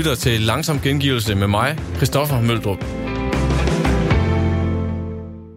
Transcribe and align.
lytter 0.00 0.14
til 0.14 0.40
Langsom 0.40 0.80
Gengivelse 0.80 1.34
med 1.34 1.46
mig, 1.46 1.78
Christoffer 1.96 2.40
Møldrup. 2.40 2.84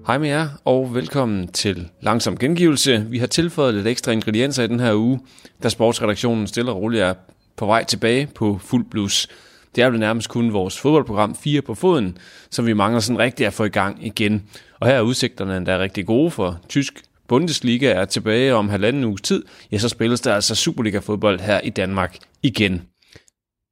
Hej 0.08 0.18
med 0.18 0.30
jer, 0.30 0.48
og 0.66 0.96
velkommen 0.96 1.48
til 1.48 1.90
Langsom 2.02 2.38
Gengivelse. 2.38 3.06
Vi 3.10 3.18
har 3.18 3.28
tilføjet 3.28 3.74
lidt 3.74 3.88
ekstra 3.88 4.12
ingredienser 4.12 4.64
i 4.64 4.68
den 4.68 4.80
her 4.80 4.96
uge, 4.96 5.20
da 5.64 5.70
sportsredaktionen 5.70 6.48
stille 6.48 6.72
og 6.72 6.78
roligt 6.78 7.04
er 7.04 7.14
på 7.58 7.66
vej 7.66 7.84
tilbage 7.84 8.28
på 8.36 8.60
fuld 8.64 8.86
blus. 8.92 9.28
Det 9.76 9.84
er 9.84 9.86
jo 9.86 9.92
nærmest 9.92 10.30
kun 10.30 10.54
vores 10.54 10.80
fodboldprogram 10.80 11.36
4 11.36 11.62
på 11.62 11.76
foden, 11.76 12.18
som 12.52 12.66
vi 12.66 12.74
mangler 12.74 13.00
sådan 13.00 13.20
rigtig 13.20 13.46
at 13.46 13.54
få 13.54 13.64
i 13.64 13.70
gang 13.70 14.06
igen. 14.06 14.44
Og 14.80 14.88
her 14.88 14.96
er 14.96 15.02
udsigterne 15.02 15.58
endda 15.58 15.80
rigtig 15.80 16.06
gode 16.06 16.32
for 16.32 16.60
tysk 16.70 16.94
Bundesliga 17.28 17.92
er 17.92 18.06
tilbage 18.06 18.56
om 18.56 18.70
halvanden 18.70 19.04
uges 19.04 19.22
tid, 19.22 19.44
ja, 19.72 19.78
så 19.78 19.90
spilles 19.90 20.22
der 20.22 20.36
altså 20.36 20.56
Superliga-fodbold 20.56 21.40
her 21.40 21.60
i 21.60 21.70
Danmark 21.70 22.18
igen. 22.42 22.82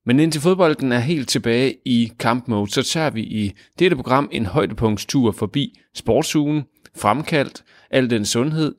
Men 0.05 0.20
indtil 0.20 0.41
fodbolden 0.41 0.91
er 0.91 1.00
helt 1.00 1.30
tilbage 1.30 1.76
i 1.86 2.12
kampmode, 2.20 2.72
så 2.72 2.84
tager 2.84 3.10
vi 3.10 3.22
i 3.22 3.54
dette 3.80 3.96
program 3.96 4.30
en 4.32 4.46
højdepunktstur 4.46 5.32
forbi 5.32 5.80
sportsugen, 5.96 6.64
fremkaldt, 6.98 7.64
al 7.91 8.10
den 8.10 8.26
sundhed, 8.26 8.76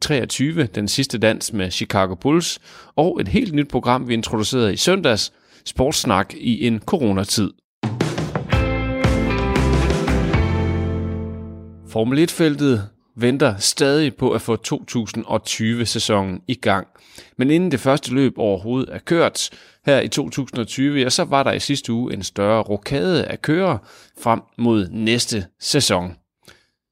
23, 0.00 0.66
den 0.66 0.88
sidste 0.88 1.18
dans 1.18 1.52
med 1.52 1.70
Chicago 1.70 2.14
Bulls, 2.14 2.58
og 2.96 3.20
et 3.20 3.28
helt 3.28 3.54
nyt 3.54 3.68
program, 3.68 4.08
vi 4.08 4.14
introducerede 4.14 4.72
i 4.72 4.76
søndags, 4.76 5.32
sportssnak 5.64 6.34
i 6.34 6.66
en 6.66 6.78
coronatid. 6.78 7.50
Formel 11.88 12.28
1-feltet 12.28 12.88
venter 13.16 13.56
stadig 13.56 14.16
på 14.16 14.30
at 14.30 14.42
få 14.42 14.56
2020-sæsonen 14.68 16.40
i 16.48 16.54
gang. 16.54 16.86
Men 17.36 17.50
inden 17.50 17.70
det 17.70 17.80
første 17.80 18.14
løb 18.14 18.38
overhovedet 18.38 18.94
er 18.94 18.98
kørt 18.98 19.50
her 19.86 20.00
i 20.00 20.08
2020, 20.08 21.00
ja, 21.00 21.10
så 21.10 21.24
var 21.24 21.42
der 21.42 21.52
i 21.52 21.60
sidste 21.60 21.92
uge 21.92 22.14
en 22.14 22.22
større 22.22 22.62
rokade 22.62 23.24
af 23.24 23.42
kører 23.42 23.78
frem 24.22 24.40
mod 24.58 24.88
næste 24.88 25.46
sæson. 25.60 26.16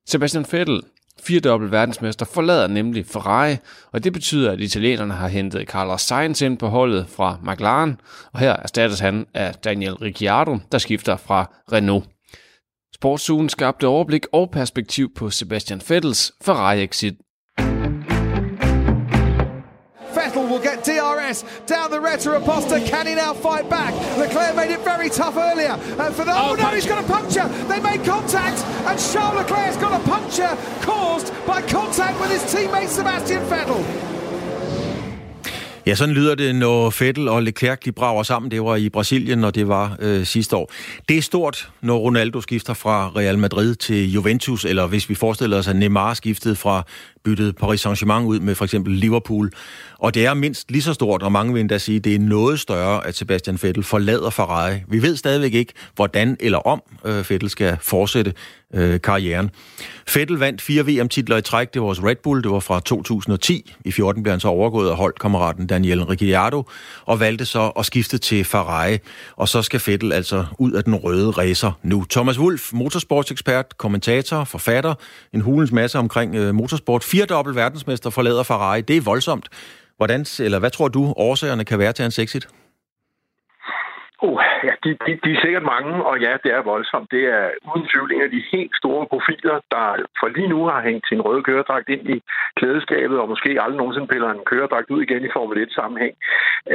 Sebastian 0.09 0.47
Vettel, 0.53 0.83
firedobbelt 1.23 1.73
verdensmester, 1.73 2.27
forlader 2.27 2.67
nemlig 2.67 3.07
Ferrari, 3.07 3.57
og 3.93 4.05
det 4.05 4.13
betyder, 4.13 4.53
at 4.53 4.61
italienerne 4.61 5.15
har 5.15 5.29
hentet 5.29 5.69
Carlos 5.69 6.03
Sainz 6.03 6.43
ind 6.43 6.59
på 6.59 6.69
holdet 6.69 7.07
fra 7.09 7.39
McLaren, 7.43 8.01
og 8.33 8.41
her 8.41 8.53
erstattes 8.53 9.01
han 9.01 9.27
af 9.35 9.55
Daniel 9.55 9.95
Ricciardo, 9.95 10.59
der 10.73 10.79
skifter 10.79 11.17
fra 11.17 11.55
Renault. 11.73 12.14
Sportsugen 13.05 13.49
skabte 13.49 13.87
overblik 13.87 14.27
og 14.33 14.51
perspektiv 14.51 15.09
på 15.15 15.31
Sebastian 15.31 15.83
Vettels 15.89 16.33
Ferrari-exit. 16.45 17.15
Vettel 20.15 20.45
will 20.51 20.63
get 20.71 20.79
DRS 20.89 21.45
down 21.67 21.91
the 21.91 22.01
Retta 22.01 22.31
Aposta. 22.41 22.81
Can 22.93 23.07
he 23.07 23.15
now 23.15 23.35
fight 23.35 23.69
back? 23.69 23.93
Leclerc 24.17 24.57
made 24.57 24.71
it 24.71 24.81
very 24.93 25.11
tough 25.11 25.37
earlier. 25.37 25.75
And 26.03 26.15
for 26.17 26.25
the, 26.25 26.33
oh, 26.33 26.53
oh 26.53 26.55
no, 26.55 26.69
he's 26.77 26.87
got 26.87 27.05
a 27.05 27.09
puncture. 27.17 27.47
They 27.69 27.81
made 27.91 28.01
contact, 28.07 28.59
and 28.89 28.97
Charles 29.13 29.37
Leclerc's 29.41 29.77
got 29.77 29.93
a 30.01 30.03
puncture 30.09 30.53
caused 30.81 31.29
by 31.47 31.61
contact 31.61 32.19
with 32.21 32.31
his 32.33 32.45
teammate 32.53 32.89
Sebastian 32.89 33.43
Vettel. 33.53 33.85
Ja, 35.87 35.95
sådan 35.95 36.15
lyder 36.15 36.35
det, 36.35 36.55
når 36.55 36.91
Fettel 36.91 37.29
og 37.29 37.43
Leclerc 37.43 37.79
de 37.85 37.93
brager 37.93 38.23
sammen. 38.23 38.51
Det 38.51 38.63
var 38.63 38.77
i 38.77 38.89
Brasilien, 38.89 39.45
og 39.45 39.55
det 39.55 39.69
var 39.69 39.97
øh, 40.01 40.27
sidste 40.27 40.57
år. 40.57 40.73
Det 41.09 41.19
er 41.19 41.23
stort, 41.23 41.71
når 41.81 41.99
Ronaldo 41.99 42.41
skifter 42.41 42.75
fra 42.75 43.11
Real 43.17 43.39
Madrid 43.39 43.75
til 43.75 44.13
Juventus, 44.13 44.65
eller 44.65 44.87
hvis 44.87 45.09
vi 45.09 45.15
forestiller 45.15 45.59
os, 45.59 45.69
at 45.69 45.77
Neymar 45.77 46.15
skiftede 46.15 46.57
fra 46.57 46.83
byttet 47.25 47.57
Paris 47.57 47.87
Saint-Germain 47.87 48.25
ud 48.25 48.41
med 48.41 48.55
for 48.55 48.65
eksempel 48.65 48.93
Liverpool. 48.93 49.51
Og 49.99 50.15
det 50.15 50.27
er 50.27 50.35
mindst 50.35 50.71
lige 50.71 50.83
så 50.83 50.93
stort, 50.93 51.23
og 51.23 51.33
mange 51.33 51.53
vil 51.53 51.61
endda 51.61 51.79
sige, 51.79 51.97
at 51.97 52.05
det 52.05 52.15
er 52.15 52.19
noget 52.19 52.61
større, 52.61 53.07
at 53.07 53.17
Sebastian 53.17 53.59
Vettel 53.63 53.83
forlader 53.83 54.31
Ferrari. 54.31 54.77
Vi 54.89 55.03
ved 55.03 55.17
stadigvæk 55.17 55.55
ikke, 55.55 55.73
hvordan 55.95 56.37
eller 56.41 56.59
om 56.59 56.83
øh, 57.05 57.31
Vettel 57.31 57.51
skal 57.51 57.77
fortsætte 57.81 58.33
øh, 58.75 59.01
karrieren. 59.01 59.51
Vettel 60.15 60.37
vandt 60.37 60.63
fire 60.63 60.87
VM-titler 60.87 61.37
i 61.37 61.43
træk. 61.43 61.75
Det 61.75 61.83
var 61.83 61.89
hos 61.89 62.03
Red 62.03 62.17
Bull. 62.23 62.43
Det 62.43 62.51
var 62.51 62.61
fra 62.61 62.81
2010. 62.81 63.73
I 63.85 63.93
14 63.93 64.23
blev 64.23 64.31
han 64.31 64.41
så 64.41 64.49
overgået 64.49 64.91
af 64.91 64.97
holdkammeraten 64.97 65.67
Daniel 65.67 66.05
Ricciardo, 66.05 66.69
og 67.05 67.21
valgte 67.21 67.45
så 67.45 67.69
at 67.69 67.87
skifte 67.87 68.19
til 68.19 68.45
Ferrari. 68.45 68.99
Og 69.37 69.49
så 69.49 69.63
skal 69.63 69.83
Vettel 69.87 70.13
altså 70.13 70.45
ud 70.59 70.73
af 70.73 70.85
den 70.85 70.95
røde 70.95 71.31
racer 71.31 71.73
nu. 71.83 72.05
Thomas 72.11 72.39
Wolf, 72.39 72.73
motorsportsekspert, 72.73 73.79
kommentator, 73.79 74.45
forfatter, 74.45 74.95
en 75.33 75.41
hulens 75.41 75.73
masse 75.73 75.99
omkring 75.99 76.35
øh, 76.35 76.55
motorsport. 76.55 77.05
Firedobbelt 77.15 77.57
verdensmester 77.57 78.11
forlader 78.11 78.43
Ferrari. 78.43 78.81
Det 78.81 78.97
er 78.97 79.01
voldsomt. 79.01 79.49
Hvordan, 79.97 80.21
eller 80.41 80.59
hvad 80.59 80.71
tror 80.71 80.89
du, 80.89 81.15
årsagerne 81.17 81.65
kan 81.65 81.79
være 81.79 81.93
til 81.93 82.03
hans 82.03 82.19
exit? 82.19 82.47
Oh, 84.23 84.39
ja, 84.65 84.74
de, 84.85 84.91
de, 85.07 85.11
de 85.25 85.31
er 85.33 85.41
sikkert 85.45 85.67
mange, 85.75 85.93
og 86.09 86.15
ja, 86.21 86.33
det 86.45 86.51
er 86.53 86.63
voldsomt. 86.73 87.11
Det 87.11 87.25
er 87.37 87.45
uden 87.71 87.87
tvivl 87.91 88.13
en 88.13 88.23
af 88.23 88.31
de 88.31 88.43
helt 88.53 88.77
store 88.77 89.07
profiler, 89.13 89.57
der 89.75 89.87
for 90.21 90.29
lige 90.29 90.49
nu 90.55 90.61
har 90.67 90.81
hængt 90.89 91.09
sin 91.09 91.21
røde 91.27 91.43
køredragt 91.43 91.89
ind 91.89 92.05
i 92.15 92.23
klædeskabet, 92.59 93.19
og 93.19 93.29
måske 93.29 93.49
aldrig 93.63 93.81
nogensinde 93.81 94.09
piller 94.13 94.31
en 94.31 94.49
køredragt 94.51 94.91
ud 94.91 95.03
igen 95.03 95.25
i 95.25 95.35
Formel 95.37 95.67
1-sammenhæng. 95.67 96.15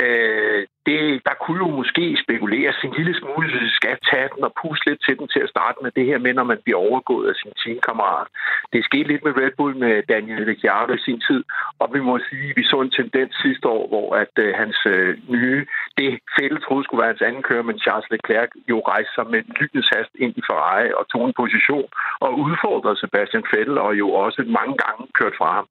Øh, 0.02 0.62
det, 0.90 1.02
der 1.28 1.36
kunne 1.44 1.62
jo 1.66 1.70
måske 1.82 2.06
spekuleres 2.24 2.78
en 2.84 2.94
lille 3.00 3.16
smule, 3.20 3.48
hvis 3.50 3.68
vi 3.68 3.74
skal 3.80 3.98
tage 4.12 4.30
den 4.34 4.44
og 4.48 4.54
puste 4.62 4.86
lidt 4.90 5.02
til 5.06 5.16
den 5.20 5.28
til 5.34 5.42
at 5.46 5.52
starte 5.56 5.80
med 5.84 5.92
det 5.98 6.06
her 6.10 6.20
med, 6.26 6.34
når 6.34 6.48
man 6.52 6.60
bliver 6.64 6.80
overgået 6.88 7.30
af 7.32 7.36
sin 7.42 7.54
teamkammerat. 7.62 8.28
Det 8.74 8.86
skete 8.90 9.08
lidt 9.12 9.24
med 9.26 9.38
Red 9.42 9.54
Bull 9.58 9.76
med 9.86 9.94
Daniel 10.14 10.46
Ricciardo 10.46 10.94
i 10.94 11.06
sin 11.08 11.22
tid, 11.28 11.42
og 11.82 11.88
vi 11.96 12.00
må 12.08 12.14
sige, 12.30 12.50
at 12.50 12.58
vi 12.60 12.64
så 12.64 12.78
en 12.82 12.92
tendens 13.00 13.34
sidste 13.46 13.68
år, 13.68 13.88
hvor 13.88 14.08
at 14.24 14.34
øh, 14.46 14.50
hans 14.62 14.80
øh, 14.94 15.18
nye, 15.36 15.66
det 15.98 16.20
fælles 16.40 16.64
troede 16.64 16.84
skulle 16.84 17.02
være 17.02 17.14
hans 17.14 17.28
anden 17.28 17.44
kører, 17.50 17.70
men 17.70 17.80
Charles 17.80 17.99
Leclerc 18.12 18.52
jo 18.72 18.78
rejste 18.92 19.14
sig 19.16 19.26
med 19.34 19.42
lynets 19.60 19.90
hast 19.94 20.14
ind 20.24 20.34
i 20.40 20.44
Ferrari 20.48 20.88
og 21.00 21.04
tog 21.12 21.24
en 21.28 21.36
position 21.42 21.88
og 22.26 22.30
udfordrede 22.46 22.98
Sebastian 23.04 23.46
Vettel 23.52 23.78
og 23.86 23.92
jo 24.02 24.08
også 24.24 24.42
mange 24.60 24.76
gange 24.84 25.02
kørt 25.20 25.36
fra 25.40 25.50
ham. 25.58 25.68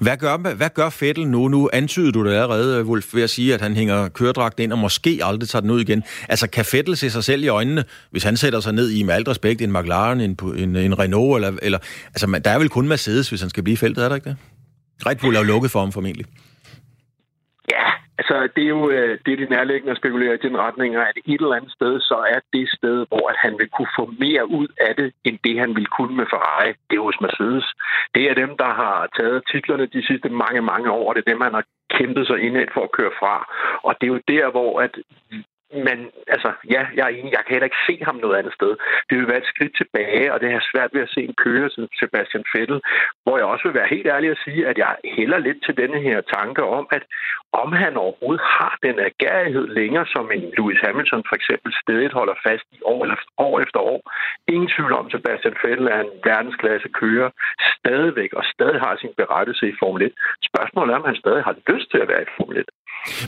Hvad 0.00 0.16
gør, 0.16 0.54
hvad 0.54 0.70
gør 0.74 0.90
Fettel 0.90 1.26
nu? 1.28 1.48
Nu 1.48 1.70
antyder 1.72 2.12
du 2.12 2.24
det 2.24 2.32
allerede, 2.32 2.84
Wolf, 2.84 3.14
ved 3.14 3.22
at 3.22 3.30
sige, 3.30 3.54
at 3.54 3.60
han 3.60 3.74
hænger 3.74 4.08
køredragten 4.08 4.62
ind 4.62 4.72
og 4.72 4.78
måske 4.78 5.20
aldrig 5.22 5.48
tager 5.48 5.60
den 5.60 5.70
ud 5.70 5.80
igen. 5.80 6.02
Altså, 6.28 6.50
kan 6.50 6.64
Fettel 6.64 6.96
se 6.96 7.10
sig 7.10 7.24
selv 7.24 7.44
i 7.44 7.48
øjnene, 7.48 7.84
hvis 8.10 8.22
han 8.22 8.36
sætter 8.36 8.60
sig 8.60 8.72
ned 8.72 8.90
i, 8.90 9.02
med 9.02 9.14
alt 9.14 9.28
respekt, 9.28 9.62
en 9.62 9.72
McLaren, 9.72 10.20
en, 10.20 10.38
en, 10.56 10.76
en 10.76 10.98
Renault, 10.98 11.36
eller, 11.36 11.58
eller... 11.62 11.78
Altså, 12.06 12.40
der 12.44 12.50
er 12.50 12.58
vel 12.58 12.68
kun 12.68 12.88
Mercedes, 12.88 13.28
hvis 13.28 13.40
han 13.40 13.50
skal 13.50 13.62
blive 13.62 13.72
i 13.72 13.76
feltet, 13.76 14.04
er 14.04 14.08
der 14.08 14.16
ikke 14.16 14.28
det? 14.28 14.36
Red 15.06 15.16
Bull 15.16 15.36
er 15.36 15.40
jo 15.40 15.46
lukket 15.46 15.70
for 15.70 15.80
ham, 15.80 15.92
formentlig. 15.92 16.26
Altså, 18.18 18.48
det 18.56 18.62
er 18.64 18.72
jo 18.76 18.90
øh, 18.90 19.18
det 19.24 19.32
er 19.32 19.36
det 19.36 19.50
nærliggende 19.50 19.92
at 19.92 20.00
spekulere 20.02 20.34
i 20.34 20.44
den 20.46 20.56
retning, 20.58 20.96
at 20.96 21.18
et 21.26 21.40
eller 21.40 21.58
andet 21.58 21.72
sted, 21.72 22.00
så 22.00 22.16
er 22.34 22.40
det 22.52 22.68
sted, 22.78 23.06
hvor 23.08 23.28
at 23.32 23.36
han 23.44 23.54
vil 23.58 23.68
kunne 23.68 23.92
få 23.98 24.04
mere 24.24 24.44
ud 24.58 24.68
af 24.80 24.92
det, 24.96 25.12
end 25.24 25.38
det 25.44 25.58
han 25.58 25.74
ville 25.76 25.92
kunne 25.96 26.16
med 26.16 26.26
Ferrari. 26.32 26.72
Det 26.90 26.96
er 26.96 27.08
hos 27.08 27.20
Mercedes. 27.20 27.66
Det 28.14 28.22
er 28.30 28.34
dem, 28.34 28.56
der 28.62 28.70
har 28.82 29.08
taget 29.18 29.42
titlerne 29.52 29.86
de 29.86 30.06
sidste 30.06 30.28
mange, 30.28 30.62
mange 30.62 30.90
år. 30.90 31.12
Det 31.12 31.22
er 31.26 31.30
dem, 31.32 31.40
han 31.40 31.54
har 31.54 31.64
kæmpet 31.90 32.26
sig 32.26 32.38
ind 32.40 32.56
for 32.74 32.82
at 32.84 32.92
køre 32.98 33.14
fra. 33.20 33.34
Og 33.82 33.92
det 34.00 34.06
er 34.06 34.14
jo 34.14 34.20
der, 34.28 34.50
hvor 34.50 34.80
at 34.80 34.94
men 35.72 35.98
altså, 36.26 36.52
ja, 36.70 36.82
jeg 36.96 37.04
er 37.04 37.14
enig. 37.18 37.32
Jeg 37.32 37.44
kan 37.44 37.54
heller 37.54 37.70
ikke 37.70 37.86
se 37.88 38.04
ham 38.04 38.16
noget 38.16 38.38
andet 38.38 38.54
sted. 38.54 38.72
Det 39.08 39.18
vil 39.18 39.28
være 39.28 39.42
et 39.44 39.52
skridt 39.52 39.76
tilbage, 39.76 40.32
og 40.32 40.40
det 40.40 40.48
er 40.52 40.68
svært 40.72 40.90
ved 40.94 41.02
at 41.02 41.12
se 41.14 41.20
en 41.24 41.34
kører 41.44 41.68
som 41.68 41.88
Sebastian 42.00 42.44
Vettel, 42.54 42.80
hvor 43.22 43.36
jeg 43.38 43.46
også 43.46 43.64
vil 43.68 43.78
være 43.80 43.94
helt 43.94 44.06
ærlig 44.06 44.30
at 44.30 44.42
sige, 44.44 44.66
at 44.66 44.78
jeg 44.78 44.96
hælder 45.16 45.38
lidt 45.38 45.64
til 45.64 45.76
denne 45.76 46.00
her 46.00 46.20
tanke 46.20 46.62
om, 46.64 46.88
at 46.90 47.02
om 47.52 47.68
han 47.82 47.92
overhovedet 48.04 48.44
har 48.58 48.74
den 48.86 48.96
agerighed 49.10 49.66
længere, 49.78 50.06
som 50.14 50.24
en 50.34 50.42
Lewis 50.56 50.80
Hamilton 50.86 51.22
for 51.28 51.36
eksempel 51.40 51.70
stedet 51.82 52.12
holder 52.18 52.36
fast 52.46 52.66
i 52.78 52.80
år, 52.92 53.00
eller 53.04 53.18
år 53.46 53.54
efter 53.64 53.80
år. 53.92 54.00
Ingen 54.54 54.70
tvivl 54.74 54.92
om, 54.98 55.10
Sebastian 55.10 55.56
Vettel 55.62 55.86
er 55.96 56.00
en 56.06 56.14
verdensklasse 56.28 56.88
kører 57.00 57.30
stadigvæk, 57.76 58.30
og 58.38 58.44
stadig 58.54 58.78
har 58.84 58.94
sin 59.02 59.12
berettelse 59.20 59.64
i 59.72 59.74
Formel 59.80 60.02
1. 60.02 60.12
Spørgsmålet 60.50 60.92
er, 60.92 60.98
om 61.00 61.08
han 61.10 61.16
stadig 61.24 61.42
har 61.48 61.54
lyst 61.72 61.88
til 61.92 62.00
at 62.04 62.08
være 62.12 62.22
i 62.26 62.30
Formel 62.36 62.56
1. 62.58 62.64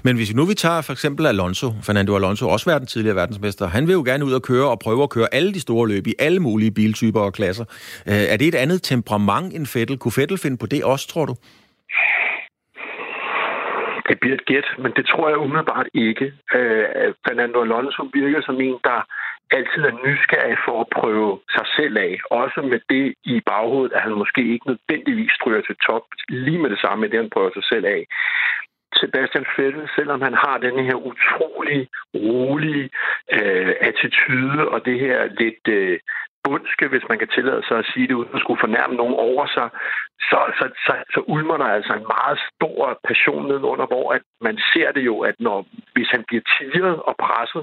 Men 0.07 0.17
hvis 0.17 0.35
nu 0.35 0.45
vi 0.45 0.55
tager 0.55 0.83
for 0.83 0.93
eksempel 0.93 1.27
Alonso, 1.27 1.69
Fernando 1.87 2.13
Alonso, 2.17 2.45
også 2.49 2.67
været 2.71 2.89
tidligere 2.89 3.17
verdensmester, 3.17 3.67
han 3.67 3.87
vil 3.87 3.93
jo 3.93 4.03
gerne 4.11 4.25
ud 4.25 4.33
og 4.33 4.43
køre 4.43 4.69
og 4.71 4.79
prøve 4.79 5.03
at 5.03 5.11
køre 5.11 5.29
alle 5.33 5.55
de 5.55 5.61
store 5.61 5.89
løb 5.89 6.07
i 6.07 6.15
alle 6.19 6.41
mulige 6.41 6.71
biltyper 6.71 7.21
og 7.21 7.33
klasser. 7.33 7.65
Øh, 8.11 8.25
er 8.33 8.37
det 8.37 8.49
et 8.49 8.55
andet 8.55 8.83
temperament 8.83 9.55
end 9.57 9.67
Fettel? 9.67 9.99
Kunne 9.99 10.13
Fettel 10.13 10.39
finde 10.39 10.57
på 10.57 10.67
det 10.67 10.85
også, 10.85 11.09
tror 11.09 11.25
du? 11.25 11.35
Det 14.11 14.21
bliver 14.21 14.37
et 14.37 14.45
gæt, 14.45 14.69
men 14.83 14.93
det 14.97 15.05
tror 15.07 15.29
jeg 15.29 15.39
umiddelbart 15.39 15.89
ikke. 15.95 16.27
Øh, 16.55 17.15
Fernando 17.27 17.63
Alonso 17.63 18.03
virker 18.13 18.41
som 18.43 18.61
en, 18.61 18.79
der 18.85 18.99
altid 19.51 19.83
er 19.91 20.01
nysgerrig 20.07 20.57
for 20.67 20.81
at 20.81 20.93
prøve 20.99 21.41
sig 21.57 21.67
selv 21.77 21.99
af. 21.99 22.19
Også 22.31 22.61
med 22.63 22.81
det 22.91 23.15
i 23.25 23.41
baghovedet, 23.47 23.93
at 23.97 24.03
han 24.03 24.13
måske 24.23 24.43
ikke 24.53 24.67
nødvendigvis 24.73 25.33
stryger 25.33 25.63
til 25.63 25.77
top 25.87 26.05
lige 26.29 26.59
med 26.59 26.71
det 26.71 26.81
samme, 26.81 27.01
med 27.01 27.09
det 27.09 27.19
han 27.19 27.31
prøver 27.31 27.51
sig 27.55 27.65
selv 27.65 27.85
af. 27.85 28.03
Sebastian 29.01 29.47
Vettel, 29.57 29.89
selvom 29.97 30.21
han 30.23 30.35
har 30.35 30.59
den 30.59 30.85
her 30.87 30.95
utrolig 30.95 31.89
rolige 32.15 32.91
øh, 33.37 33.73
attitude 33.81 34.69
og 34.69 34.85
det 34.85 35.01
her 35.01 35.19
lidt, 35.41 35.65
øh, 35.69 35.99
bundske, 36.45 36.89
hvis 36.89 37.09
man 37.11 37.19
kan 37.19 37.29
tillade 37.37 37.63
sig 37.69 37.77
at 37.79 37.91
sige 37.93 38.09
det, 38.09 38.15
uden 38.21 38.35
at 38.37 38.41
skulle 38.41 38.65
fornærme 38.65 38.95
nogen 38.95 39.17
over 39.29 39.47
sig, 39.57 39.69
så, 40.31 40.41
så, 40.59 40.65
så, 40.87 40.93
så 41.15 41.21
ulmer 41.35 41.57
der 41.57 41.69
altså 41.79 41.93
en 41.93 42.07
meget 42.17 42.39
stor 42.51 43.01
passion 43.09 43.49
nedenunder, 43.49 43.87
hvor 43.87 44.07
at 44.17 44.23
man 44.41 44.57
ser 44.73 44.89
det 44.97 45.05
jo, 45.11 45.17
at 45.21 45.37
når, 45.39 45.59
hvis 45.95 46.11
han 46.15 46.25
bliver 46.29 46.45
tiret 46.55 46.97
og 47.09 47.15
presset, 47.27 47.63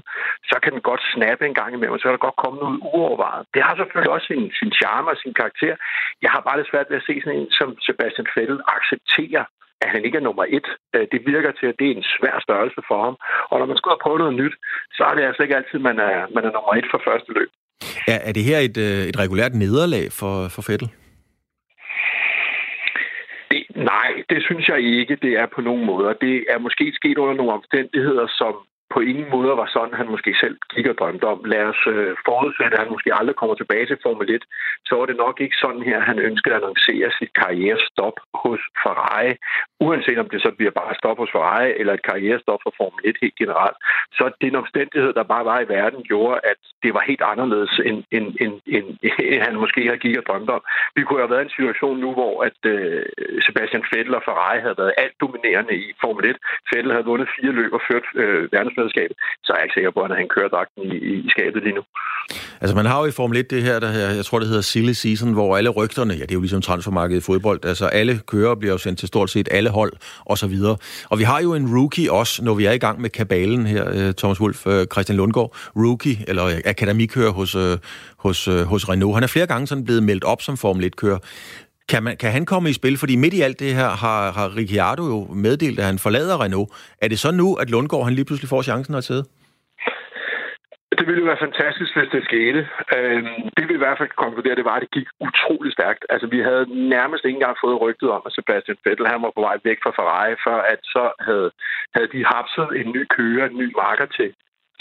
så 0.50 0.56
kan 0.64 0.72
den 0.76 0.82
godt 0.90 1.04
snappe 1.14 1.46
en 1.46 1.58
gang 1.60 1.72
imellem, 1.74 1.98
så 1.98 2.04
kan 2.04 2.18
der 2.18 2.28
godt 2.28 2.42
komme 2.44 2.60
noget 2.60 2.80
uovervejet. 2.94 3.46
Det 3.54 3.62
har 3.64 3.76
selvfølgelig 3.76 4.14
også 4.16 4.28
sin, 4.32 4.52
sin 4.60 4.72
charme 4.80 5.10
og 5.12 5.18
sin 5.24 5.34
karakter. 5.34 5.76
Jeg 6.24 6.32
har 6.34 6.42
bare 6.42 6.58
lidt 6.58 6.72
svært 6.72 6.90
ved 6.90 6.98
at 6.98 7.08
se 7.08 7.22
sådan 7.22 7.40
en 7.40 7.52
som 7.60 7.70
Sebastian 7.86 8.28
Vettel 8.36 8.60
accepterer 8.76 9.46
at 9.82 9.90
han 9.90 10.06
ikke 10.06 10.18
er 10.18 10.28
nummer 10.28 10.46
et. 10.58 10.68
Øh, 10.96 11.08
det 11.12 11.22
virker 11.34 11.52
til, 11.52 11.68
at 11.72 11.80
det 11.80 11.88
er 11.88 11.96
en 11.96 12.10
svær 12.16 12.36
størrelse 12.46 12.82
for 12.88 13.04
ham. 13.06 13.16
Og 13.52 13.60
når 13.60 13.66
man 13.66 13.78
skal 13.78 13.90
ud 13.90 13.98
og 13.98 14.04
prøve 14.04 14.18
noget 14.24 14.40
nyt, 14.42 14.56
så 14.98 15.04
er 15.10 15.14
det 15.16 15.24
altså 15.24 15.44
ikke 15.44 15.56
altid, 15.56 15.80
man 15.80 15.98
er, 16.00 16.16
man 16.36 16.46
er 16.46 16.52
nummer 16.52 16.74
et 16.80 16.88
for 16.92 17.02
første 17.08 17.32
løb. 17.38 17.50
Er, 18.08 18.20
er 18.28 18.32
det 18.32 18.44
her 18.44 18.60
et, 18.60 18.78
øh, 18.78 19.04
et 19.12 19.20
regulært 19.20 19.54
nederlag 19.54 20.12
for, 20.12 20.48
for 20.48 20.62
Fettel? 20.62 20.90
Det, 23.52 23.64
nej, 23.76 24.10
det 24.30 24.44
synes 24.44 24.68
jeg 24.68 24.80
ikke, 24.80 25.16
det 25.16 25.34
er 25.34 25.48
på 25.56 25.62
nogen 25.62 25.86
måder. 25.86 26.14
Det 26.14 26.46
er 26.50 26.60
måske 26.60 26.92
sket 26.96 27.18
under 27.18 27.36
nogle 27.36 27.54
omstændigheder, 27.54 28.28
som 28.28 28.54
på 28.94 29.00
ingen 29.00 29.30
måde 29.36 29.58
var 29.62 29.70
sådan, 29.76 30.00
han 30.02 30.10
måske 30.16 30.32
selv 30.44 30.56
gik 30.74 30.88
og 30.88 30.96
drømte 31.00 31.26
om. 31.34 31.40
Lad 31.54 31.64
os 31.72 31.82
øh, 31.94 32.16
forudsætte, 32.28 32.74
at 32.76 32.84
han 32.84 32.94
måske 32.96 33.10
aldrig 33.20 33.36
kommer 33.36 33.56
tilbage 33.56 33.86
til 33.88 33.98
Formel 34.04 34.30
1. 34.36 34.44
Så 34.88 34.96
var 35.00 35.06
det 35.06 35.18
nok 35.26 35.36
ikke 35.42 35.58
sådan 35.64 35.84
her, 35.90 36.00
han 36.00 36.20
ønskede 36.20 36.56
at 36.56 36.62
annoncere 36.62 37.08
sit 37.20 37.34
karrierestop 37.42 38.18
hos 38.44 38.62
Ferrari. 38.84 39.32
Uanset 39.86 40.20
om 40.24 40.30
det 40.30 40.42
så 40.42 40.52
bliver 40.58 40.72
bare 40.72 41.00
stop 41.02 41.18
hos 41.18 41.32
Ferrari, 41.32 41.70
eller 41.80 41.94
et 41.94 42.08
karrierestop 42.10 42.60
for 42.64 42.74
Formel 42.78 43.02
1 43.04 43.16
helt 43.22 43.36
generelt. 43.42 43.78
Så 44.18 44.24
den 44.42 44.56
omstændighed, 44.56 45.14
der 45.14 45.24
bare 45.34 45.46
var 45.46 45.60
i 45.60 45.70
verden, 45.78 46.04
gjorde, 46.04 46.40
at 46.52 46.60
det 46.84 46.92
var 46.94 47.04
helt 47.10 47.24
anderledes, 47.32 47.74
end, 47.88 48.00
end, 48.12 48.28
end, 48.44 48.56
end, 48.76 48.88
end 49.34 49.42
han 49.48 49.56
måske 49.64 49.82
havde 49.88 50.06
gik 50.06 50.18
og 50.18 50.26
drømt 50.30 50.50
om. 50.50 50.62
Vi 50.96 51.02
kunne 51.04 51.20
have 51.20 51.34
været 51.34 51.44
i 51.44 51.50
en 51.50 51.58
situation 51.58 51.98
nu, 52.06 52.10
hvor 52.14 52.36
at 52.48 52.60
øh, 52.74 53.06
Sebastian 53.46 53.84
Vettel 53.92 54.16
og 54.16 54.24
Ferrari 54.28 54.60
havde 54.66 54.78
været 54.82 54.94
alt 54.98 55.16
dominerende 55.22 55.76
i 55.86 55.88
Formel 56.02 56.30
1. 56.30 56.38
Vettel 56.72 56.92
havde 56.92 57.10
vundet 57.12 57.30
fire 57.38 57.52
løb 57.60 57.74
og 57.74 57.82
ført 57.88 58.08
øh, 58.22 58.52
verdens 58.54 58.77
verdensmesterskabet, 58.78 59.16
så 59.44 59.50
er 59.54 59.58
jeg 59.58 59.66
ikke 59.66 59.78
sikker 59.78 59.92
på, 59.98 60.02
at 60.08 60.18
han 60.22 60.28
kører 60.36 60.50
dragten 60.56 60.82
i, 60.92 60.96
i 61.26 61.30
skabet 61.30 61.64
lige 61.64 61.76
nu. 61.80 61.84
Altså 62.62 62.76
man 62.76 62.86
har 62.86 63.00
jo 63.02 63.06
i 63.06 63.12
Formel 63.12 63.38
1 63.38 63.50
det 63.50 63.64
her, 63.64 63.80
der 63.80 63.92
her, 63.98 64.08
jeg 64.20 64.26
tror 64.26 64.40
det 64.40 64.48
hedder 64.48 64.62
silly 64.62 64.92
season, 64.92 65.34
hvor 65.34 65.58
alle 65.58 65.70
rygterne, 65.70 66.14
ja 66.14 66.24
det 66.28 66.32
er 66.32 66.40
jo 66.40 66.40
ligesom 66.40 66.62
transfermarkedet 66.62 67.22
i 67.22 67.26
fodbold, 67.26 67.66
altså 67.66 67.86
alle 67.86 68.20
kører 68.28 68.56
bliver 68.56 68.74
jo 68.74 68.78
sendt 68.78 69.00
til 69.00 69.08
stort 69.08 69.30
set 69.30 69.48
alle 69.52 69.70
hold 69.70 69.94
og 70.26 70.38
så 70.38 70.48
videre. 70.48 70.78
Og 71.12 71.20
vi 71.20 71.24
har 71.24 71.40
jo 71.42 71.54
en 71.54 71.78
rookie 71.78 72.12
også, 72.12 72.44
når 72.44 72.54
vi 72.54 72.66
er 72.66 72.72
i 72.72 72.78
gang 72.78 73.02
med 73.02 73.10
kabalen 73.10 73.66
her, 73.66 73.84
øh, 73.90 74.14
Thomas 74.14 74.42
Wolf, 74.42 74.68
øh, 74.68 74.86
Christian 74.94 75.18
Lundgaard, 75.18 75.56
rookie 75.76 76.18
eller 76.28 76.46
øh, 76.46 76.58
akademikører 76.66 77.32
hos, 77.32 77.58
hos, 78.18 78.46
hos 78.46 78.90
Renault. 78.90 79.16
Han 79.16 79.24
er 79.24 79.28
flere 79.28 79.48
gange 79.48 79.68
sådan 79.68 79.86
blevet 79.86 80.04
meldt 80.04 80.24
op 80.24 80.42
som 80.42 80.58
Formel 80.58 80.86
1-kører. 80.86 81.20
Kan, 81.92 82.04
man, 82.04 82.18
kan 82.18 82.32
han 82.32 82.46
komme 82.46 82.70
i 82.70 82.74
spil? 82.74 82.98
Fordi 82.98 83.16
midt 83.16 83.34
i 83.34 83.42
alt 83.42 83.60
det 83.60 83.76
her 83.80 83.90
har, 84.04 84.22
har 84.38 84.48
Ricciardo 84.60 85.04
jo 85.14 85.20
meddelt, 85.46 85.80
at 85.80 85.86
han 85.86 86.00
forlader 86.00 86.44
Renault. 86.44 86.70
Er 87.02 87.08
det 87.08 87.20
så 87.20 87.32
nu, 87.32 87.48
at 87.62 87.70
Lundgaard 87.70 88.04
han 88.04 88.14
lige 88.14 88.26
pludselig 88.26 88.50
får 88.50 88.62
chancen 88.62 88.96
at 88.96 89.04
sidde? 89.04 89.24
Det 90.98 91.06
ville 91.08 91.22
jo 91.24 91.30
være 91.32 91.46
fantastisk, 91.48 91.92
hvis 91.96 92.14
det 92.16 92.24
skete. 92.30 92.62
Øhm, 92.98 93.42
det 93.58 93.64
vi 93.70 93.74
i 93.76 93.84
hvert 93.84 94.00
fald 94.00 94.22
konkludere, 94.24 94.56
det 94.60 94.66
var, 94.70 94.76
at 94.76 94.84
det 94.86 94.96
gik 94.98 95.08
utrolig 95.28 95.72
stærkt. 95.78 96.02
Altså, 96.14 96.28
vi 96.36 96.40
havde 96.48 96.66
nærmest 96.96 97.24
ikke 97.26 97.38
engang 97.40 97.58
fået 97.64 97.82
rygtet 97.86 98.10
om, 98.16 98.22
at 98.26 98.36
Sebastian 98.38 98.78
Vettel 98.86 99.12
han 99.14 99.22
var 99.26 99.32
på 99.36 99.42
vej 99.48 99.58
væk 99.68 99.80
fra 99.84 99.96
Ferrari, 99.98 100.36
før 100.46 100.60
at 100.74 100.80
så 100.94 101.04
havde, 101.28 101.50
havde 101.96 102.10
de 102.16 102.22
hapset 102.36 102.68
en 102.80 102.88
ny 102.96 103.02
kører, 103.18 103.46
en 103.50 103.58
ny 103.64 103.68
marker 103.82 104.08
til, 104.18 104.30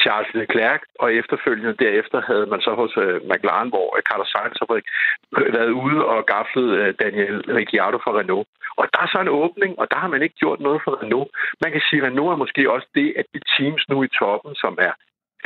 Charles 0.03 0.31
Leclerc, 0.35 0.83
og 1.03 1.15
efterfølgende 1.21 1.75
derefter 1.85 2.19
havde 2.31 2.47
man 2.53 2.61
så 2.61 2.73
hos 2.81 2.93
øh, 3.05 3.21
McLaren, 3.31 3.69
hvor 3.69 3.89
øh, 3.97 4.03
Carlos 4.09 4.31
Sainz 4.33 4.57
har 4.61 4.69
været 5.59 5.73
ude 5.85 6.05
og 6.13 6.27
gafflet 6.35 6.71
øh, 6.81 6.95
Daniel 7.03 7.37
Ricciardo 7.59 7.99
fra 8.05 8.17
Renault. 8.19 8.49
Og 8.81 8.85
der 8.93 9.01
er 9.03 9.09
så 9.13 9.19
en 9.21 9.37
åbning, 9.43 9.79
og 9.81 9.87
der 9.91 9.99
har 10.03 10.09
man 10.09 10.23
ikke 10.23 10.41
gjort 10.43 10.61
noget 10.61 10.81
for 10.85 11.03
Renault. 11.03 11.31
Man 11.63 11.73
kan 11.73 11.83
sige, 11.89 12.01
at 12.01 12.07
Renault 12.09 12.33
er 12.33 12.43
måske 12.45 12.71
også 12.75 12.89
det, 12.95 13.09
at 13.21 13.27
de 13.35 13.41
teams 13.57 13.83
nu 13.89 13.97
i 14.03 14.15
toppen, 14.21 14.55
som 14.55 14.79
er 14.89 14.93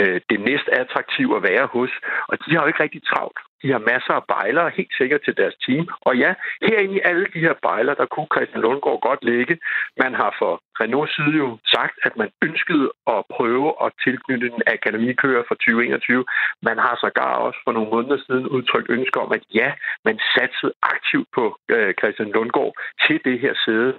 øh, 0.00 0.20
det 0.30 0.40
næst 0.40 0.68
attraktive 0.82 1.36
at 1.36 1.42
være 1.42 1.66
hos. 1.74 1.92
Og 2.30 2.34
de 2.42 2.50
har 2.54 2.60
jo 2.62 2.66
ikke 2.66 2.82
rigtig 2.82 3.02
travlt. 3.10 3.38
De 3.62 3.72
har 3.74 3.78
masser 3.92 4.14
af 4.20 4.24
bejlere, 4.34 4.76
helt 4.78 4.94
sikkert 5.00 5.20
til 5.24 5.36
deres 5.36 5.56
team. 5.66 5.88
Og 6.00 6.12
ja, 6.16 6.34
herinde 6.66 6.96
i 6.96 7.00
alle 7.04 7.26
de 7.34 7.40
her 7.46 7.54
bejlere, 7.62 7.96
der 8.00 8.06
kunne 8.06 8.32
Christian 8.34 8.62
Lundgaard 8.62 9.00
godt 9.08 9.22
ligge. 9.24 9.58
Man 10.02 10.14
har 10.14 10.36
for 10.38 10.52
Renault 10.80 11.10
side 11.16 11.34
jo 11.44 11.58
sagt, 11.74 11.96
at 12.06 12.16
man 12.16 12.30
ønskede 12.42 12.86
at 13.14 13.20
prøve 13.36 13.68
at 13.84 13.92
tilknytte 14.04 14.46
en 14.46 14.62
akademikører 14.66 15.44
for 15.48 15.54
2021. 15.54 16.24
Man 16.68 16.78
har 16.78 16.94
sågar 17.00 17.34
også 17.46 17.60
for 17.64 17.72
nogle 17.72 17.90
måneder 17.94 18.18
siden 18.26 18.46
udtrykt 18.56 18.90
ønske 18.90 19.20
om, 19.20 19.32
at 19.32 19.42
ja, 19.60 19.68
man 20.04 20.16
satsede 20.34 20.72
aktivt 20.82 21.28
på 21.34 21.44
øh, 21.74 21.94
Christian 22.00 22.30
Lundgaard 22.34 22.74
til 23.06 23.20
det 23.24 23.40
her 23.40 23.54
sæde. 23.64 23.92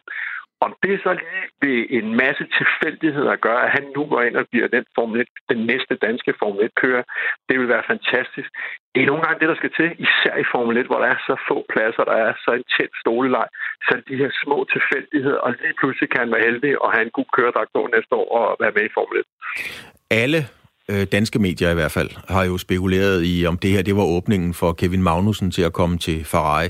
Om 0.66 0.72
det 0.84 1.00
så 1.04 1.12
lige 1.14 1.46
ved 1.64 1.80
en 1.98 2.08
masse 2.24 2.46
tilfældigheder 2.60 3.36
gør, 3.36 3.58
at 3.66 3.72
han 3.78 3.86
nu 3.96 4.02
går 4.12 4.22
ind 4.22 4.36
og 4.42 4.46
bliver 4.52 4.68
den, 4.68 4.86
Formel 4.96 5.22
1, 5.22 5.28
den 5.50 5.66
næste 5.72 5.96
danske 5.96 6.34
Formel 6.40 6.62
1-kører, 6.70 7.04
det 7.50 7.60
vil 7.60 7.70
være 7.76 7.90
fantastisk. 7.94 8.50
Det 8.94 9.02
er 9.02 9.10
nogle 9.12 9.24
gange 9.24 9.40
det, 9.40 9.50
der 9.50 9.56
skal 9.62 9.74
til, 9.80 9.90
især 10.06 10.36
i 10.44 10.50
Formel 10.52 10.78
1, 10.78 10.86
hvor 10.90 11.00
der 11.04 11.10
er 11.14 11.20
så 11.28 11.36
få 11.50 11.58
pladser, 11.74 12.04
der 12.04 12.18
er 12.26 12.34
så 12.44 12.52
en 12.60 12.66
tæt 12.74 12.94
stoleleg. 13.02 13.48
Så 13.88 13.94
de 14.10 14.16
her 14.22 14.32
små 14.44 14.58
tilfældigheder, 14.76 15.40
og 15.46 15.52
lige 15.62 15.78
pludselig 15.80 16.10
kan 16.10 16.20
han 16.24 16.32
være 16.34 16.48
heldig 16.50 16.82
og 16.82 16.92
have 16.94 17.06
en 17.08 17.16
god 17.18 17.30
køredragt 17.38 17.72
på 17.74 17.90
næste 17.96 18.14
år 18.16 18.28
og 18.38 18.58
være 18.64 18.76
med 18.78 18.86
i 18.86 18.94
Formel 18.98 19.18
1. 19.20 19.26
Alle 20.24 20.42
øh, 20.92 21.08
danske 21.12 21.40
medier 21.40 21.70
i 21.72 21.74
hvert 21.74 21.92
fald 21.92 22.10
har 22.28 22.44
jo 22.44 22.58
spekuleret 22.58 23.22
i, 23.26 23.46
om 23.46 23.58
det 23.58 23.70
her 23.72 23.82
det 23.82 23.96
var 23.96 24.04
åbningen 24.04 24.54
for 24.54 24.74
Kevin 24.74 25.04
Magnussen 25.04 25.52
til 25.52 25.62
at 25.62 25.74
komme 25.74 25.98
til 25.98 26.26
Ferrari. 26.26 26.70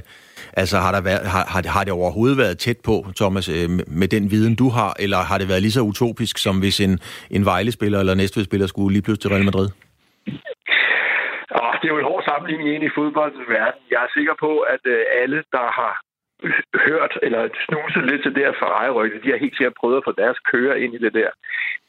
Altså 0.54 0.78
har, 0.78 0.92
der 0.92 1.02
været, 1.02 1.24
har, 1.34 1.46
har, 1.54 1.62
har 1.76 1.84
det 1.84 1.94
overhovedet 1.94 2.38
været 2.38 2.58
tæt 2.58 2.80
på, 2.86 3.06
Thomas, 3.16 3.50
øh, 3.50 3.70
med 4.02 4.08
den 4.08 4.32
viden, 4.32 4.56
du 4.56 4.70
har, 4.70 4.92
eller 5.00 5.18
har 5.18 5.38
det 5.38 5.48
været 5.48 5.62
lige 5.62 5.78
så 5.78 5.82
utopisk, 5.82 6.38
som 6.38 6.60
hvis 6.60 6.80
en, 6.80 7.00
en 7.32 7.46
Vejle-spiller 7.46 8.00
eller 8.00 8.16
Næstved-spiller 8.16 8.68
skulle 8.68 8.94
lige 8.94 9.06
pludselig 9.06 9.22
til 9.22 9.32
Real 9.34 9.46
Madrid? 9.50 9.70
Oh, 11.60 11.74
det 11.80 11.86
er 11.88 11.94
jo 11.96 12.00
en 12.04 12.12
hård 12.12 12.24
sammenligning 12.30 12.70
ind 12.76 12.84
i 12.84 12.96
fodboldens 12.98 13.50
verden. 13.50 13.82
Jeg 13.94 14.00
er 14.06 14.12
sikker 14.18 14.36
på, 14.46 14.52
at 14.74 14.84
øh, 14.86 15.02
alle, 15.22 15.38
der 15.56 15.68
har 15.80 15.94
hørt 16.88 17.14
eller 17.26 17.42
snuset 17.68 18.04
lidt 18.10 18.22
til 18.24 18.36
det 18.36 18.44
her 18.46 18.56
Ferrari-rygte. 18.62 19.24
De 19.24 19.32
har 19.32 19.44
helt 19.46 19.58
sikkert 19.58 19.80
prøvet 19.80 19.98
at 19.98 20.08
få 20.08 20.14
deres 20.22 20.40
kører 20.52 20.76
ind 20.84 20.94
i 20.94 21.04
det 21.06 21.14
der. 21.14 21.30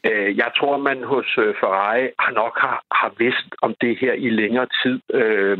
Øh, 0.09 0.37
jeg 0.37 0.51
tror, 0.57 0.77
man 0.77 1.03
hos 1.03 1.37
øh, 1.37 1.55
Ferrari 1.59 2.03
nok 2.41 2.55
har, 2.59 2.83
har 2.91 3.11
vidst 3.17 3.49
om 3.61 3.75
det 3.81 3.97
her 3.97 4.13
i 4.13 4.29
længere 4.29 4.67
tid. 4.83 4.99
Øh, 5.13 5.57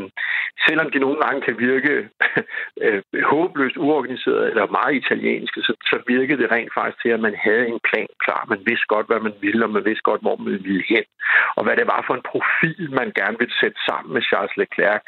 selvom 0.68 0.92
de 0.92 1.00
nogle 1.00 1.20
gange 1.24 1.42
kan 1.42 1.60
virke 1.60 2.10
øh, 2.84 3.02
håbløst 3.24 3.78
uorganiseret 3.78 4.50
eller 4.50 4.76
meget 4.80 4.96
italienske, 4.96 5.62
så, 5.62 5.74
så 5.90 5.96
virkede 6.08 6.42
det 6.42 6.52
rent 6.52 6.74
faktisk 6.74 7.02
til, 7.02 7.10
at 7.10 7.20
man 7.20 7.36
havde 7.36 7.68
en 7.68 7.80
plan 7.90 8.08
klar. 8.26 8.46
Man 8.50 8.62
vidste 8.66 8.88
godt, 8.88 9.08
hvad 9.08 9.20
man 9.20 9.36
ville, 9.42 9.66
og 9.66 9.70
man 9.70 9.86
vidste 9.86 10.08
godt, 10.10 10.22
hvor 10.22 10.36
man 10.36 10.64
ville 10.64 10.84
hen. 10.90 11.06
Og 11.56 11.64
hvad 11.64 11.76
det 11.78 11.88
var 11.88 12.04
for 12.08 12.16
en 12.16 12.30
profil, 12.34 12.90
man 13.00 13.12
gerne 13.20 13.38
ville 13.40 13.56
sætte 13.62 13.80
sammen 13.88 14.14
med 14.14 14.22
Charles 14.30 14.58
Leclerc. 14.58 15.02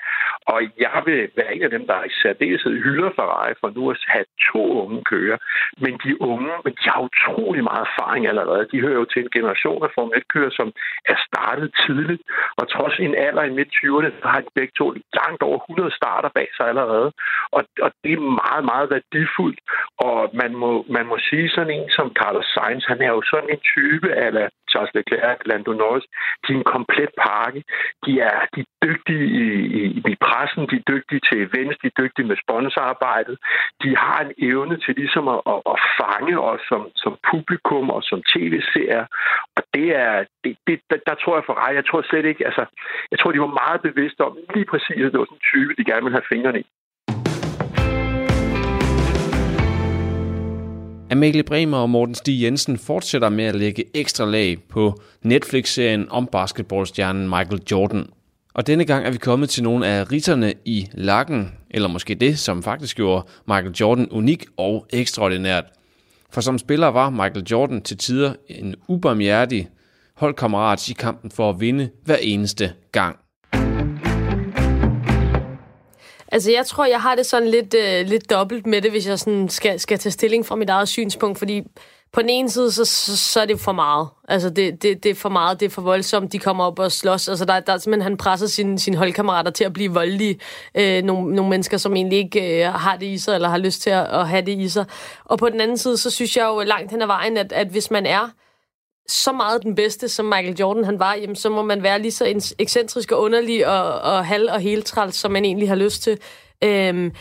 Og 0.54 0.60
jeg 0.86 1.02
vil 1.06 1.30
være 1.36 1.56
en 1.56 1.64
af 1.64 1.70
dem, 1.70 1.88
der 1.88 2.04
i 2.04 2.12
særdeleshed 2.22 2.74
hylder 2.84 3.12
Ferrari 3.16 3.54
for 3.60 3.70
nu 3.76 3.92
at 3.92 3.98
have 4.08 4.26
to 4.52 4.62
unge 4.84 5.04
kører. 5.04 5.38
Men 5.78 5.94
de 6.04 6.22
unge, 6.22 6.52
men 6.64 6.74
de 6.80 6.90
har 6.90 7.02
utrolig 7.10 7.64
meget 7.64 7.88
erfaring 7.90 8.28
allerede. 8.28 8.68
De 8.72 8.82
hører 8.82 9.00
jo 9.02 9.06
til 9.06 9.25
en 9.26 9.36
generation 9.38 9.84
af 9.86 9.92
Formel 9.96 10.20
1-kører, 10.22 10.54
som 10.60 10.68
er 11.12 11.18
startet 11.28 11.70
tidligt. 11.86 12.24
Og 12.60 12.64
trods 12.76 12.96
en 13.00 13.16
alder 13.28 13.44
i 13.44 13.56
midt-20'erne, 13.58 14.10
så 14.22 14.28
har 14.34 14.42
de 14.46 14.52
begge 14.58 14.74
to 14.80 14.88
langt 15.20 15.42
over 15.48 15.60
100 15.60 15.96
starter 16.00 16.30
bag 16.38 16.50
sig 16.58 16.66
allerede. 16.72 17.10
Og, 17.56 17.62
og 17.86 17.90
det 18.04 18.12
er 18.14 18.34
meget, 18.44 18.64
meget 18.72 18.88
værdifuldt. 18.96 19.60
Og 20.08 20.18
man 20.42 20.52
må, 20.62 20.72
man 20.98 21.06
må 21.12 21.18
sige 21.30 21.50
sådan 21.56 21.74
en 21.78 21.90
som 21.98 22.08
Carlos 22.20 22.48
Sainz, 22.56 22.84
han 22.92 23.00
er 23.02 23.12
jo 23.18 23.22
sådan 23.32 23.50
en 23.56 23.62
type 23.76 24.10
af 24.24 24.30
Charles 24.76 24.94
Leclerc, 24.98 25.40
Lando 25.46 25.74
Norris, 25.74 26.06
de 26.44 26.54
er 26.54 26.58
en 26.58 26.72
komplet 26.76 27.12
pakke. 27.26 27.64
De 28.06 28.12
er, 28.30 28.40
de 28.56 28.60
er 28.66 28.72
dygtige 28.88 29.26
i, 29.42 29.46
i, 29.80 29.84
i 30.12 30.16
pressen, 30.26 30.62
de 30.72 30.76
er 30.82 30.86
dygtige 30.94 31.22
til 31.28 31.38
events, 31.48 31.78
de 31.82 31.88
er 31.88 31.98
dygtige 32.02 32.28
med 32.32 32.38
sponsorarbejdet. 32.44 33.36
De 33.84 33.90
har 34.04 34.20
en 34.22 34.34
evne 34.50 34.76
til 34.84 34.94
ligesom 35.02 35.28
at, 35.36 35.42
at, 35.54 35.60
at 35.74 35.78
fange 36.00 36.36
os 36.52 36.62
som, 36.70 36.82
som 37.04 37.14
publikum 37.32 37.90
og 37.96 38.02
som 38.10 38.20
tv-seere. 38.34 39.06
Og 39.58 39.64
det 39.74 39.88
er, 40.06 40.26
det, 40.44 40.58
det, 40.68 40.78
der, 40.90 40.98
der 41.08 41.16
tror 41.22 41.36
jeg 41.38 41.46
for 41.46 41.58
ret, 41.62 41.76
Jeg 41.76 41.86
tror 41.86 42.02
slet 42.02 42.26
ikke, 42.26 42.46
altså, 42.50 42.64
jeg 43.12 43.20
tror, 43.20 43.32
de 43.32 43.46
var 43.46 43.60
meget 43.64 43.82
bevidste 43.82 44.22
om 44.28 44.38
lige 44.56 44.70
præcis, 44.72 45.02
at 45.06 45.12
det 45.12 45.20
var 45.20 45.30
sådan 45.30 45.42
en 45.42 45.50
type, 45.52 45.72
de 45.78 45.90
gerne 45.90 46.04
ville 46.06 46.20
have 46.20 46.32
fingrene 46.34 46.60
i. 46.60 46.66
Amalie 51.12 51.44
Bremer 51.44 51.78
og 51.78 51.90
Morten 51.90 52.16
Stig 52.16 52.42
Jensen 52.42 52.78
fortsætter 52.78 53.30
med 53.30 53.46
at 53.46 53.56
lægge 53.56 53.84
ekstra 53.94 54.26
lag 54.26 54.58
på 54.70 55.02
Netflix-serien 55.24 56.10
om 56.10 56.28
basketballstjernen 56.32 57.30
Michael 57.30 57.62
Jordan. 57.72 58.08
Og 58.54 58.68
denne 58.68 58.86
gang 58.86 59.06
er 59.06 59.12
vi 59.12 59.18
kommet 59.18 59.50
til 59.50 59.64
nogle 59.64 59.88
af 59.88 60.12
ritterne 60.12 60.54
i 60.66 60.88
lakken, 60.94 61.52
eller 61.70 61.88
måske 61.88 62.16
det, 62.16 62.40
som 62.40 62.64
faktisk 62.64 62.96
gjorde 62.96 63.26
Michael 63.48 63.72
Jordan 63.72 64.10
unik 64.12 64.46
og 64.58 64.86
ekstraordinært. 64.90 65.64
For 66.30 66.42
som 66.42 66.58
spiller 66.58 66.88
var 66.88 67.10
Michael 67.10 67.46
Jordan 67.52 67.82
til 67.82 67.98
tider 67.98 68.34
en 68.48 68.76
ubarmhjertig 68.88 69.70
holdkammerat 70.16 70.90
i 70.90 70.94
kampen 70.94 71.32
for 71.32 71.50
at 71.50 71.60
vinde 71.60 71.90
hver 72.06 72.18
eneste 72.22 72.74
gang. 72.92 73.16
Altså, 76.36 76.52
jeg 76.52 76.66
tror, 76.66 76.86
jeg 76.86 77.02
har 77.02 77.16
det 77.16 77.26
sådan 77.26 77.48
lidt, 77.48 77.74
øh, 77.74 78.08
lidt 78.08 78.30
dobbelt 78.30 78.66
med 78.66 78.82
det, 78.82 78.92
hvis 78.92 79.08
jeg 79.08 79.20
sådan 79.20 79.50
skal, 79.50 79.80
skal 79.80 80.00
tage 80.00 80.12
stilling 80.12 80.46
fra 80.46 80.56
mit 80.56 80.70
eget 80.70 80.88
synspunkt, 80.88 81.40
fordi 81.40 81.62
på 82.14 82.22
den 82.22 82.30
ene 82.30 82.50
side, 82.50 82.72
så, 82.72 82.86
så, 82.86 83.18
så 83.18 83.42
er 83.42 83.46
det 83.46 83.60
for 83.60 83.72
meget. 83.72 84.08
Altså, 84.28 84.50
det, 84.50 84.84
det, 84.84 85.04
det 85.04 85.12
er 85.12 85.16
for 85.16 85.30
meget, 85.30 85.60
det 85.60 85.66
er 85.66 85.70
for 85.70 85.82
voldsomt, 85.82 86.32
de 86.32 86.40
kommer 86.40 86.64
op 86.64 86.80
og 86.80 86.92
slås. 86.92 87.30
Altså, 87.30 87.46
der, 87.46 87.60
der 87.60 87.74
er 87.74 87.78
simpelthen, 87.78 88.02
han 88.02 88.18
presser 88.18 88.48
sine 88.48 88.80
sin 88.80 88.94
holdkammerater 88.94 89.52
til 89.52 89.64
at 89.64 89.74
blive 89.74 89.94
voldelige. 89.94 90.40
Øh, 90.76 91.04
nogle, 91.04 91.36
nogle 91.36 91.50
mennesker, 91.50 91.78
som 91.78 91.96
egentlig 91.96 92.20
ikke 92.20 92.66
øh, 92.66 92.74
har 92.74 92.98
det 92.98 93.06
i 93.06 93.18
sig, 93.18 93.36
eller 93.36 93.50
har 93.50 93.58
lyst 93.58 93.82
til 93.82 93.90
at, 93.90 94.06
at 94.06 94.28
have 94.28 94.46
det 94.46 94.60
i 94.60 94.70
sig. 94.70 94.86
Og 95.26 95.38
på 95.38 95.50
den 95.50 95.62
anden 95.62 95.78
side, 95.78 95.98
så 95.98 96.10
synes 96.10 96.38
jeg 96.38 96.46
jo 96.46 96.62
langt 96.62 96.92
hen 96.92 97.02
ad 97.02 97.08
vejen, 97.08 97.38
at, 97.38 97.52
at 97.52 97.68
hvis 97.68 97.92
man 97.92 98.06
er 98.06 98.30
så 99.08 99.32
meget 99.32 99.64
den 99.64 99.76
bedste, 99.76 100.10
som 100.10 100.26
Michael 100.26 100.58
Jordan 100.60 100.84
han 100.84 101.00
var, 101.00 101.16
jamen, 101.16 101.36
så 101.36 101.50
må 101.50 101.62
man 101.62 101.84
være 101.84 102.02
lige 102.02 102.12
så 102.12 102.54
ekscentrisk 102.60 103.12
og 103.12 103.22
underlig 103.22 103.68
og, 103.68 104.02
og 104.02 104.26
halv 104.26 104.50
og 104.52 104.60
heltræls, 104.60 105.16
som 105.16 105.32
man 105.32 105.46
egentlig 105.46 105.68
har 105.70 105.76
lyst 105.76 106.04
til. 106.04 106.18
Øhm, 106.64 107.12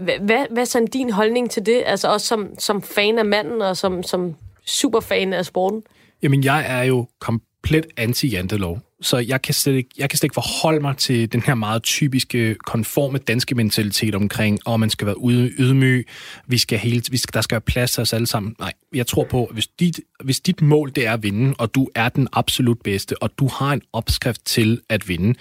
hvad, 0.00 0.46
hvad 0.50 0.58
er 0.58 0.64
sådan 0.64 0.88
din 0.88 1.10
holdning 1.10 1.50
til 1.50 1.66
det? 1.66 1.82
Altså 1.86 2.08
også 2.12 2.26
som, 2.26 2.48
som 2.58 2.82
fan 2.82 3.18
af 3.18 3.24
manden 3.24 3.62
og 3.62 3.76
som, 3.76 4.02
som 4.02 4.34
superfan 4.66 5.32
af 5.32 5.44
sporten? 5.44 5.82
Jamen, 6.22 6.44
jeg 6.44 6.64
er 6.68 6.82
jo 6.82 7.06
komplet 7.18 7.86
anti-jantelov. 7.96 8.87
Så 9.00 9.18
jeg 9.18 9.42
kan, 9.42 9.54
slet 9.54 9.74
ikke, 9.74 9.90
jeg 9.98 10.10
kan 10.10 10.16
slet 10.18 10.24
ikke 10.24 10.34
forholde 10.34 10.80
mig 10.80 10.96
til 10.96 11.32
den 11.32 11.42
her 11.42 11.54
meget 11.54 11.82
typiske, 11.82 12.54
konforme 12.54 13.18
danske 13.18 13.54
mentalitet 13.54 14.14
omkring, 14.14 14.58
om 14.64 14.80
man 14.80 14.90
skal 14.90 15.06
være 15.06 15.18
ude, 15.18 15.52
ydmyg, 15.58 16.08
vi 16.46 16.58
skal 16.58 16.78
hele, 16.78 17.02
vi 17.10 17.16
skal, 17.16 17.34
der 17.34 17.40
skal 17.40 17.54
være 17.54 17.60
plads 17.60 17.90
til 17.90 18.00
os 18.00 18.12
alle 18.12 18.26
sammen. 18.26 18.56
Nej, 18.58 18.72
jeg 18.94 19.06
tror 19.06 19.24
på, 19.24 19.44
at 19.44 19.52
hvis 19.52 19.66
dit, 19.66 20.00
hvis 20.24 20.40
dit 20.40 20.62
mål 20.62 20.92
det 20.94 21.06
er 21.06 21.12
at 21.12 21.22
vinde, 21.22 21.54
og 21.58 21.74
du 21.74 21.88
er 21.94 22.08
den 22.08 22.28
absolut 22.32 22.78
bedste, 22.84 23.22
og 23.22 23.30
du 23.38 23.48
har 23.48 23.72
en 23.72 23.82
opskrift 23.92 24.44
til 24.44 24.80
at 24.88 25.08
vinde, 25.08 25.34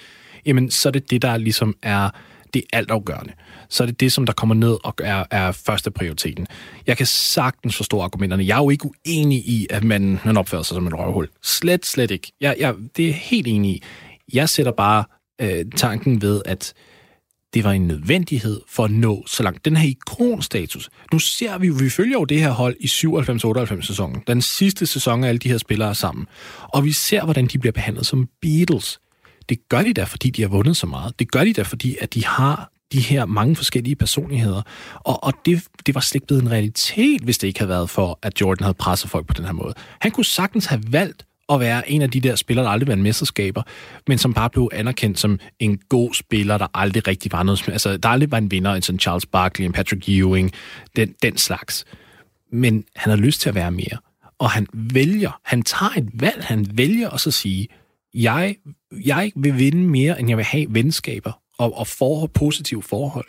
jamen 0.46 0.72
så 0.72 0.90
er 0.90 0.92
det 0.92 1.12
det, 1.12 1.22
der 1.22 1.38
ligesom 1.38 1.76
er 1.84 2.10
det 2.58 2.66
altafgørende. 2.74 3.34
Så 3.70 3.84
er 3.84 3.86
det 3.86 4.00
det, 4.00 4.12
som 4.12 4.26
der 4.26 4.34
kommer 4.34 4.56
ned 4.56 4.78
og 4.84 4.94
er, 5.00 5.24
er 5.32 5.52
første 5.52 5.92
prioriteten. 5.92 6.48
Jeg 6.88 6.98
kan 6.98 7.06
sagtens 7.06 7.78
forstå 7.78 8.02
argumenterne. 8.02 8.48
Jeg 8.48 8.58
er 8.58 8.64
jo 8.64 8.70
ikke 8.70 8.86
uenig 8.86 9.38
i, 9.38 9.68
at 9.70 9.84
man, 9.84 10.20
man 10.26 10.38
opfører 10.38 10.64
sig 10.64 10.76
som 10.76 10.88
en 10.88 10.96
røvhul. 10.96 11.28
Slet, 11.44 11.86
slet 11.86 12.12
ikke. 12.12 12.32
Jeg, 12.42 12.56
jeg, 12.60 12.76
det 12.98 13.10
er 13.10 13.14
helt 13.14 13.48
enig 13.48 13.72
i. 13.72 13.84
Jeg 14.34 14.50
sætter 14.50 14.72
bare 14.72 15.04
øh, 15.42 15.66
tanken 15.76 16.22
ved, 16.22 16.42
at 16.46 16.74
det 17.54 17.64
var 17.64 17.72
en 17.72 17.88
nødvendighed 17.88 18.62
for 18.68 18.84
at 18.84 18.92
nå 18.92 19.24
så 19.28 19.44
langt. 19.44 19.66
Den 19.66 19.78
her 19.78 19.90
ikonstatus. 19.90 20.90
Nu 21.14 21.20
ser 21.20 21.58
vi 21.58 21.70
vi 21.70 21.90
følger 21.90 22.20
jo 22.20 22.26
det 22.26 22.40
her 22.40 22.52
hold 22.52 22.76
i 22.80 22.86
97-98 22.86 23.82
sæsonen. 23.82 24.24
Den 24.28 24.42
sidste 24.42 24.86
sæson 24.86 25.24
af 25.24 25.30
alle 25.30 25.40
de 25.40 25.50
her 25.50 25.58
spillere 25.58 25.96
sammen. 25.96 26.28
Og 26.62 26.86
vi 26.86 26.92
ser, 26.92 27.24
hvordan 27.24 27.48
de 27.48 27.60
bliver 27.60 27.72
behandlet 27.72 28.06
som 28.06 28.30
Beatles. 28.42 29.00
Det 29.50 29.70
gør 29.70 29.82
de 29.82 29.94
da, 29.94 30.04
fordi 30.04 30.30
de 30.30 30.42
har 30.42 30.50
vundet 30.50 30.78
så 30.78 30.88
meget. 30.88 31.20
Det 31.20 31.32
gør 31.32 31.44
de 31.44 31.54
da, 31.54 31.62
fordi 31.62 31.96
at 32.02 32.14
de 32.14 32.26
har 32.26 32.72
de 32.92 33.00
her 33.00 33.26
mange 33.26 33.56
forskellige 33.56 33.96
personligheder. 33.96 34.62
Og, 34.94 35.24
og 35.24 35.34
det, 35.46 35.64
det 35.86 35.96
var 35.96 36.02
slet 36.02 36.16
ikke 36.16 36.28
blevet 36.28 36.42
en 36.42 36.52
realitet, 36.52 37.22
hvis 37.22 37.38
det 37.38 37.48
ikke 37.48 37.60
havde 37.60 37.70
været 37.70 37.90
for, 37.90 38.20
at 38.22 38.42
Jordan 38.42 38.64
havde 38.64 38.74
presset 38.74 39.10
folk 39.10 39.28
på 39.28 39.34
den 39.34 39.46
her 39.46 39.52
måde. 39.52 39.74
Han 40.00 40.12
kunne 40.12 40.26
sagtens 40.26 40.66
have 40.66 40.84
valgt 40.90 41.26
at 41.50 41.60
være 41.60 41.90
en 41.90 42.02
af 42.02 42.12
de 42.12 42.22
der 42.22 42.36
spillere, 42.36 42.66
der 42.66 42.72
aldrig 42.72 42.88
vandt 42.88 43.04
mesterskaber, 43.04 43.64
men 44.08 44.18
som 44.18 44.34
bare 44.34 44.50
blev 44.50 44.70
anerkendt 44.74 45.20
som 45.20 45.40
en 45.60 45.78
god 45.90 46.14
spiller, 46.14 46.58
der 46.58 46.68
aldrig 46.74 47.08
rigtig 47.08 47.32
var 47.32 47.44
noget... 47.44 47.70
Altså, 47.70 47.98
der 47.98 48.10
aldrig 48.10 48.32
var 48.32 48.38
en 48.38 48.52
vinder, 48.52 48.74
en 48.74 48.82
sådan 48.82 49.00
Charles 49.00 49.26
Barkley, 49.26 49.66
en 49.66 49.72
Patrick 49.72 50.10
Ewing, 50.10 50.52
den, 50.96 51.16
den 51.24 51.38
slags. 51.38 51.86
Men 52.52 52.84
han 52.96 53.10
har 53.10 53.18
lyst 53.18 53.42
til 53.42 53.50
at 53.50 53.56
være 53.56 53.72
mere. 53.72 53.98
Og 54.40 54.52
han 54.52 54.68
vælger, 54.74 55.40
han 55.44 55.62
tager 55.62 55.92
et 55.98 56.10
valg, 56.14 56.44
han 56.44 56.68
vælger 56.74 57.10
at 57.10 57.22
så 57.22 57.32
sige, 57.32 57.68
jeg, 58.14 58.56
jeg 59.06 59.32
vil 59.36 59.60
vinde 59.60 59.84
mere, 59.84 60.20
end 60.20 60.30
jeg 60.30 60.38
vil 60.38 60.46
have 60.46 60.66
venskaber 60.70 61.32
og, 61.58 61.78
og 61.78 61.88
forhold, 61.88 62.30
positive 62.30 62.84
forhold. 62.84 63.26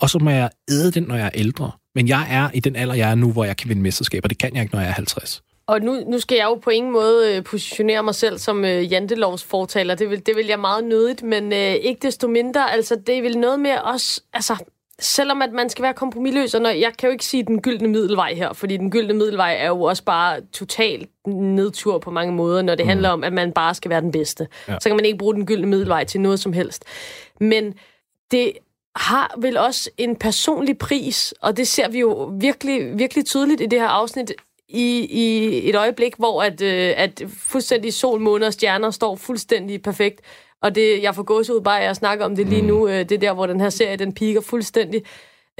Og 0.00 0.10
så 0.10 0.18
må 0.18 0.30
jeg 0.30 0.50
æde 0.70 0.90
den, 0.90 1.02
når 1.02 1.16
jeg 1.16 1.26
er 1.26 1.30
ældre. 1.34 1.70
Men 1.94 2.08
jeg 2.08 2.26
er 2.30 2.50
i 2.54 2.60
den 2.60 2.76
alder, 2.76 2.94
jeg 2.94 3.10
er 3.10 3.14
nu, 3.14 3.32
hvor 3.32 3.44
jeg 3.44 3.56
kan 3.56 3.68
vinde 3.68 3.82
mesterskaber. 3.82 4.28
Det 4.28 4.38
kan 4.38 4.54
jeg 4.54 4.62
ikke, 4.62 4.74
når 4.74 4.80
jeg 4.80 4.88
er 4.88 4.94
50. 4.94 5.42
Og 5.66 5.80
nu, 5.80 6.04
nu 6.06 6.18
skal 6.18 6.36
jeg 6.36 6.44
jo 6.44 6.54
på 6.54 6.70
ingen 6.70 6.92
måde 6.92 7.36
øh, 7.36 7.44
positionere 7.44 8.02
mig 8.02 8.14
selv 8.14 8.38
som 8.38 8.64
øh, 8.64 8.92
jantelovs 8.92 9.44
fortaler. 9.44 9.94
Det 9.94 10.10
vil, 10.10 10.26
det 10.26 10.36
vil 10.36 10.46
jeg 10.46 10.60
meget 10.60 10.84
nødigt, 10.84 11.22
men 11.22 11.52
øh, 11.52 11.74
ikke 11.74 11.98
desto 12.02 12.28
mindre, 12.28 12.72
altså 12.72 12.96
det 13.06 13.22
vil 13.22 13.38
noget 13.38 13.60
med 13.60 13.76
os, 13.84 14.22
altså 14.32 14.64
selvom 15.00 15.42
at 15.42 15.52
man 15.52 15.68
skal 15.68 15.82
være 15.82 15.94
kompromilløs, 15.94 16.54
og 16.54 16.62
når, 16.62 16.70
jeg 16.70 16.92
kan 16.98 17.06
jo 17.06 17.12
ikke 17.12 17.24
sige 17.24 17.42
den 17.42 17.62
gyldne 17.62 17.88
middelvej 17.88 18.34
her, 18.34 18.52
fordi 18.52 18.76
den 18.76 18.90
gyldne 18.90 19.14
middelvej 19.14 19.56
er 19.58 19.68
jo 19.68 19.82
også 19.82 20.04
bare 20.04 20.40
totalt 20.52 21.10
nedtur 21.26 21.98
på 21.98 22.10
mange 22.10 22.32
måder, 22.32 22.62
når 22.62 22.74
det 22.74 22.84
mm. 22.84 22.88
handler 22.88 23.08
om, 23.08 23.24
at 23.24 23.32
man 23.32 23.52
bare 23.52 23.74
skal 23.74 23.90
være 23.90 24.00
den 24.00 24.12
bedste. 24.12 24.48
Ja. 24.68 24.76
Så 24.80 24.88
kan 24.88 24.96
man 24.96 25.04
ikke 25.04 25.18
bruge 25.18 25.34
den 25.34 25.46
gyldne 25.46 25.66
middelvej 25.66 26.04
til 26.04 26.20
noget 26.20 26.40
som 26.40 26.52
helst. 26.52 26.84
Men 27.40 27.74
det 28.30 28.52
har 28.96 29.34
vel 29.38 29.56
også 29.56 29.90
en 29.98 30.16
personlig 30.16 30.78
pris, 30.78 31.34
og 31.42 31.56
det 31.56 31.68
ser 31.68 31.88
vi 31.88 31.98
jo 31.98 32.32
virkelig, 32.40 32.98
virkelig 32.98 33.24
tydeligt 33.26 33.60
i 33.60 33.66
det 33.66 33.80
her 33.80 33.88
afsnit, 33.88 34.32
i, 34.68 35.06
i 35.10 35.68
et 35.68 35.76
øjeblik, 35.76 36.16
hvor 36.16 36.42
at, 36.42 36.62
øh, 36.62 36.94
at 36.96 37.22
fuldstændig 37.38 37.94
sol, 37.94 38.20
måne 38.20 38.46
og 38.46 38.52
stjerner 38.52 38.90
står 38.90 39.16
fuldstændig 39.16 39.82
perfekt. 39.82 40.20
Og 40.62 40.74
det, 40.74 41.02
jeg 41.02 41.14
får 41.14 41.22
gås 41.22 41.50
ud 41.50 41.60
bare 41.60 41.80
at 41.80 41.96
snakke 41.96 42.24
om 42.24 42.36
det 42.36 42.46
lige 42.46 42.62
mm. 42.62 42.68
nu. 42.68 42.88
Øh, 42.88 42.98
det 42.98 43.12
er 43.12 43.18
der, 43.18 43.32
hvor 43.32 43.46
den 43.46 43.60
her 43.60 43.70
serie, 43.70 43.96
den 43.96 44.12
piker 44.12 44.40
fuldstændig. 44.40 45.02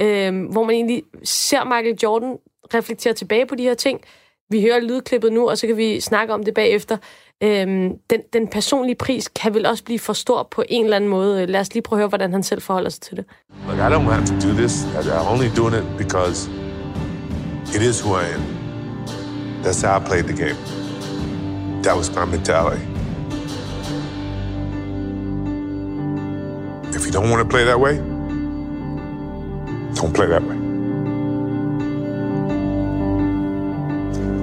Øh, 0.01 0.45
hvor 0.51 0.63
man 0.63 0.75
egentlig 0.75 1.03
ser 1.23 1.63
Michael 1.63 1.97
Jordan 2.03 2.37
reflektere 2.73 3.13
tilbage 3.13 3.45
på 3.45 3.55
de 3.55 3.63
her 3.63 3.73
ting. 3.73 4.01
Vi 4.49 4.61
hører 4.61 4.79
lydklippet 4.79 5.33
nu, 5.33 5.49
og 5.49 5.57
så 5.57 5.67
kan 5.67 5.77
vi 5.77 5.99
snakke 5.99 6.33
om 6.33 6.43
det 6.43 6.53
bagefter. 6.53 6.97
Øhm, 7.43 7.91
den, 8.09 8.21
den 8.33 8.47
personlige 8.47 8.95
pris 8.95 9.27
kan 9.27 9.53
vel 9.53 9.65
også 9.65 9.83
blive 9.83 9.99
for 9.99 10.13
stor 10.13 10.47
på 10.51 10.63
en 10.69 10.83
eller 10.83 10.95
anden 10.95 11.09
måde. 11.09 11.45
Lad 11.45 11.59
os 11.59 11.73
lige 11.73 11.83
prøve 11.83 11.97
at 11.97 12.01
høre, 12.01 12.07
hvordan 12.07 12.31
han 12.31 12.43
selv 12.43 12.61
forholder 12.61 12.89
sig 12.89 13.01
til 13.01 13.17
det. 13.17 13.25
Look, 13.67 13.77
I 13.77 13.81
don't 13.81 14.11
have 14.11 14.25
to 14.25 14.47
do 14.47 14.53
this. 14.53 14.83
I'm 14.83 15.31
only 15.31 15.49
doing 15.55 15.75
it 15.75 15.97
because 15.97 16.49
it 17.75 17.81
is 17.81 18.05
who 18.05 18.15
I 18.15 18.23
am. 18.35 18.41
That's 19.63 19.81
how 19.81 19.99
I 19.99 20.03
played 20.05 20.23
the 20.23 20.37
game. 20.45 20.57
That 21.83 21.97
was 21.97 22.09
my 22.15 22.25
mentality. 22.37 22.90
If 27.01 27.07
you 27.07 27.13
don't 27.13 27.31
want 27.31 27.41
to 27.41 27.49
play 27.49 27.63
that 27.63 27.79
way, 27.79 27.95
don't 29.95 30.13
play 30.13 30.27
that 30.27 30.43
way. 30.43 30.55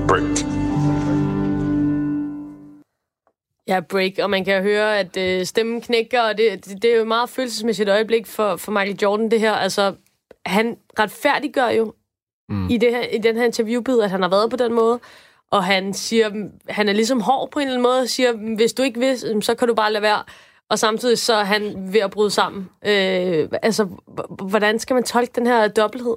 Break. 0.09 0.39
Ja, 3.69 3.81
break, 3.81 4.19
og 4.23 4.31
man 4.31 4.45
kan 4.45 4.63
høre, 4.63 4.99
at 4.99 5.17
øh, 5.17 5.47
stemmen 5.47 5.81
knækker, 5.81 6.21
og 6.21 6.39
det, 6.39 6.65
det, 6.65 6.83
det 6.83 6.91
er 6.91 6.97
jo 6.97 7.03
et 7.03 7.09
meget 7.09 7.29
følelsesmæssigt 7.29 7.89
øjeblik 7.89 8.27
for, 8.27 8.57
for 8.57 8.73
Michael 8.73 8.99
Jordan, 9.03 9.31
det 9.31 9.41
her. 9.41 9.53
Altså, 9.53 9.95
han 10.47 10.77
retfærdiggør 10.99 11.69
jo 11.69 11.95
mm. 12.49 12.69
i, 12.69 12.77
det 12.77 12.91
her, 12.91 13.03
i 13.03 13.19
den 13.19 13.37
her 13.37 13.45
interviewbid, 13.45 14.01
at 14.01 14.11
han 14.11 14.23
har 14.23 14.29
været 14.29 14.51
på 14.51 14.57
den 14.57 14.73
måde, 14.73 15.01
og 15.51 15.65
han 15.65 15.95
siger, 15.95 16.49
han 16.69 16.89
er 16.89 16.93
ligesom 16.93 17.21
hård 17.21 17.51
på 17.51 17.59
en 17.59 17.67
eller 17.67 17.75
anden 17.75 17.91
måde, 17.91 18.01
og 18.01 18.09
siger, 18.09 18.33
hvis 18.57 18.73
du 18.73 18.83
ikke 18.83 19.01
vil, 19.01 19.43
så 19.43 19.55
kan 19.55 19.69
du 19.69 19.75
bare 19.75 19.93
lade 19.93 20.03
være. 20.03 20.23
Og 20.71 20.79
samtidig 20.79 21.19
så 21.19 21.35
er 21.35 21.45
han 21.45 21.93
ved 21.93 22.01
at 22.01 22.11
bryde 22.11 22.31
sammen. 22.31 22.69
Øh, 22.87 23.49
altså, 23.63 23.89
hvordan 24.49 24.79
skal 24.79 24.95
man 24.95 25.05
tolke 25.05 25.33
den 25.35 25.47
her 25.47 25.69
dobbelthed? 25.69 26.17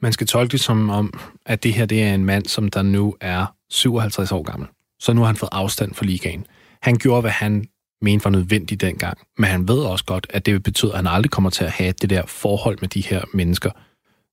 Man 0.00 0.12
skal 0.12 0.26
tolke 0.26 0.52
det 0.52 0.60
som 0.60 0.90
om, 0.90 1.20
at 1.46 1.62
det 1.62 1.74
her 1.74 1.86
det 1.86 2.02
er 2.02 2.14
en 2.14 2.24
mand, 2.24 2.46
som 2.46 2.68
der 2.68 2.82
nu 2.82 3.14
er 3.20 3.54
57 3.70 4.32
år 4.32 4.42
gammel. 4.42 4.68
Så 5.00 5.12
nu 5.12 5.20
har 5.20 5.26
han 5.26 5.36
fået 5.36 5.50
afstand 5.52 5.94
fra 5.94 6.06
ligaen. 6.06 6.46
Han 6.82 6.96
gjorde, 6.96 7.20
hvad 7.20 7.30
han 7.30 7.64
mente 8.02 8.24
var 8.24 8.30
nødvendigt 8.30 8.80
dengang, 8.80 9.18
men 9.38 9.50
han 9.50 9.68
ved 9.68 9.78
også 9.78 10.04
godt, 10.04 10.26
at 10.30 10.46
det 10.46 10.62
betyder, 10.62 10.92
at 10.92 10.96
han 10.96 11.06
aldrig 11.06 11.30
kommer 11.30 11.50
til 11.50 11.64
at 11.64 11.70
have 11.70 11.92
det 11.92 12.10
der 12.10 12.26
forhold 12.26 12.78
med 12.80 12.88
de 12.88 13.00
her 13.00 13.22
mennesker. 13.34 13.70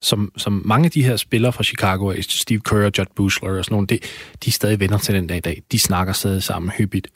Som, 0.01 0.31
som 0.37 0.61
mange 0.65 0.85
af 0.85 0.91
de 0.91 1.03
her 1.03 1.15
spillere 1.15 1.53
fra 1.53 1.63
Chicago, 1.63 2.13
Steve 2.21 2.59
Kerr 2.59 2.85
og 2.85 2.91
Judd 2.97 3.09
Bushler 3.15 3.57
og 3.57 3.65
sådan 3.65 3.73
nogle, 3.73 3.87
det, 3.87 4.03
de 4.45 4.49
er 4.49 4.51
stadig 4.51 4.79
venner 4.79 4.97
til 4.97 5.15
den 5.15 5.27
dag 5.27 5.37
i 5.37 5.39
dag. 5.39 5.61
De 5.71 5.79
snakker 5.79 6.13
stadig 6.13 6.43
sammen 6.43 6.71
hyppigt. 6.71 7.07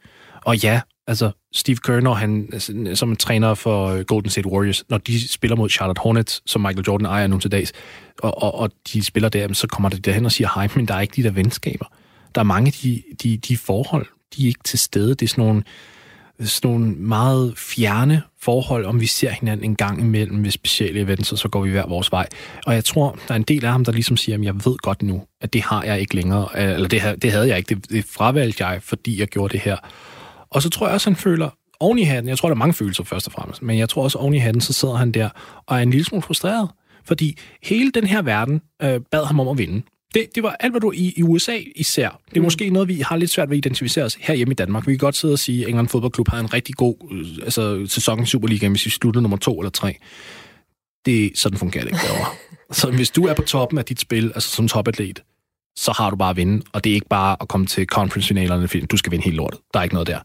Og 0.46 0.58
ja, 0.58 0.81
altså 1.08 1.31
Steve 1.53 1.77
Kerr, 1.77 2.00
når 2.00 2.13
han 2.13 2.50
altså, 2.53 2.91
som 2.93 3.15
træner 3.15 3.53
for 3.53 3.88
øh, 3.88 4.05
Golden 4.05 4.29
State 4.29 4.48
Warriors, 4.48 4.84
når 4.89 4.98
de 4.98 5.27
spiller 5.27 5.58
mod 5.58 5.70
Charlotte 5.70 6.00
Hornets, 6.00 6.41
som 6.46 6.62
Michael 6.62 6.86
Jordan 6.88 7.05
ejer 7.05 7.27
nu 7.27 7.39
til 7.39 7.51
dags, 7.51 7.74
og, 8.20 8.43
og, 8.43 8.55
og 8.55 8.72
de 8.93 9.03
spiller 9.03 9.29
der, 9.29 9.53
så 9.53 9.67
kommer 9.67 9.89
det 9.89 10.05
derhen 10.05 10.25
og 10.25 10.31
siger 10.31 10.50
hej, 10.55 10.67
men 10.75 10.88
der 10.88 10.93
er 10.93 11.01
ikke 11.01 11.15
de 11.15 11.24
der 11.24 11.31
venskaber. 11.31 11.86
Der 12.36 12.41
er 12.41 12.46
mange 12.46 12.67
af 12.67 12.74
de, 12.74 13.03
de, 13.24 13.38
de 13.38 13.58
forhold, 13.58 14.05
de 14.36 14.43
er 14.43 14.48
ikke 14.48 14.63
til 14.63 14.79
stede. 14.79 15.10
Det 15.10 15.22
er 15.22 15.27
sådan 15.27 15.43
nogle, 15.43 15.63
sådan 16.39 16.72
nogle 16.72 16.96
meget 16.96 17.53
fjerne 17.58 18.22
forhold, 18.41 18.86
om 18.86 19.00
vi 19.01 19.05
ser 19.05 19.29
hinanden 19.29 19.65
en 19.65 19.75
gang 19.75 20.01
imellem 20.01 20.43
ved 20.43 20.51
specielle 20.51 21.00
events, 21.01 21.31
og 21.31 21.38
så 21.38 21.48
går 21.48 21.62
vi 21.62 21.72
hver 21.72 21.88
vores 21.88 22.12
vej. 22.12 22.27
Og 22.65 22.74
jeg 22.74 22.86
tror, 22.86 23.20
der 23.27 23.34
er 23.34 23.36
en 23.36 23.43
del 23.43 23.65
af 23.65 23.72
ham, 23.72 23.86
der 23.86 23.91
ligesom 23.91 24.17
siger, 24.17 24.38
at 24.38 24.43
jeg 24.43 24.55
ved 24.55 24.77
godt 24.77 25.01
nu, 25.01 25.24
at 25.41 25.53
det 25.53 25.62
har 25.62 25.84
jeg 25.84 26.00
ikke 26.00 26.15
længere, 26.15 26.60
eller 26.60 26.88
det, 26.88 27.22
det 27.22 27.31
havde 27.31 27.48
jeg 27.48 27.58
ikke, 27.58 27.75
det, 27.75 27.89
det 27.89 28.05
fravalgte 28.05 28.65
jeg, 28.65 28.84
fordi 28.84 29.20
jeg 29.20 29.27
gjorde 29.27 29.51
det 29.51 29.60
her. 29.60 29.77
Og 30.51 30.62
så 30.62 30.70
tror 30.70 30.88
jeg 30.88 30.93
også, 30.93 31.10
han 31.10 31.15
føler, 31.15 31.50
oven 31.79 32.00
i 32.00 32.03
hatten, 32.03 32.29
jeg 32.29 32.38
tror, 32.38 32.50
der 32.50 32.55
er 32.55 32.60
mange 32.60 32.74
følelser 32.74 33.03
først 33.03 33.27
og 33.27 33.34
fremmest, 33.34 33.62
men 33.62 33.77
jeg 33.77 33.89
tror 33.89 34.03
også, 34.03 34.17
oven 34.17 34.34
i 34.34 34.38
hatten, 34.38 34.62
så 34.62 34.74
sidder 34.74 34.96
han 34.96 35.12
der 35.12 35.29
og 35.65 35.77
er 35.77 35.81
en 35.81 35.89
lille 35.89 36.05
smule 36.05 36.22
frustreret. 36.22 36.70
Fordi 37.05 37.38
hele 37.63 37.91
den 37.91 38.08
her 38.08 38.22
verden 38.22 38.62
øh, 38.81 39.00
bad 39.12 39.25
ham 39.25 39.39
om 39.39 39.48
at 39.48 39.58
vinde. 39.58 39.81
Det, 40.13 40.27
det 40.36 40.43
var 40.43 40.55
alt, 40.60 40.74
hvad 40.74 40.81
du 40.81 40.91
i, 40.91 41.13
i 41.17 41.24
USA 41.24 41.58
især. 41.75 42.10
Det 42.29 42.38
er 42.38 42.39
mm. 42.39 42.43
måske 42.43 42.70
noget, 42.70 42.88
vi 42.88 43.00
har 43.00 43.15
lidt 43.15 43.31
svært 43.31 43.50
ved 43.50 43.58
at 43.58 43.65
identificere 43.65 44.05
os 44.05 44.17
her 44.20 44.34
hjemme 44.34 44.51
i 44.51 44.55
Danmark. 44.55 44.88
Vi 44.88 44.91
kan 44.91 44.98
godt 44.98 45.15
sidde 45.15 45.34
og 45.34 45.39
sige, 45.39 45.63
at 45.63 45.70
England 45.70 45.88
Fodboldklub 45.88 46.27
havde 46.27 46.43
en 46.43 46.53
rigtig 46.53 46.75
god 46.75 46.96
øh, 47.12 47.25
altså, 47.43 47.86
sæson 47.88 48.24
i 48.24 48.25
Superligaen, 48.25 48.72
hvis 48.72 48.86
vi 48.86 48.89
sluttede 48.89 49.22
nummer 49.22 49.38
to 49.38 49.60
eller 49.60 49.70
tre. 49.70 49.98
Det, 51.05 51.31
sådan 51.36 51.58
fungerer 51.58 51.84
det 51.84 51.91
ikke 51.91 52.08
derovre. 52.08 52.25
så 52.79 52.91
hvis 52.91 53.12
du 53.12 53.25
er 53.25 53.34
på 53.34 53.41
toppen 53.41 53.79
af 53.79 53.86
dit 53.86 54.00
spil, 54.00 54.31
altså 54.36 54.50
som 54.50 54.67
topatlet, 54.67 55.24
så 55.75 55.93
har 55.97 56.09
du 56.09 56.15
bare 56.15 56.29
at 56.29 56.37
vinde, 56.37 56.65
og 56.73 56.83
det 56.83 56.89
er 56.89 56.93
ikke 56.93 57.09
bare 57.09 57.37
at 57.41 57.47
komme 57.47 57.67
til 57.67 57.85
conference-finalerne, 57.85 58.67
fordi 58.67 58.85
du 58.85 58.97
skal 58.97 59.11
vinde 59.11 59.23
helt 59.23 59.35
lortet. 59.35 59.59
Der 59.73 59.79
er 59.79 59.83
ikke 59.83 59.95
noget 59.95 60.07
der. 60.07 60.19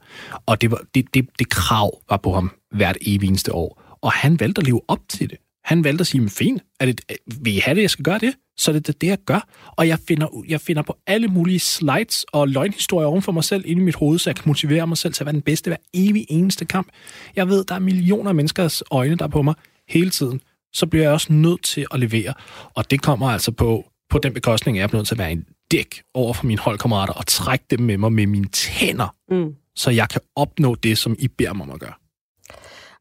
Og 0.46 0.60
det, 0.60 0.70
var, 0.70 0.80
det, 0.94 1.14
det, 1.14 1.28
det 1.38 1.48
krav 1.48 2.02
var 2.10 2.16
på 2.16 2.32
ham 2.32 2.50
hvert 2.70 2.96
evig 3.00 3.28
eneste 3.28 3.54
år, 3.54 3.98
og 4.02 4.12
han 4.12 4.40
valgte 4.40 4.60
at 4.60 4.66
leve 4.66 4.80
op 4.88 5.00
til 5.08 5.30
det. 5.30 5.38
Han 5.64 5.84
valgte 5.84 6.02
at 6.02 6.06
sige, 6.06 6.20
men 6.20 6.30
fint, 6.30 6.62
er 6.80 6.86
det, 6.86 7.00
vil 7.40 7.56
I 7.56 7.58
have 7.58 7.74
det, 7.74 7.82
jeg 7.82 7.90
skal 7.90 8.04
gøre 8.04 8.18
det? 8.18 8.34
Så 8.56 8.70
er 8.70 8.72
det 8.72 8.86
det, 8.86 9.00
det 9.00 9.06
jeg 9.06 9.18
gør. 9.26 9.48
Og 9.76 9.88
jeg 9.88 9.98
finder, 10.08 10.44
jeg 10.48 10.60
finder 10.60 10.82
på 10.82 10.96
alle 11.06 11.28
mulige 11.28 11.60
slides 11.60 12.24
og 12.32 12.48
løgnhistorier 12.48 13.06
oven 13.06 13.22
for 13.22 13.32
mig 13.32 13.44
selv 13.44 13.62
inde 13.66 13.82
i 13.82 13.84
mit 13.84 13.94
hoved, 13.94 14.18
så 14.18 14.30
jeg 14.30 14.36
kan 14.36 14.44
motivere 14.46 14.86
mig 14.86 14.98
selv 14.98 15.12
til 15.12 15.22
at 15.22 15.26
være 15.26 15.32
den 15.32 15.42
bedste 15.42 15.70
hver 15.70 15.76
evig 15.94 16.26
eneste 16.28 16.64
kamp. 16.64 16.88
Jeg 17.36 17.48
ved, 17.48 17.64
der 17.64 17.74
er 17.74 17.78
millioner 17.78 18.28
af 18.28 18.34
menneskers 18.34 18.82
øjne, 18.90 19.16
der 19.16 19.24
er 19.24 19.28
på 19.28 19.42
mig 19.42 19.54
hele 19.88 20.10
tiden. 20.10 20.40
Så 20.72 20.86
bliver 20.86 21.04
jeg 21.04 21.12
også 21.12 21.32
nødt 21.32 21.64
til 21.64 21.86
at 21.90 22.00
levere. 22.00 22.34
Og 22.74 22.90
det 22.90 23.02
kommer 23.02 23.30
altså 23.30 23.52
på, 23.52 23.84
på 24.10 24.18
den 24.18 24.34
bekostning, 24.34 24.78
at 24.78 24.80
jeg 24.80 24.92
er 24.92 24.96
nødt 24.96 25.06
til 25.06 25.14
at 25.14 25.18
være 25.18 25.32
en 25.32 25.44
dæk 25.70 26.02
over 26.14 26.32
for 26.32 26.46
mine 26.46 26.60
holdkammerater 26.60 27.12
og 27.12 27.26
trække 27.26 27.64
dem 27.70 27.80
med 27.80 27.98
mig 27.98 28.12
med 28.12 28.26
mine 28.26 28.48
tænder, 28.48 29.14
mm. 29.30 29.54
så 29.76 29.90
jeg 29.90 30.08
kan 30.08 30.20
opnå 30.36 30.74
det, 30.74 30.98
som 30.98 31.16
I 31.18 31.28
beder 31.28 31.52
mig 31.52 31.66
om 31.66 31.70
at 31.70 31.80
gøre. 31.80 31.92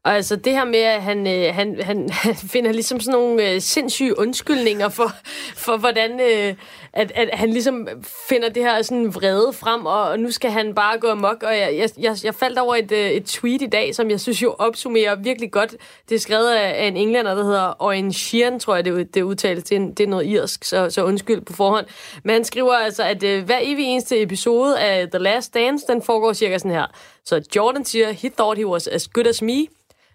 Og 0.06 0.16
altså 0.16 0.36
det 0.36 0.54
her 0.54 0.66
med, 0.66 0.80
at 0.80 1.02
han, 1.02 1.28
øh, 1.28 1.56
han, 1.56 1.82
han, 1.82 2.10
han 2.24 2.36
finder 2.36 2.72
ligesom 2.72 3.00
sådan 3.00 3.20
nogle 3.20 3.50
øh, 3.50 3.62
sindssyge 3.62 4.20
undskyldninger 4.20 4.90
for, 4.90 5.12
for 5.56 5.78
hvordan 5.78 6.20
øh, 6.20 6.56
at, 6.94 7.12
at 7.16 7.30
han 7.34 7.50
ligesom 7.50 7.88
finder 8.30 8.50
det 8.50 8.64
her 8.64 8.82
sådan 8.82 9.16
vrede 9.16 9.54
frem, 9.54 9.86
og, 9.86 10.04
og 10.04 10.20
nu 10.20 10.32
skal 10.32 10.52
han 10.52 10.76
bare 10.76 11.00
gå 11.00 11.08
amok. 11.08 11.44
Og 11.44 11.58
jeg, 11.58 11.76
jeg, 11.78 11.90
jeg, 11.98 12.18
jeg 12.24 12.36
faldt 12.36 12.60
over 12.60 12.76
et, 12.76 12.92
øh, 12.92 13.10
et 13.10 13.26
tweet 13.26 13.62
i 13.62 13.66
dag, 13.66 13.96
som 13.96 14.10
jeg 14.10 14.20
synes 14.20 14.44
jo 14.44 14.56
opsummerer 14.60 15.16
virkelig 15.16 15.52
godt. 15.52 15.76
Det 16.10 16.16
er 16.16 16.20
skrevet 16.20 16.50
af, 16.50 16.84
af 16.84 16.88
en 16.88 16.98
englænder, 16.98 17.36
der 17.36 17.44
hedder 17.44 17.74
Owen 17.80 18.14
Sheeran, 18.14 18.60
tror 18.60 18.76
jeg, 18.76 18.86
det, 18.86 19.16
det 19.16 19.22
udtales. 19.22 19.64
Det, 19.64 19.78
er, 19.78 19.82
det 19.82 20.00
er 20.00 20.08
noget 20.08 20.26
irsk, 20.26 20.64
så, 20.64 20.90
så 20.90 21.04
undskyld 21.04 21.42
på 21.42 21.54
forhånd. 21.54 21.86
Men 22.24 22.34
han 22.34 22.44
skriver 22.44 22.74
altså, 22.74 23.04
at 23.04 23.24
øh, 23.24 23.46
hver 23.46 23.60
evig 23.62 23.86
eneste 23.86 24.22
episode 24.22 24.80
af 24.80 25.08
The 25.10 25.20
Last 25.20 25.54
Dance, 25.54 25.86
den 25.88 26.02
foregår 26.02 26.34
cirka 26.34 26.58
sådan 26.58 26.72
her. 26.72 26.86
Så 27.26 27.42
Jordan 27.56 27.86
siger, 27.86 28.12
he 28.12 28.30
thought 28.30 28.58
he 28.58 28.68
was 28.68 28.88
as 28.88 29.08
good 29.08 29.28
as 29.28 29.42
me, 29.42 29.68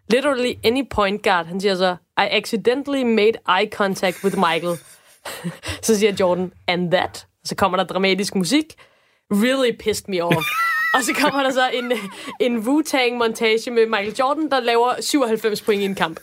Literally 0.09 0.55
any 0.65 0.89
point 0.91 1.23
guard. 1.23 1.47
Han 1.47 1.61
siger 1.61 1.75
så, 1.75 1.97
I 2.19 2.27
accidentally 2.31 3.03
made 3.03 3.33
eye 3.49 3.71
contact 3.73 4.25
with 4.25 4.37
Michael. 4.37 4.77
så 5.87 5.99
siger 5.99 6.13
Jordan, 6.21 6.53
and 6.67 6.91
that. 6.91 7.27
Så 7.45 7.57
kommer 7.57 7.79
der 7.79 7.85
dramatisk 7.85 8.35
musik. 8.35 8.75
Really 9.33 9.77
pissed 9.77 10.09
me 10.09 10.25
off. 10.25 10.47
og 10.95 11.03
så 11.03 11.15
kommer 11.15 11.43
der 11.43 11.51
så 11.51 11.71
en, 11.73 11.93
en 12.41 12.59
Wu-Tang-montage 12.59 13.71
med 13.71 13.87
Michael 13.87 14.15
Jordan, 14.19 14.51
der 14.51 14.61
laver 14.61 14.93
97 15.01 15.63
point 15.63 15.83
i 15.83 15.85
en 15.85 15.95
kamp. 15.95 16.21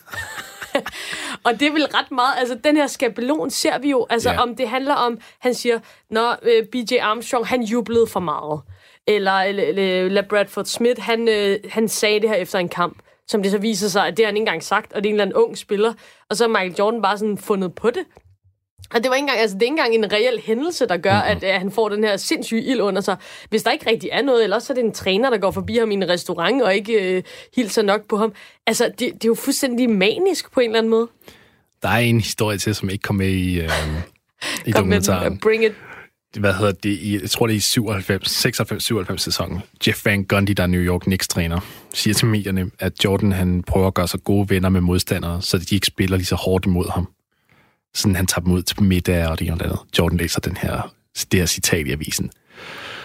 og 1.46 1.60
det 1.60 1.74
vel 1.74 1.86
ret 1.86 2.12
meget, 2.12 2.34
altså 2.38 2.58
den 2.64 2.78
her 2.78 2.88
skabelon 2.88 3.50
ser 3.50 3.80
vi 3.80 3.90
jo, 3.90 4.08
altså 4.10 4.30
yeah. 4.30 4.42
om 4.42 4.56
det 4.56 4.70
handler 4.70 4.94
om, 4.94 5.20
han 5.40 5.54
siger, 5.54 5.80
når 6.10 6.38
øh, 6.42 6.66
BJ 6.66 6.98
Armstrong, 7.02 7.48
han 7.48 7.64
jublede 7.64 8.08
for 8.08 8.20
meget. 8.20 8.62
Eller, 9.08 9.32
eller, 9.32 9.64
eller 10.06 10.22
Bradford 10.22 10.66
Smith, 10.66 11.02
han, 11.02 11.28
uh, 11.28 11.72
han 11.72 11.88
sagde 11.88 12.20
det 12.20 12.30
her 12.30 12.36
efter 12.36 12.60
en 12.60 12.70
kamp 12.70 12.98
som 13.28 13.44
det 13.44 13.52
så 13.52 13.58
viser 13.58 13.88
sig, 13.88 14.08
at 14.08 14.18
det 14.18 14.26
har 14.26 14.28
han 14.28 14.36
ikke 14.36 14.42
engang 14.42 14.64
sagt, 14.64 14.94
og 14.94 15.04
det 15.04 15.10
er 15.10 15.10
en 15.10 15.16
eller 15.16 15.24
anden 15.24 15.36
ung 15.36 15.58
spiller, 15.58 15.94
og 16.30 16.38
så 16.38 16.44
har 16.44 16.50
Michael 16.50 16.76
Jordan 16.80 17.02
bare 17.02 17.18
sådan 17.18 17.38
fundet 17.38 17.76
på 17.76 17.90
det. 17.90 18.04
Og 18.94 19.04
det 19.04 19.10
var 19.10 19.16
ikke 19.16 19.24
engang, 19.24 19.40
altså 19.40 19.56
det 19.56 19.62
er 19.62 19.66
ikke 19.66 19.82
engang 19.82 19.96
en 19.96 20.12
reel 20.14 20.42
hændelse, 20.46 20.88
der 20.88 20.98
gør, 20.98 21.14
mm-hmm. 21.14 21.38
at, 21.38 21.44
at 21.44 21.60
han 21.60 21.72
får 21.72 21.90
den 21.90 22.04
her 22.04 22.18
sindssyge 22.18 22.64
ild 22.64 22.82
under 22.82 23.02
sig. 23.02 23.18
Hvis 23.50 23.64
der 23.64 23.72
ikke 23.72 23.90
rigtig 23.90 24.10
er 24.12 24.22
noget, 24.22 24.44
eller 24.44 24.60
så 24.60 24.74
er 24.74 24.76
det 24.76 24.84
en 24.84 24.92
træner, 24.92 25.30
der 25.30 25.38
går 25.38 25.52
forbi 25.52 25.78
ham 25.78 25.92
i 25.92 25.94
en 25.94 26.10
restaurant 26.10 26.62
og 26.62 26.76
ikke 26.76 27.16
øh, 27.18 27.24
hilser 27.56 27.82
nok 27.82 28.08
på 28.10 28.18
ham. 28.18 28.34
Altså, 28.68 28.86
det, 28.86 29.00
det 29.00 29.24
er 29.24 29.28
jo 29.28 29.36
fuldstændig 29.36 29.90
manisk 29.90 30.52
på 30.52 30.60
en 30.60 30.70
eller 30.70 30.78
anden 30.78 30.90
måde. 30.90 31.08
Der 31.82 31.90
er 31.90 31.98
en 31.98 32.22
historie 32.22 32.58
til, 32.58 32.76
som 32.76 32.90
ikke 32.90 33.02
kom 33.02 33.16
med 33.16 33.30
i, 33.30 33.60
øh, 33.60 33.70
i 34.66 34.72
Kom 34.72 34.80
dokumentaren. 34.80 35.34
Med, 35.34 35.40
bring 35.40 35.66
it 35.66 35.74
hvad 36.40 36.54
hedder 36.54 36.72
det, 36.72 36.90
i, 36.90 37.22
jeg 37.22 37.30
tror 37.30 37.48
det 37.48 37.54
er 37.54 37.58
i 37.58 37.60
97, 37.60 38.46
96-97 38.46 39.18
sæsonen, 39.18 39.60
Jeff 39.88 40.06
Van 40.06 40.24
Gundy, 40.24 40.52
der 40.52 40.64
er 40.64 40.68
New 40.68 40.82
York 40.82 41.02
Knicks-træner, 41.02 41.60
siger 41.94 42.14
til 42.14 42.28
medierne, 42.28 42.72
at 42.80 43.04
Jordan 43.04 43.32
han 43.32 43.64
prøver 43.64 43.88
at 43.88 43.94
gøre 43.94 44.08
sig 44.08 44.24
gode 44.24 44.50
venner 44.50 44.70
med 44.70 44.82
modstandere, 44.82 45.42
så 45.42 45.58
de 45.58 45.76
ikke 45.76 45.88
spiller 45.88 46.18
lige 46.18 46.26
så 46.26 46.36
hårdt 46.36 46.66
imod 46.66 46.92
ham. 46.92 47.08
Sådan 47.94 48.16
han 48.16 48.28
tager 48.28 48.42
dem 48.42 48.54
ud 48.54 48.62
til 48.62 48.84
middag 48.84 49.28
og 49.28 49.40
det 49.40 49.52
og 49.52 49.64
andet. 49.64 49.80
Jordan 50.00 50.18
læser 50.18 50.40
den 50.40 50.58
her, 50.58 50.94
det 51.32 51.40
her 51.40 51.46
citat 51.46 51.88
i 51.88 51.92
avisen. 51.92 52.32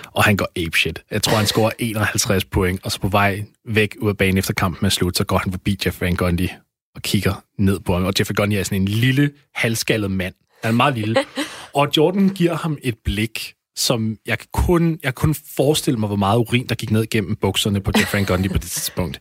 Og 0.04 0.24
han 0.24 0.36
går 0.36 0.48
apeshit. 0.56 1.02
Jeg 1.10 1.22
tror, 1.22 1.36
han 1.36 1.46
scorer 1.46 1.70
51 1.78 2.44
point, 2.44 2.80
og 2.84 2.92
så 2.92 3.00
på 3.00 3.08
vej 3.08 3.44
væk 3.68 3.96
ud 4.00 4.08
af 4.08 4.16
banen 4.16 4.38
efter 4.38 4.54
kampen 4.54 4.86
er 4.86 4.90
slut, 4.90 5.16
så 5.16 5.24
går 5.24 5.38
han 5.38 5.52
forbi 5.52 5.78
Jeff 5.86 6.00
Van 6.00 6.16
Gundy 6.16 6.48
og 6.94 7.02
kigger 7.02 7.44
ned 7.58 7.80
på 7.80 7.92
ham. 7.92 8.04
Og 8.04 8.12
Jeff 8.18 8.30
Van 8.30 8.34
Gundy 8.34 8.54
er 8.54 8.62
sådan 8.62 8.82
en 8.82 8.88
lille, 8.88 9.30
halvskaldet 9.54 10.10
mand. 10.10 10.34
Han 10.62 10.72
er 10.72 10.76
meget 10.76 10.94
lille. 10.94 11.16
Og 11.74 11.88
Jordan 11.96 12.28
giver 12.28 12.54
ham 12.54 12.78
et 12.82 12.94
blik, 13.04 13.54
som 13.76 14.16
jeg 14.26 14.38
kun, 14.52 14.98
jeg 15.02 15.14
kun 15.14 15.34
forestille 15.56 16.00
mig, 16.00 16.06
hvor 16.06 16.16
meget 16.16 16.38
urin, 16.38 16.66
der 16.66 16.74
gik 16.74 16.90
ned 16.90 17.06
gennem 17.10 17.36
bukserne 17.36 17.80
på 17.80 17.92
Jeff 17.98 18.26
Gundy 18.26 18.48
på 18.48 18.58
det 18.58 18.70
tidspunkt. 18.70 19.18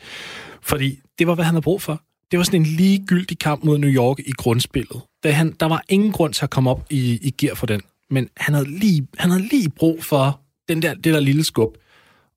Fordi 0.62 1.00
det 1.20 1.28
var, 1.28 1.36
hvad 1.36 1.46
han 1.46 1.54
havde 1.54 1.64
brug 1.64 1.82
for. 1.82 2.02
Det 2.32 2.38
var 2.40 2.44
sådan 2.44 2.62
en 2.62 2.68
ligegyldig 2.68 3.40
kamp 3.40 3.64
mod 3.64 3.78
New 3.78 3.90
York 3.90 4.20
i 4.20 4.32
grundspillet. 4.32 5.02
Da 5.24 5.32
han, 5.32 5.52
der 5.60 5.66
var 5.66 5.84
ingen 5.90 6.12
grund 6.12 6.34
til 6.34 6.44
at 6.44 6.50
komme 6.50 6.70
op 6.70 6.86
i, 6.90 7.20
i 7.22 7.30
gear 7.38 7.56
for 7.56 7.66
den. 7.66 7.82
Men 8.10 8.30
han 8.38 8.54
havde 8.54 8.80
lige, 8.80 9.08
han 9.18 9.32
havde 9.32 9.48
lige 9.48 9.70
brug 9.70 10.04
for 10.04 10.42
den 10.70 10.82
der, 10.82 10.94
det 10.94 11.14
der 11.14 11.20
lille 11.20 11.44
skub. 11.44 11.78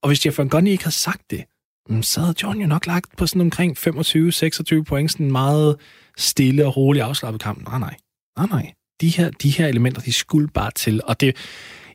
Og 0.03 0.09
hvis 0.09 0.27
Jeff 0.27 0.38
Van 0.38 0.48
Gundy 0.48 0.68
ikke 0.68 0.85
havde 0.85 0.94
sagt 0.94 1.31
det, 1.31 1.44
mm, 1.88 2.03
så 2.03 2.20
havde 2.20 2.35
John 2.42 2.61
jo 2.61 2.66
nok 2.66 2.87
lagt 2.87 3.16
på 3.16 3.27
sådan 3.27 3.40
omkring 3.40 3.79
25-26 3.79 4.83
point, 4.83 5.12
sådan 5.12 5.27
en 5.27 5.33
meget 5.33 5.77
stille 6.16 6.66
og 6.66 6.77
rolig 6.77 7.03
afslappet 7.03 7.42
kamp. 7.42 7.68
Nej, 7.68 7.79
nej. 7.79 7.96
Nej, 8.37 8.46
nej 8.46 8.74
de 9.00 9.09
her, 9.09 9.30
de 9.30 9.50
her 9.50 9.66
elementer, 9.66 10.00
de 10.00 10.12
skulle 10.12 10.48
bare 10.48 10.70
til. 10.70 11.00
Og 11.04 11.20
det, 11.20 11.37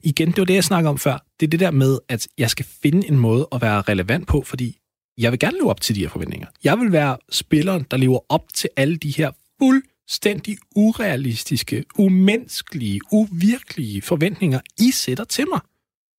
igen, 0.04 0.28
det 0.28 0.38
var 0.38 0.46
det, 0.46 0.54
jeg 0.54 0.64
snakkede 0.64 0.90
om 0.90 0.98
før. 0.98 1.26
Det 1.40 1.46
er 1.46 1.50
det 1.50 1.60
der 1.60 1.72
med, 1.72 2.00
at 2.10 2.28
jeg 2.38 2.50
skal 2.50 2.66
finde 2.84 3.08
en 3.08 3.20
måde 3.20 3.48
at 3.52 3.62
være 3.62 3.82
relevant 3.82 4.28
på, 4.28 4.42
fordi 4.42 4.78
jeg 5.18 5.32
vil 5.32 5.40
gerne 5.40 5.58
leve 5.58 5.70
op 5.70 5.82
til 5.82 5.96
de 5.96 6.00
her 6.00 6.10
forventninger. 6.10 6.48
Jeg 6.64 6.80
vil 6.80 6.92
være 6.92 7.18
spilleren, 7.32 7.86
der 7.92 7.98
lever 7.98 8.20
op 8.30 8.44
til 8.54 8.70
alle 8.76 8.98
de 8.98 9.12
her 9.12 9.32
fuldstændig 9.60 10.58
urealistiske, 10.76 11.84
umenneskelige, 11.96 13.00
uvirkelige 13.12 14.02
forventninger, 14.02 14.60
I 14.80 14.92
sætter 14.92 15.24
til 15.24 15.46
mig. 15.50 15.60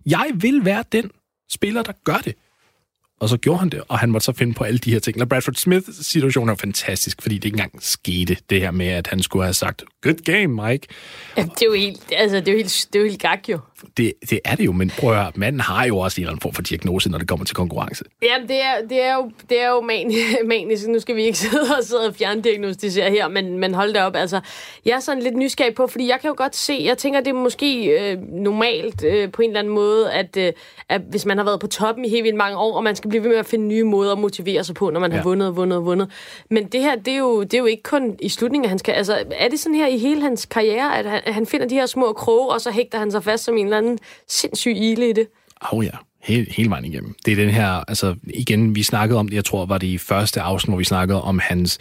Jeg 0.06 0.30
vil 0.34 0.64
være 0.64 0.84
den 0.92 1.10
spiller, 1.50 1.82
der 1.82 1.92
gør 2.04 2.16
det. 2.24 2.34
Og 3.20 3.28
så 3.28 3.36
gjorde 3.36 3.58
han 3.58 3.68
det, 3.68 3.82
og 3.88 3.98
han 3.98 4.10
måtte 4.10 4.24
så 4.24 4.32
finde 4.32 4.54
på 4.54 4.64
alle 4.64 4.78
de 4.78 4.92
her 4.92 4.98
ting. 4.98 5.22
Og 5.22 5.28
Bradford 5.28 5.54
Smiths 5.54 6.06
situation 6.06 6.48
er 6.48 6.54
fantastisk, 6.54 7.22
fordi 7.22 7.34
det 7.34 7.44
ikke 7.44 7.54
engang 7.54 7.82
skete, 7.82 8.36
det 8.50 8.60
her 8.60 8.70
med, 8.70 8.86
at 8.86 9.06
han 9.06 9.22
skulle 9.22 9.44
have 9.44 9.54
sagt, 9.54 9.84
good 10.02 10.24
game, 10.24 10.68
Mike. 10.68 10.86
Ja, 11.36 11.42
det 11.42 11.62
er 11.62 11.66
jo 11.66 11.72
helt, 11.72 12.12
altså, 12.12 12.36
det 12.36 12.48
er 12.48 12.52
jo 12.52 12.58
helt, 12.58 12.88
det 12.92 12.98
er 12.98 13.02
jo 13.02 13.08
helt 13.08 13.22
gak, 13.22 13.48
jo. 13.48 13.58
Det, 13.96 14.12
det 14.30 14.40
er 14.44 14.54
det 14.54 14.64
jo, 14.64 14.72
men 14.72 14.90
prøv 14.98 15.10
at 15.10 15.16
høre, 15.16 15.32
manden 15.34 15.60
har 15.60 15.84
jo 15.84 15.98
også 15.98 16.20
en 16.20 16.22
eller 16.22 16.32
anden 16.32 16.40
form 16.40 16.54
for 16.54 16.62
diagnose, 16.62 17.10
når 17.10 17.18
det 17.18 17.28
kommer 17.28 17.44
til 17.44 17.56
konkurrence. 17.56 18.04
Ja, 18.22 18.34
det 18.48 18.62
er, 18.62 18.86
det 18.88 19.02
er 19.02 19.14
jo, 19.14 19.30
det 19.50 19.62
er 19.62 19.68
jo 19.68 19.80
manisk. 19.80 20.88
Nu 20.90 20.98
skal 20.98 21.16
vi 21.16 21.22
ikke 21.22 21.38
sidde 21.48 21.76
og 21.78 21.84
sidde 21.84 22.06
og 22.08 22.14
fjerndiagnostisere 22.14 23.10
her, 23.10 23.28
men, 23.28 23.58
men 23.58 23.74
hold 23.74 23.92
da 23.92 24.04
op. 24.04 24.16
Altså, 24.16 24.40
jeg 24.84 24.92
er 24.92 25.00
sådan 25.00 25.22
lidt 25.22 25.36
nysgerrig 25.36 25.74
på, 25.74 25.86
fordi 25.86 26.08
jeg 26.08 26.18
kan 26.20 26.28
jo 26.28 26.34
godt 26.36 26.56
se, 26.56 26.82
jeg 26.84 26.98
tænker, 26.98 27.20
det 27.20 27.30
er 27.30 27.34
måske 27.34 27.84
øh, 27.84 28.18
normalt 28.32 29.04
øh, 29.04 29.32
på 29.32 29.42
en 29.42 29.50
eller 29.50 29.60
anden 29.60 29.74
måde, 29.74 30.12
at, 30.12 30.36
øh, 30.36 30.52
at 30.88 31.00
hvis 31.10 31.26
man 31.26 31.36
har 31.36 31.44
været 31.44 31.60
på 31.60 31.66
toppen 31.66 32.04
i 32.04 32.08
helt 32.08 32.24
vildt 32.24 32.36
mange 32.36 32.58
år, 32.58 32.76
og 32.76 32.84
man 32.84 32.96
skal 32.96 33.10
blive 33.10 33.22
ved 33.22 33.30
med 33.30 33.38
at 33.38 33.46
finde 33.46 33.66
nye 33.66 33.84
måder 33.84 34.12
at 34.12 34.18
motivere 34.18 34.64
sig 34.64 34.74
på, 34.74 34.90
når 34.90 35.00
man 35.00 35.10
ja. 35.10 35.16
har 35.16 35.24
vundet 35.24 35.48
og 35.48 35.56
vundet 35.56 35.78
og 35.78 35.84
vundet. 35.84 36.10
Men 36.50 36.66
det 36.66 36.80
her, 36.80 36.96
det 36.96 37.14
er, 37.14 37.18
jo, 37.18 37.42
det 37.42 37.54
er 37.54 37.58
jo 37.58 37.66
ikke 37.66 37.82
kun 37.82 38.16
i 38.20 38.28
slutningen 38.28 38.64
af 38.64 38.70
hans. 38.70 38.82
Altså, 38.88 39.24
er 39.30 39.48
det 39.48 39.60
sådan 39.60 39.74
her 39.74 39.89
i 39.90 39.98
hele 39.98 40.22
hans 40.22 40.46
karriere, 40.46 40.98
at 40.98 41.10
han, 41.10 41.20
at 41.26 41.34
han 41.34 41.46
finder 41.46 41.68
de 41.68 41.74
her 41.74 41.86
små 41.86 42.12
kroge, 42.12 42.52
og 42.52 42.60
så 42.60 42.70
hægter 42.70 42.98
han 42.98 43.10
sig 43.10 43.24
fast 43.24 43.44
som 43.44 43.56
en 43.56 43.64
eller 43.64 43.78
anden 43.78 43.98
sindssyg 44.28 44.76
ile 44.76 45.10
i 45.10 45.12
det? 45.12 45.26
Åh 45.62 45.78
oh, 45.78 45.84
ja, 45.84 45.90
hele, 46.22 46.46
hele 46.50 46.70
vejen 46.70 46.84
igennem. 46.84 47.14
Det 47.26 47.32
er 47.32 47.36
den 47.36 47.50
her, 47.50 47.68
altså 47.68 48.14
igen, 48.34 48.74
vi 48.74 48.82
snakkede 48.82 49.18
om 49.18 49.28
det, 49.28 49.36
jeg 49.36 49.44
tror 49.44 49.66
var 49.66 49.78
det 49.78 49.86
i 49.86 49.98
første 49.98 50.40
afsnit, 50.40 50.70
hvor 50.70 50.78
vi 50.78 50.84
snakkede 50.84 51.22
om 51.22 51.38
hans 51.38 51.78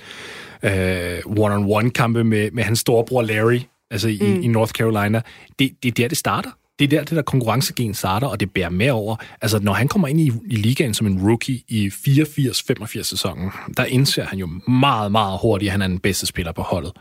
øh, 0.63 1.19
one-on-one-kampe 1.25 2.23
med, 2.23 2.51
med 2.51 2.63
hans 2.63 2.79
storebror 2.79 3.21
Larry, 3.21 3.59
altså 3.91 4.07
i, 4.07 4.19
mm. 4.21 4.41
i 4.41 4.47
North 4.47 4.71
Carolina. 4.71 5.21
Det, 5.59 5.71
det 5.83 5.89
er 5.89 5.93
der, 5.93 6.07
det 6.07 6.17
starter 6.17 6.49
det 6.79 6.85
er 6.85 6.89
der, 6.89 7.03
det 7.03 7.15
der 7.15 7.21
konkurrencegen 7.21 7.93
starter, 7.93 8.27
og 8.27 8.39
det 8.39 8.51
bærer 8.51 8.69
med 8.69 8.89
over. 8.89 9.15
Altså, 9.41 9.59
når 9.59 9.73
han 9.73 9.87
kommer 9.87 10.07
ind 10.07 10.19
i, 10.19 10.31
i 10.45 10.55
ligaen 10.55 10.93
som 10.93 11.07
en 11.07 11.27
rookie 11.27 11.61
i 11.67 11.87
84-85 11.87 13.03
sæsonen, 13.03 13.51
der 13.77 13.85
indser 13.85 14.25
han 14.25 14.39
jo 14.39 14.49
meget, 14.67 15.11
meget 15.11 15.39
hurtigt, 15.41 15.69
at 15.69 15.71
han 15.71 15.81
er 15.81 15.87
den 15.87 15.99
bedste 15.99 16.25
spiller 16.25 16.51
på 16.51 16.61
holdet. 16.61 16.91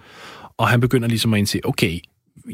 Og 0.58 0.68
han 0.68 0.80
begynder 0.80 1.08
ligesom 1.08 1.34
at 1.34 1.38
indse, 1.38 1.60
okay, 1.64 1.98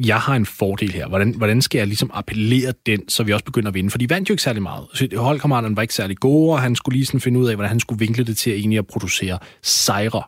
jeg 0.07 0.21
har 0.21 0.37
en 0.37 0.47
fordel 0.47 0.93
her. 0.93 1.09
Hvordan, 1.09 1.35
hvordan 1.37 1.63
skal 1.63 1.79
jeg 1.79 1.87
ligesom 1.87 2.11
appellere 2.15 2.73
den, 2.87 3.09
så 3.09 3.23
vi 3.23 3.33
også 3.33 3.45
begynder 3.45 3.69
at 3.69 3.75
vinde? 3.75 3.91
For 3.91 3.99
de 3.99 4.11
vandt 4.11 4.29
jo 4.29 4.33
ikke 4.33 4.43
særlig 4.43 4.63
meget. 4.63 4.87
Så 4.95 5.09
holdkammeraterne 5.17 5.77
var 5.77 5.83
ikke 5.83 5.95
særlig 5.95 6.17
gode, 6.17 6.53
og 6.53 6.61
han 6.63 6.77
skulle 6.77 6.97
lige 6.97 7.07
sådan 7.07 7.21
finde 7.21 7.41
ud 7.41 7.49
af, 7.49 7.55
hvordan 7.55 7.69
han 7.69 7.81
skulle 7.81 7.99
vinkle 7.99 8.25
det 8.25 8.37
til 8.37 8.51
at 8.51 8.57
egentlig 8.57 8.79
at 8.79 8.87
producere 8.87 9.39
sejre. 9.63 10.23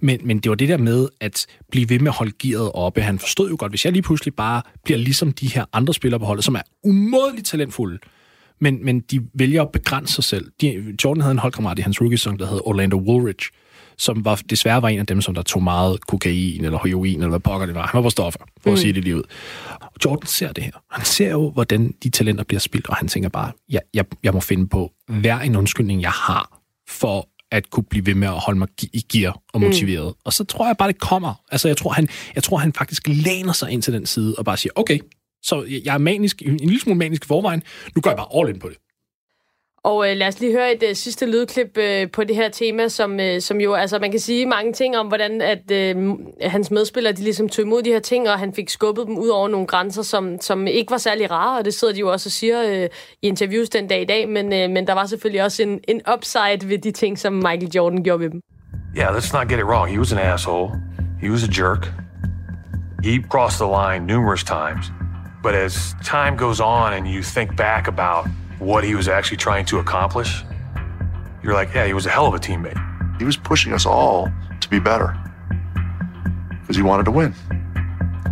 Men, 0.00 0.20
men 0.24 0.38
det 0.38 0.50
var 0.50 0.56
det 0.56 0.68
der 0.68 0.76
med 0.76 1.08
at 1.20 1.46
blive 1.70 1.88
ved 1.88 1.98
med 1.98 2.08
at 2.08 2.14
holde 2.14 2.32
gearet 2.38 2.70
oppe. 2.74 3.02
Han 3.02 3.18
forstod 3.18 3.50
jo 3.50 3.56
godt, 3.58 3.72
hvis 3.72 3.84
jeg 3.84 3.92
lige 3.92 4.02
pludselig 4.02 4.34
bare 4.34 4.62
bliver 4.84 4.98
ligesom 4.98 5.32
de 5.32 5.46
her 5.46 5.64
andre 5.72 5.94
spillere 5.94 6.18
på 6.18 6.26
holdet, 6.26 6.44
som 6.44 6.54
er 6.54 6.62
umådeligt 6.84 7.46
talentfulde, 7.46 7.98
men, 8.60 8.84
men 8.84 9.00
de 9.00 9.20
vælger 9.34 9.62
at 9.62 9.72
begrænse 9.72 10.14
sig 10.14 10.24
selv. 10.24 10.50
De, 10.60 10.94
Jordan 11.04 11.20
havde 11.20 11.32
en 11.32 11.38
holdkammerat 11.38 11.78
i 11.78 11.82
hans 11.82 12.00
rookie-sæson, 12.00 12.38
der 12.38 12.46
hed 12.46 12.60
Orlando 12.64 12.96
Woolridge, 12.96 13.50
som 13.98 14.24
var, 14.24 14.40
desværre 14.50 14.82
var 14.82 14.88
en 14.88 14.98
af 14.98 15.06
dem, 15.06 15.20
som 15.20 15.34
der 15.34 15.42
tog 15.42 15.62
meget 15.62 16.06
kokain 16.06 16.64
eller 16.64 16.78
heroin, 16.84 17.14
eller 17.14 17.28
hvad 17.28 17.40
pokker 17.40 17.66
det 17.66 17.74
var. 17.74 17.86
Han 17.86 17.98
var 17.98 18.02
på 18.02 18.10
stoffer, 18.10 18.40
for 18.62 18.70
mm. 18.70 18.74
at 18.74 18.78
sige 18.78 18.92
det 18.92 19.04
lige 19.04 19.16
ud. 19.16 19.22
Jordan 20.04 20.26
ser 20.26 20.52
det 20.52 20.64
her. 20.64 20.72
Han 20.90 21.04
ser 21.04 21.30
jo, 21.30 21.50
hvordan 21.50 21.94
de 22.02 22.08
talenter 22.08 22.44
bliver 22.44 22.60
spildt, 22.60 22.88
og 22.88 22.96
han 22.96 23.08
tænker 23.08 23.28
bare, 23.28 23.52
jeg, 23.68 23.80
jeg, 23.94 24.04
jeg 24.22 24.34
må 24.34 24.40
finde 24.40 24.66
på 24.66 24.92
hver 25.08 25.38
en 25.38 25.56
undskyldning, 25.56 26.02
jeg 26.02 26.10
har, 26.10 26.60
for 26.88 27.28
at 27.52 27.70
kunne 27.70 27.84
blive 27.84 28.06
ved 28.06 28.14
med 28.14 28.28
at 28.28 28.34
holde 28.34 28.58
mig 28.58 28.68
i 28.92 29.04
gear 29.12 29.40
og 29.52 29.60
motiveret. 29.60 30.06
Mm. 30.06 30.20
Og 30.24 30.32
så 30.32 30.44
tror 30.44 30.66
jeg 30.66 30.76
bare, 30.76 30.88
det 30.88 30.98
kommer. 30.98 31.34
Altså, 31.52 31.68
jeg 31.68 31.76
tror, 31.76 31.90
han, 31.90 32.08
jeg 32.34 32.42
tror, 32.42 32.56
han 32.56 32.72
faktisk 32.72 33.02
læner 33.08 33.52
sig 33.52 33.70
ind 33.70 33.82
til 33.82 33.92
den 33.92 34.06
side 34.06 34.34
og 34.38 34.44
bare 34.44 34.56
siger, 34.56 34.72
okay, 34.76 34.98
så 35.42 35.64
jeg 35.84 35.94
er 35.94 35.98
manisk, 35.98 36.42
en 36.42 36.56
lille 36.56 36.80
smule 36.80 36.98
manisk 36.98 37.24
i 37.24 37.26
forvejen, 37.26 37.62
nu 37.94 38.00
går 38.00 38.10
jeg 38.10 38.16
bare 38.16 38.40
all 38.40 38.54
in 38.54 38.60
på 38.60 38.68
det. 38.68 38.76
Og 39.84 40.10
øh, 40.10 40.16
lad 40.16 40.28
os 40.28 40.40
lige 40.40 40.52
høre 40.52 40.72
et 40.72 40.82
øh, 40.88 40.94
sidste 40.94 41.26
lydklip 41.26 41.78
øh, 41.78 42.10
på 42.10 42.24
det 42.24 42.36
her 42.36 42.48
tema, 42.48 42.88
som, 42.88 43.20
øh, 43.20 43.40
som 43.40 43.60
jo, 43.60 43.74
altså 43.74 43.98
man 43.98 44.10
kan 44.10 44.20
sige 44.20 44.46
mange 44.46 44.72
ting 44.72 44.96
om, 44.96 45.06
hvordan 45.06 45.40
at 45.40 45.70
øh, 45.70 45.96
hans 46.42 46.70
medspillere, 46.70 47.12
de 47.12 47.22
ligesom 47.22 47.48
tog 47.48 47.64
imod 47.64 47.82
de 47.82 47.90
her 47.90 48.00
ting, 48.00 48.28
og 48.30 48.38
han 48.38 48.54
fik 48.54 48.68
skubbet 48.68 49.06
dem 49.06 49.18
ud 49.18 49.28
over 49.28 49.48
nogle 49.48 49.66
grænser, 49.66 50.02
som, 50.02 50.40
som 50.40 50.66
ikke 50.66 50.90
var 50.90 50.96
særlig 50.96 51.30
rare, 51.30 51.58
og 51.58 51.64
det 51.64 51.74
sidder 51.74 51.94
de 51.94 52.00
jo 52.00 52.12
også 52.12 52.28
og 52.28 52.32
siger 52.32 52.62
øh, 52.68 52.88
i 53.22 53.28
interviews 53.28 53.68
den 53.68 53.88
dag 53.88 54.02
i 54.02 54.04
dag, 54.04 54.28
men, 54.28 54.52
øh, 54.52 54.70
men 54.70 54.86
der 54.86 54.92
var 54.92 55.06
selvfølgelig 55.06 55.42
også 55.44 55.62
en, 55.62 55.80
en 55.88 56.00
upside 56.14 56.68
ved 56.68 56.78
de 56.78 56.90
ting, 56.90 57.18
som 57.18 57.32
Michael 57.32 57.70
Jordan 57.74 58.02
gjorde 58.02 58.20
ved 58.20 58.30
dem. 58.30 58.40
Yeah, 58.96 59.16
let's 59.16 59.38
not 59.38 59.48
get 59.48 59.58
it 59.58 59.64
wrong. 59.64 59.90
He 59.90 59.98
was 59.98 60.12
an 60.12 60.18
asshole. 60.18 60.70
He 61.20 61.30
was 61.30 61.42
a 61.48 61.50
jerk. 61.60 61.92
He 63.04 63.22
crossed 63.30 63.58
the 63.58 63.68
line 63.68 64.06
numerous 64.06 64.44
times. 64.44 64.92
But 65.42 65.54
as 65.54 65.94
time 66.04 66.36
goes 66.36 66.60
on 66.60 66.92
and 66.92 67.06
you 67.06 67.22
think 67.22 67.56
back 67.56 67.88
about 67.88 68.26
what 68.60 68.84
he 68.84 68.94
was 68.94 69.08
actually 69.08 69.36
trying 69.36 69.66
to 69.66 69.78
accomplish, 69.78 70.44
you're 71.42 71.54
like, 71.54 71.74
yeah, 71.74 71.86
he 71.86 71.94
was 71.94 72.06
a 72.06 72.10
hell 72.10 72.26
of 72.26 72.34
a 72.34 72.38
teammate. 72.38 72.78
He 73.18 73.24
was 73.24 73.36
pushing 73.36 73.72
us 73.72 73.86
all 73.86 74.28
to 74.60 74.68
be 74.68 74.80
better 74.80 75.14
because 76.60 76.76
he 76.76 76.82
wanted 76.82 77.04
to 77.04 77.12
win. 77.12 77.34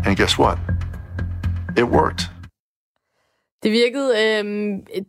And 0.05 0.17
guess 0.17 0.39
what? 0.39 0.59
It 1.77 1.85
worked. 1.85 2.33
Det 3.63 3.73
virkede, 3.73 4.13
øh, 4.23 4.45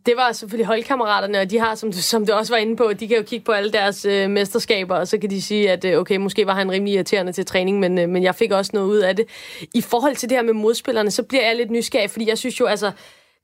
det 0.06 0.16
var 0.16 0.32
selvfølgelig 0.32 0.66
holdkammeraterne, 0.66 1.40
og 1.40 1.50
de 1.50 1.58
har, 1.58 1.74
som 1.74 1.92
du, 1.92 1.98
som 2.02 2.26
du 2.26 2.32
også 2.32 2.52
var 2.52 2.58
inde 2.58 2.76
på, 2.76 2.92
de 2.92 3.08
kan 3.08 3.16
jo 3.16 3.22
kigge 3.22 3.44
på 3.44 3.52
alle 3.52 3.72
deres 3.72 4.04
øh, 4.04 4.30
mesterskaber, 4.30 4.96
og 4.96 5.08
så 5.08 5.18
kan 5.18 5.30
de 5.30 5.42
sige, 5.42 5.70
at 5.70 5.84
øh, 5.84 5.98
okay, 5.98 6.16
måske 6.16 6.46
var 6.46 6.54
han 6.54 6.70
rimelig 6.70 6.94
irriterende 6.94 7.32
til 7.32 7.46
træning, 7.46 7.78
men, 7.78 7.98
øh, 7.98 8.08
men 8.08 8.22
jeg 8.22 8.34
fik 8.34 8.52
også 8.52 8.70
noget 8.74 8.88
ud 8.88 8.98
af 8.98 9.16
det. 9.16 9.26
I 9.74 9.80
forhold 9.80 10.16
til 10.16 10.28
det 10.28 10.38
her 10.38 10.42
med 10.42 10.52
modspillerne, 10.52 11.10
så 11.10 11.22
bliver 11.22 11.46
jeg 11.46 11.56
lidt 11.56 11.70
nysgerrig, 11.70 12.10
fordi 12.10 12.28
jeg 12.28 12.38
synes 12.38 12.60
jo, 12.60 12.66
altså, 12.66 12.92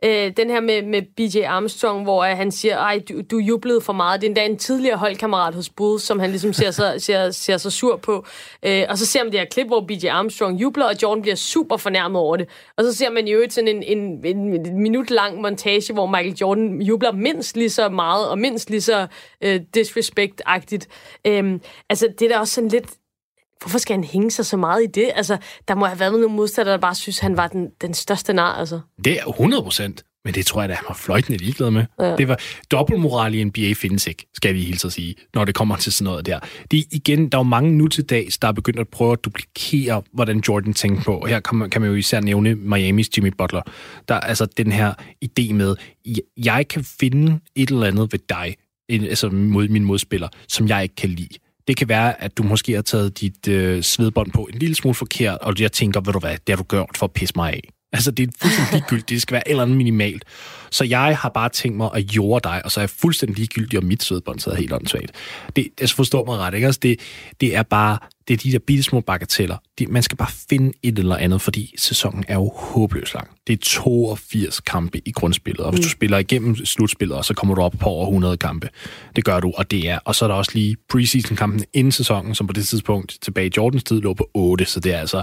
øh, 0.05 0.37
den 0.37 0.51
her 0.51 0.61
med, 0.61 0.83
med 0.83 1.03
BJ 1.03 1.41
Armstrong, 1.41 2.03
hvor 2.03 2.25
øh, 2.25 2.37
han 2.37 2.51
siger, 2.51 2.77
ej, 2.77 3.01
du, 3.09 3.21
du 3.31 3.39
jublede 3.39 3.81
for 3.81 3.93
meget. 3.93 4.21
Det 4.21 4.27
er 4.27 4.31
endda 4.31 4.45
en 4.45 4.59
tidligere 4.59 4.97
holdkammerat 4.97 5.55
hos 5.55 5.69
Bulls, 5.69 6.03
som 6.03 6.19
han 6.19 6.31
ligesom 6.31 6.53
ser 6.53 6.71
så, 6.71 6.95
ser, 7.07 7.31
ser 7.31 7.57
så 7.57 7.71
sur 7.71 7.97
på. 7.97 8.27
Øh, 8.63 8.85
og 8.89 8.99
så 8.99 9.07
ser 9.07 9.25
man 9.25 9.33
det 9.33 9.41
her 9.41 9.47
klip, 9.47 9.67
hvor 9.67 9.81
BJ 9.81 10.07
Armstrong 10.07 10.61
jubler, 10.61 10.85
og 10.85 11.03
Jordan 11.03 11.23
bliver 11.23 11.35
super 11.35 11.77
fornærmet 11.77 12.21
over 12.21 12.37
det. 12.37 12.49
Og 12.77 12.85
så 12.85 12.95
ser 12.95 13.11
man 13.11 13.29
jo 13.29 13.47
sådan 13.51 13.69
en, 13.69 13.83
en, 13.83 14.27
en, 14.27 14.67
en 14.67 14.83
minut 14.83 15.11
lang 15.11 15.41
montage, 15.41 15.93
hvor 15.93 16.07
Michael 16.07 16.37
Jordan 16.41 16.83
jubler 16.83 17.13
mindst 17.13 17.57
lige 17.57 17.71
så 17.71 17.89
meget, 17.89 18.29
og 18.29 18.39
mindst 18.39 18.71
lige 18.71 18.81
så 18.81 19.07
øh, 19.41 19.61
disrespect-agtigt. 19.77 20.87
Øh, 21.27 21.61
altså, 21.89 22.09
det 22.19 22.23
er 22.23 22.29
da 22.35 22.39
også 22.39 22.55
sådan 22.55 22.69
lidt 22.69 22.91
hvorfor 23.61 23.79
skal 23.79 23.97
han 23.97 24.05
hænge 24.05 24.31
sig 24.31 24.47
så 24.47 24.57
meget 24.57 24.83
i 24.83 24.87
det? 24.87 25.11
Altså, 25.15 25.37
der 25.69 25.75
må 25.75 25.87
have 25.87 26.01
været 26.01 26.13
nogle 26.13 26.29
modstandere, 26.29 26.73
der 26.73 26.81
bare 26.81 26.95
synes, 26.95 27.19
han 27.19 27.37
var 27.37 27.49
den, 27.49 27.69
den 27.81 27.95
største 27.95 28.33
nar, 28.33 28.55
altså. 28.55 28.81
Det 29.05 29.21
er 29.21 29.27
100 29.27 29.63
procent. 29.63 30.05
Men 30.25 30.35
det 30.35 30.47
tror 30.47 30.63
jeg, 30.63 30.71
at 30.71 30.77
han 30.77 30.85
var 30.89 30.95
fløjtende 30.95 31.39
ligeglad 31.39 31.71
med. 31.71 31.85
Ja. 32.01 32.17
Det 32.17 32.29
var 32.29 32.41
dobbeltmoral 32.71 33.35
i 33.35 33.45
NBA 33.45 33.73
findes 33.73 34.07
ikke, 34.07 34.27
skal 34.35 34.55
vi 34.55 34.63
hilse 34.63 34.87
at 34.87 34.93
sige, 34.93 35.15
når 35.35 35.45
det 35.45 35.55
kommer 35.55 35.77
til 35.77 35.93
sådan 35.93 36.05
noget 36.05 36.27
der. 36.27 36.39
Det 36.71 36.85
igen, 36.91 37.29
der 37.29 37.39
er 37.39 37.41
jo 37.41 37.43
mange 37.43 37.73
nu 37.73 37.89
til 37.89 38.05
dags, 38.05 38.39
der 38.39 38.49
er 38.49 38.53
begyndt 38.53 38.79
at 38.79 38.89
prøve 38.89 39.13
at 39.13 39.25
duplikere, 39.25 40.03
hvordan 40.13 40.43
Jordan 40.49 40.75
tænkte 40.75 41.05
på. 41.05 41.27
Her 41.29 41.41
kan 41.41 41.59
man, 41.59 41.71
kan 41.71 41.81
man 41.81 41.91
jo 41.91 41.97
især 41.97 42.21
nævne 42.21 42.55
Miamis 42.55 43.09
Jimmy 43.17 43.33
Butler. 43.39 43.63
Der 44.09 44.15
er 44.15 44.21
altså 44.21 44.47
den 44.47 44.73
her 44.73 44.95
idé 45.25 45.53
med, 45.53 45.77
jeg 46.37 46.69
kan 46.69 46.85
finde 46.85 47.41
et 47.57 47.71
eller 47.71 47.87
andet 47.87 48.13
ved 48.13 48.19
dig, 48.29 48.57
altså 48.89 49.29
mod 49.31 49.69
min 49.69 49.85
modspiller, 49.85 50.29
som 50.49 50.69
jeg 50.69 50.83
ikke 50.83 50.95
kan 50.95 51.09
lide. 51.09 51.35
Det 51.71 51.77
kan 51.77 51.89
være, 51.89 52.23
at 52.23 52.39
du 52.39 52.43
måske 52.43 52.73
har 52.73 52.83
taget 52.83 53.21
dit 53.21 53.49
øh, 53.49 53.83
svedbånd 53.83 54.33
på 54.33 54.49
en 54.53 54.59
lille 54.59 54.75
smule 54.75 54.95
forkert, 54.95 55.39
og 55.41 55.55
jeg 55.61 55.73
tænker, 55.73 56.01
ved 56.01 56.13
du 56.13 56.19
hvad, 56.19 56.31
det 56.31 56.49
har 56.49 56.57
du 56.57 56.63
gjort 56.63 56.97
for 56.97 57.07
at 57.07 57.13
pisse 57.13 57.33
mig 57.37 57.53
af. 57.53 57.69
Altså, 57.93 58.11
det 58.11 58.29
er 58.29 58.33
fuldstændig 58.43 58.73
ligegyldigt. 58.73 59.09
Det 59.09 59.23
skal 59.23 59.33
være 59.33 59.49
et 59.49 59.51
eller 59.51 59.63
andet 59.63 59.77
minimalt. 59.77 60.25
Så 60.71 60.85
jeg 60.85 61.19
har 61.19 61.29
bare 61.29 61.49
tænkt 61.49 61.77
mig 61.77 61.91
at 61.95 62.03
jorde 62.17 62.49
dig, 62.49 62.65
og 62.65 62.71
så 62.71 62.81
er 62.81 62.83
jeg 62.83 62.91
fuldstændig 62.91 63.39
ligegyldig, 63.39 63.79
om 63.79 63.85
mit 63.85 64.03
sødbånd 64.03 64.39
sidder 64.39 64.59
helt 64.59 64.73
åndssvagt. 64.73 65.13
Det, 65.57 65.69
altså, 65.81 65.97
forstår 65.97 66.25
mig 66.25 66.39
ret, 66.39 66.55
ikke? 66.55 66.67
Altså, 66.67 66.79
det, 66.83 67.01
det 67.41 67.57
er 67.57 67.63
bare, 67.63 67.99
det 68.29 68.35
er 68.35 68.39
de 68.39 68.53
der 68.53 68.59
bitte 68.59 68.83
små 68.83 69.01
bagateller. 69.01 69.57
De, 69.79 69.87
man 69.87 70.03
skal 70.03 70.17
bare 70.17 70.31
finde 70.51 70.73
et 70.83 70.99
eller 70.99 71.17
andet, 71.17 71.41
fordi 71.41 71.75
sæsonen 71.79 72.25
er 72.29 72.35
jo 72.35 72.53
håbløst 72.55 73.15
lang. 73.15 73.29
Det 73.47 73.53
er 73.53 73.57
82 73.63 74.61
kampe 74.61 75.01
i 75.09 75.13
grundspillet, 75.13 75.61
og 75.61 75.71
hvis 75.71 75.79
mm. 75.79 75.83
du 75.83 75.89
spiller 75.89 76.19
igennem 76.19 76.67
slutspillet, 76.67 77.25
så 77.25 77.35
kommer 77.35 77.55
du 77.55 77.63
op 77.63 77.75
på 77.81 77.89
over 77.89 78.07
100 78.07 78.37
kampe. 78.37 78.69
Det 79.17 79.25
gør 79.25 79.41
du, 79.41 79.53
og 79.57 79.71
det 79.71 79.89
er. 79.89 79.99
Og 80.05 80.15
så 80.15 80.25
er 80.25 80.29
der 80.29 80.35
også 80.35 80.51
lige 80.55 80.77
preseason-kampen 80.89 81.65
inden 81.73 81.93
sæsonen, 81.93 82.35
som 82.35 82.47
på 82.47 82.53
det 82.53 82.67
tidspunkt 82.67 83.19
tilbage 83.23 83.47
i 83.47 83.51
Jordans 83.57 83.85
tid 83.85 84.01
lå 84.01 84.15
på 84.15 84.31
8, 84.35 84.65
så 84.65 84.81
det 84.81 84.95
er 84.95 84.99
altså 84.99 85.23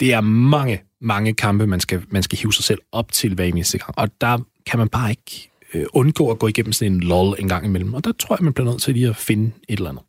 det 0.00 0.12
er 0.12 0.20
mange, 0.20 0.80
mange 1.00 1.34
kampe, 1.34 1.66
man 1.66 1.80
skal, 1.80 2.02
man 2.10 2.22
skal 2.22 2.38
hive 2.38 2.52
sig 2.52 2.64
selv 2.64 2.78
op 2.92 3.12
til 3.12 3.34
hver 3.34 3.44
eneste 3.44 3.78
gang. 3.78 3.98
Og 3.98 4.08
der 4.20 4.38
kan 4.66 4.78
man 4.78 4.88
bare 4.88 5.10
ikke 5.10 5.50
øh, 5.74 5.84
undgå 5.92 6.30
at 6.30 6.38
gå 6.38 6.46
igennem 6.46 6.72
sådan 6.72 6.92
en 6.92 7.00
lol 7.00 7.34
en 7.38 7.48
gang 7.48 7.64
imellem. 7.64 7.94
Og 7.94 8.04
der 8.04 8.12
tror 8.12 8.36
jeg, 8.36 8.44
man 8.44 8.52
bliver 8.52 8.70
nødt 8.70 8.82
til 8.82 8.94
lige 8.94 9.08
at 9.08 9.16
finde 9.16 9.52
et 9.68 9.78
eller 9.78 9.90
andet. 9.90 10.02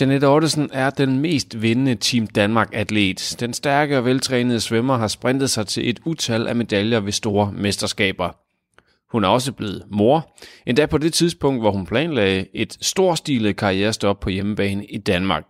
Janette 0.00 0.28
Ottesen 0.28 0.70
er 0.72 0.90
den 0.90 1.18
mest 1.18 1.62
vindende 1.62 1.94
Team 1.94 2.26
Danmark-atlet. 2.26 3.36
Den 3.40 3.52
stærke 3.52 3.98
og 3.98 4.04
veltrænede 4.04 4.60
svømmer 4.60 4.96
har 4.96 5.08
sprintet 5.08 5.50
sig 5.50 5.66
til 5.66 5.88
et 5.88 6.00
utal 6.04 6.46
af 6.46 6.56
medaljer 6.56 7.00
ved 7.00 7.12
store 7.12 7.52
mesterskaber. 7.52 8.30
Hun 9.12 9.24
er 9.24 9.28
også 9.28 9.52
blevet 9.52 9.84
mor, 9.90 10.36
endda 10.66 10.86
på 10.86 10.98
det 10.98 11.12
tidspunkt, 11.12 11.62
hvor 11.62 11.70
hun 11.70 11.86
planlagde 11.86 12.46
et 12.54 12.76
storstilet 12.80 13.56
karrierestop 13.56 14.20
på 14.20 14.30
hjemmebane 14.30 14.86
i 14.86 14.98
Danmark. 14.98 15.44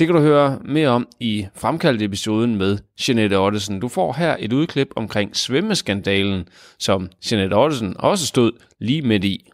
Det 0.00 0.08
kan 0.08 0.16
du 0.16 0.22
høre 0.22 0.58
mere 0.64 0.88
om 0.88 1.06
i 1.20 1.46
fremkaldt 1.54 2.02
episoden 2.02 2.56
med 2.56 2.78
Jeanette 3.08 3.38
Ottesen. 3.38 3.80
Du 3.80 3.88
får 3.88 4.12
her 4.12 4.36
et 4.38 4.52
udklip 4.52 4.88
omkring 4.96 5.36
svømmeskandalen, 5.36 6.44
som 6.78 7.08
Jeanette 7.30 7.54
Ottesen 7.54 7.94
også 7.98 8.26
stod 8.26 8.52
lige 8.78 9.02
midt 9.02 9.24
i. 9.24 9.50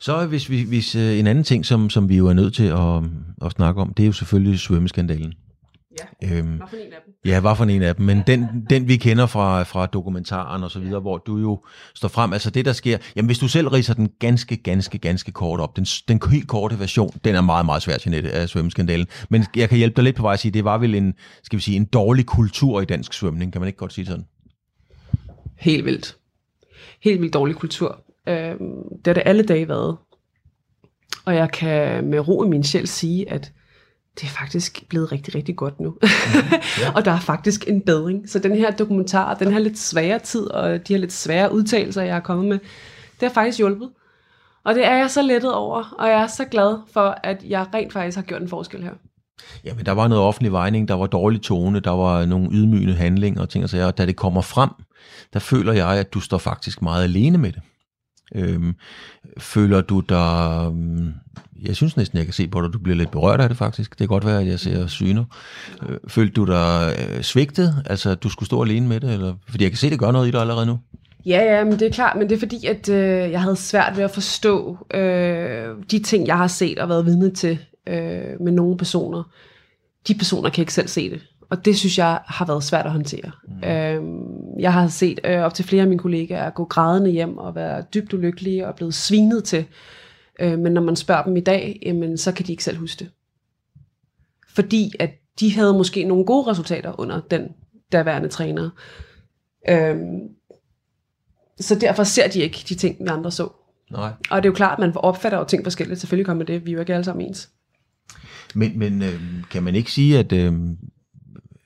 Så 0.00 0.26
hvis, 0.28 0.50
vi, 0.50 0.62
hvis 0.68 0.94
øh, 0.94 1.18
en 1.18 1.26
anden 1.26 1.44
ting, 1.44 1.66
som, 1.66 1.90
som 1.90 2.08
vi 2.08 2.16
jo 2.16 2.26
er 2.26 2.32
nødt 2.32 2.54
til 2.54 2.66
at, 2.66 3.02
at 3.46 3.52
snakke 3.52 3.80
om, 3.80 3.94
det 3.94 4.02
er 4.02 4.06
jo 4.06 4.12
selvfølgelig 4.12 4.58
svømmeskandalen. 4.58 5.34
Ja, 5.98 6.38
øhm, 6.38 6.56
hvad 6.56 6.66
for 6.68 6.76
en 6.76 6.92
af 6.92 6.98
dem? 7.06 7.14
Ja, 7.24 7.40
hvad 7.40 7.56
for 7.56 7.64
en 7.64 7.82
af 7.82 7.96
dem. 7.96 8.06
Men 8.06 8.22
den, 8.26 8.66
den 8.70 8.88
vi 8.88 8.96
kender 8.96 9.26
fra, 9.26 9.62
fra 9.62 9.86
dokumentaren 9.86 10.62
og 10.62 10.70
så 10.70 10.78
videre, 10.78 10.94
ja. 10.94 11.00
hvor 11.00 11.18
du 11.18 11.38
jo 11.38 11.64
står 11.94 12.08
frem, 12.08 12.32
altså 12.32 12.50
det 12.50 12.64
der 12.64 12.72
sker, 12.72 12.98
jamen 13.16 13.26
hvis 13.26 13.38
du 13.38 13.48
selv 13.48 13.68
riser 13.68 13.94
den 13.94 14.10
ganske, 14.18 14.56
ganske, 14.56 14.98
ganske 14.98 15.32
kort 15.32 15.60
op, 15.60 15.76
den, 15.76 15.84
den 15.84 16.20
helt 16.30 16.48
korte 16.48 16.78
version, 16.78 17.10
den 17.24 17.34
er 17.34 17.40
meget, 17.40 17.66
meget 17.66 17.82
svær 17.82 17.96
til 17.96 18.10
net 18.10 18.26
af 18.26 18.48
svømmeskandalen. 18.48 19.06
Men 19.30 19.44
jeg 19.56 19.68
kan 19.68 19.78
hjælpe 19.78 19.96
dig 19.96 20.04
lidt 20.04 20.16
på 20.16 20.22
vej 20.22 20.32
at 20.32 20.40
sige, 20.40 20.52
det 20.52 20.64
var 20.64 20.78
vel 20.78 20.94
en, 20.94 21.14
skal 21.42 21.56
vi 21.56 21.62
sige, 21.62 21.76
en 21.76 21.84
dårlig 21.84 22.26
kultur 22.26 22.80
i 22.80 22.84
dansk 22.84 23.12
svømning, 23.12 23.52
kan 23.52 23.60
man 23.60 23.66
ikke 23.66 23.78
godt 23.78 23.92
sige 23.92 24.06
sådan? 24.06 24.24
Helt 25.58 25.84
vildt. 25.84 26.16
Helt 27.02 27.20
vildt 27.20 27.34
dårlig 27.34 27.56
kultur. 27.56 28.02
Øhm, 28.26 28.58
det 28.98 29.06
har 29.06 29.14
det 29.14 29.22
alle 29.26 29.42
dage 29.42 29.68
været. 29.68 29.96
Og 31.24 31.34
jeg 31.34 31.50
kan 31.50 32.04
med 32.04 32.28
ro 32.28 32.44
i 32.44 32.48
min 32.48 32.64
sjæl 32.64 32.86
sige, 32.86 33.30
at 33.32 33.52
det 34.14 34.24
er 34.24 34.30
faktisk 34.30 34.84
blevet 34.88 35.12
rigtig, 35.12 35.34
rigtig 35.34 35.56
godt 35.56 35.80
nu. 35.80 35.90
Mm, 35.90 36.08
ja. 36.80 36.92
og 36.96 37.04
der 37.04 37.10
er 37.10 37.20
faktisk 37.20 37.68
en 37.68 37.80
bedring. 37.80 38.28
Så 38.28 38.38
den 38.38 38.56
her 38.56 38.70
dokumentar, 38.70 39.34
den 39.34 39.52
her 39.52 39.58
lidt 39.58 39.78
svære 39.78 40.18
tid, 40.18 40.50
og 40.50 40.88
de 40.88 40.92
her 40.92 41.00
lidt 41.00 41.12
svære 41.12 41.52
udtalelser, 41.52 42.02
jeg 42.02 42.14
har 42.14 42.20
kommet 42.20 42.46
med, 42.46 42.58
det 43.20 43.28
har 43.28 43.30
faktisk 43.30 43.58
hjulpet. 43.58 43.90
Og 44.64 44.74
det 44.74 44.86
er 44.86 44.96
jeg 44.96 45.10
så 45.10 45.22
lettet 45.22 45.54
over, 45.54 45.94
og 45.98 46.08
jeg 46.08 46.22
er 46.22 46.26
så 46.26 46.44
glad 46.44 46.78
for, 46.92 47.16
at 47.22 47.44
jeg 47.44 47.66
rent 47.74 47.92
faktisk 47.92 48.16
har 48.16 48.22
gjort 48.22 48.42
en 48.42 48.48
forskel 48.48 48.82
her. 48.82 48.92
Jamen, 49.64 49.86
der 49.86 49.92
var 49.92 50.08
noget 50.08 50.24
offentlig 50.24 50.52
vejning, 50.52 50.88
der 50.88 50.94
var 50.94 51.06
dårlig 51.06 51.42
tone, 51.42 51.80
der 51.80 51.90
var 51.90 52.24
nogle 52.24 52.48
ydmygende 52.52 52.94
handlinger 52.94 53.40
og 53.40 53.48
ting 53.48 53.64
og 53.64 53.70
sager, 53.70 53.86
og 53.86 53.98
da 53.98 54.06
det 54.06 54.16
kommer 54.16 54.40
frem, 54.40 54.70
der 55.32 55.38
føler 55.38 55.72
jeg, 55.72 55.88
at 55.88 56.14
du 56.14 56.20
står 56.20 56.38
faktisk 56.38 56.82
meget 56.82 57.04
alene 57.04 57.38
med 57.38 57.52
det. 57.52 57.62
Øhm, 58.34 58.74
føler 59.38 59.80
du 59.80 60.00
dig... 60.00 60.66
Øhm, 60.66 61.12
jeg 61.62 61.76
synes 61.76 61.96
næsten, 61.96 62.18
jeg 62.18 62.26
kan 62.26 62.34
se 62.34 62.48
på 62.48 62.62
dig, 62.62 62.72
du 62.72 62.78
bliver 62.78 62.96
lidt 62.96 63.10
berørt 63.10 63.40
af 63.40 63.48
det 63.48 63.58
faktisk. 63.58 63.90
Det 63.90 63.98
kan 63.98 64.08
godt 64.08 64.26
være, 64.26 64.40
at 64.40 64.46
jeg 64.46 64.60
ser 64.60 64.86
syner. 64.86 65.24
Øh, 65.88 65.98
følte 66.08 66.32
du 66.32 66.44
dig 66.44 66.94
øh, 66.98 67.22
svigtet? 67.22 67.82
Altså, 67.86 68.10
at 68.10 68.22
du 68.22 68.28
skulle 68.28 68.46
stå 68.46 68.62
alene 68.62 68.88
med 68.88 69.00
det? 69.00 69.12
Eller? 69.12 69.34
Fordi 69.48 69.64
jeg 69.64 69.70
kan 69.70 69.78
se, 69.78 69.86
at 69.86 69.90
det 69.90 70.00
gør 70.00 70.10
noget 70.10 70.28
i 70.28 70.30
dig 70.30 70.40
allerede 70.40 70.66
nu. 70.66 70.78
Ja, 71.26 71.56
ja, 71.56 71.64
men 71.64 71.72
det 71.72 71.82
er 71.82 71.90
klart, 71.90 72.16
men 72.18 72.28
det 72.28 72.34
er 72.34 72.38
fordi, 72.38 72.66
at 72.66 72.88
øh, 72.88 73.30
jeg 73.30 73.40
havde 73.42 73.56
svært 73.56 73.96
ved 73.96 74.04
at 74.04 74.10
forstå 74.10 74.78
øh, 74.94 75.76
de 75.90 75.98
ting, 75.98 76.26
jeg 76.26 76.36
har 76.36 76.46
set 76.46 76.78
og 76.78 76.88
været 76.88 77.06
vidne 77.06 77.30
til 77.30 77.58
øh, 77.86 78.40
med 78.40 78.52
nogle 78.52 78.76
personer. 78.76 79.22
De 80.08 80.14
personer 80.14 80.50
kan 80.50 80.62
ikke 80.62 80.74
selv 80.74 80.88
se 80.88 81.10
det 81.10 81.20
og 81.50 81.64
det 81.64 81.78
synes 81.78 81.98
jeg 81.98 82.20
har 82.26 82.44
været 82.46 82.64
svært 82.64 82.86
at 82.86 82.92
håndtere. 82.92 83.30
Mm. 83.48 83.68
Øhm, 83.68 84.58
jeg 84.58 84.72
har 84.72 84.88
set 84.88 85.20
øh, 85.24 85.38
op 85.38 85.54
til 85.54 85.64
flere 85.64 85.82
af 85.82 85.88
mine 85.88 85.98
kollegaer 85.98 86.50
gå 86.50 86.64
grædende 86.64 87.10
hjem 87.10 87.38
og 87.38 87.54
være 87.54 87.84
dybt 87.94 88.12
ulykkelige 88.12 88.66
og 88.66 88.74
blevet 88.74 88.94
svinet 88.94 89.44
til. 89.44 89.64
Øh, 90.40 90.58
men 90.58 90.72
når 90.72 90.82
man 90.82 90.96
spørger 90.96 91.24
dem 91.24 91.36
i 91.36 91.40
dag, 91.40 91.82
jamen, 91.86 92.18
så 92.18 92.32
kan 92.32 92.46
de 92.46 92.52
ikke 92.52 92.64
selv 92.64 92.78
huske 92.78 92.98
det. 92.98 93.10
Fordi 94.48 94.92
at 94.98 95.10
de 95.40 95.54
havde 95.54 95.72
måske 95.72 96.04
nogle 96.04 96.24
gode 96.24 96.50
resultater 96.50 97.00
under 97.00 97.20
den 97.20 97.48
derværende 97.92 98.28
træner. 98.28 98.70
Øhm, 99.68 100.20
så 101.60 101.74
derfor 101.74 102.04
ser 102.04 102.28
de 102.28 102.40
ikke 102.40 102.64
de 102.68 102.74
ting, 102.74 102.96
vi 103.00 103.06
andre 103.06 103.30
så. 103.30 103.48
Nej. 103.90 104.12
Og 104.30 104.42
det 104.42 104.48
er 104.48 104.52
jo 104.52 104.54
klart, 104.56 104.72
at 104.72 104.78
man 104.78 104.92
opfatter 104.96 105.38
jo 105.38 105.44
ting 105.44 105.64
forskelligt. 105.64 106.00
Selvfølgelig 106.00 106.26
kommer 106.26 106.44
det. 106.44 106.66
Vi 106.66 106.70
er 106.70 106.74
jo 106.74 106.80
ikke 106.80 106.94
alle 106.94 107.04
sammen 107.04 107.26
ens. 107.26 107.50
Men, 108.54 108.78
men 108.78 109.02
øh, 109.02 109.20
kan 109.50 109.62
man 109.62 109.74
ikke 109.74 109.92
sige, 109.92 110.18
at, 110.18 110.32
øh, 110.32 110.52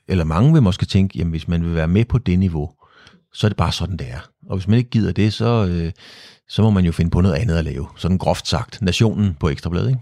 eller 0.07 0.23
mange 0.23 0.53
vil 0.53 0.63
måske 0.63 0.85
tænke, 0.85 1.17
jamen 1.17 1.31
hvis 1.31 1.47
man 1.47 1.63
vil 1.63 1.75
være 1.75 1.87
med 1.87 2.05
på 2.05 2.17
det 2.17 2.39
niveau, 2.39 2.71
så 3.33 3.47
er 3.47 3.49
det 3.49 3.57
bare 3.57 3.71
sådan, 3.71 3.97
det 3.97 4.07
er. 4.09 4.29
Og 4.49 4.57
hvis 4.57 4.67
man 4.67 4.77
ikke 4.77 4.89
gider 4.89 5.11
det, 5.11 5.33
så, 5.33 5.67
øh, 5.69 5.91
så 6.49 6.61
må 6.61 6.69
man 6.69 6.85
jo 6.85 6.91
finde 6.91 7.11
på 7.11 7.21
noget 7.21 7.35
andet 7.35 7.57
at 7.57 7.63
lave. 7.63 7.87
Sådan 7.97 8.17
groft 8.17 8.47
sagt. 8.47 8.81
Nationen 8.81 9.37
på 9.39 9.49
Ekstrabladet, 9.49 9.89
ikke? 9.89 10.01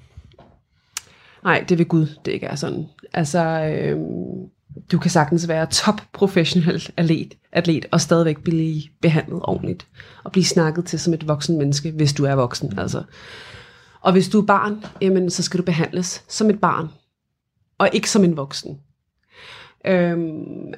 Nej, 1.43 1.65
det 1.69 1.77
vil 1.77 1.85
Gud, 1.85 2.07
det 2.25 2.31
ikke 2.31 2.45
er 2.45 2.55
sådan. 2.55 2.85
Altså, 3.13 3.39
øh, 3.39 3.97
du 4.91 4.99
kan 4.99 5.11
sagtens 5.11 5.47
være 5.47 5.65
top 5.65 6.01
professionel 6.13 6.89
atlet, 6.97 7.33
atlet 7.51 7.85
og 7.91 8.01
stadigvæk 8.01 8.43
blive 8.43 8.81
behandlet 9.01 9.39
ordentligt. 9.43 9.87
Og 10.23 10.31
blive 10.31 10.45
snakket 10.45 10.85
til 10.85 10.99
som 10.99 11.13
et 11.13 11.27
voksen 11.27 11.57
menneske, 11.57 11.91
hvis 11.91 12.13
du 12.13 12.25
er 12.25 12.35
voksen. 12.35 12.79
Altså. 12.79 13.03
Og 14.01 14.11
hvis 14.11 14.29
du 14.29 14.41
er 14.41 14.45
barn, 14.45 14.85
jamen, 15.01 15.29
så 15.29 15.43
skal 15.43 15.57
du 15.57 15.63
behandles 15.63 16.23
som 16.27 16.49
et 16.49 16.59
barn. 16.59 16.87
Og 17.77 17.89
ikke 17.93 18.09
som 18.09 18.23
en 18.23 18.37
voksen. 18.37 18.77
Øhm, 19.85 20.73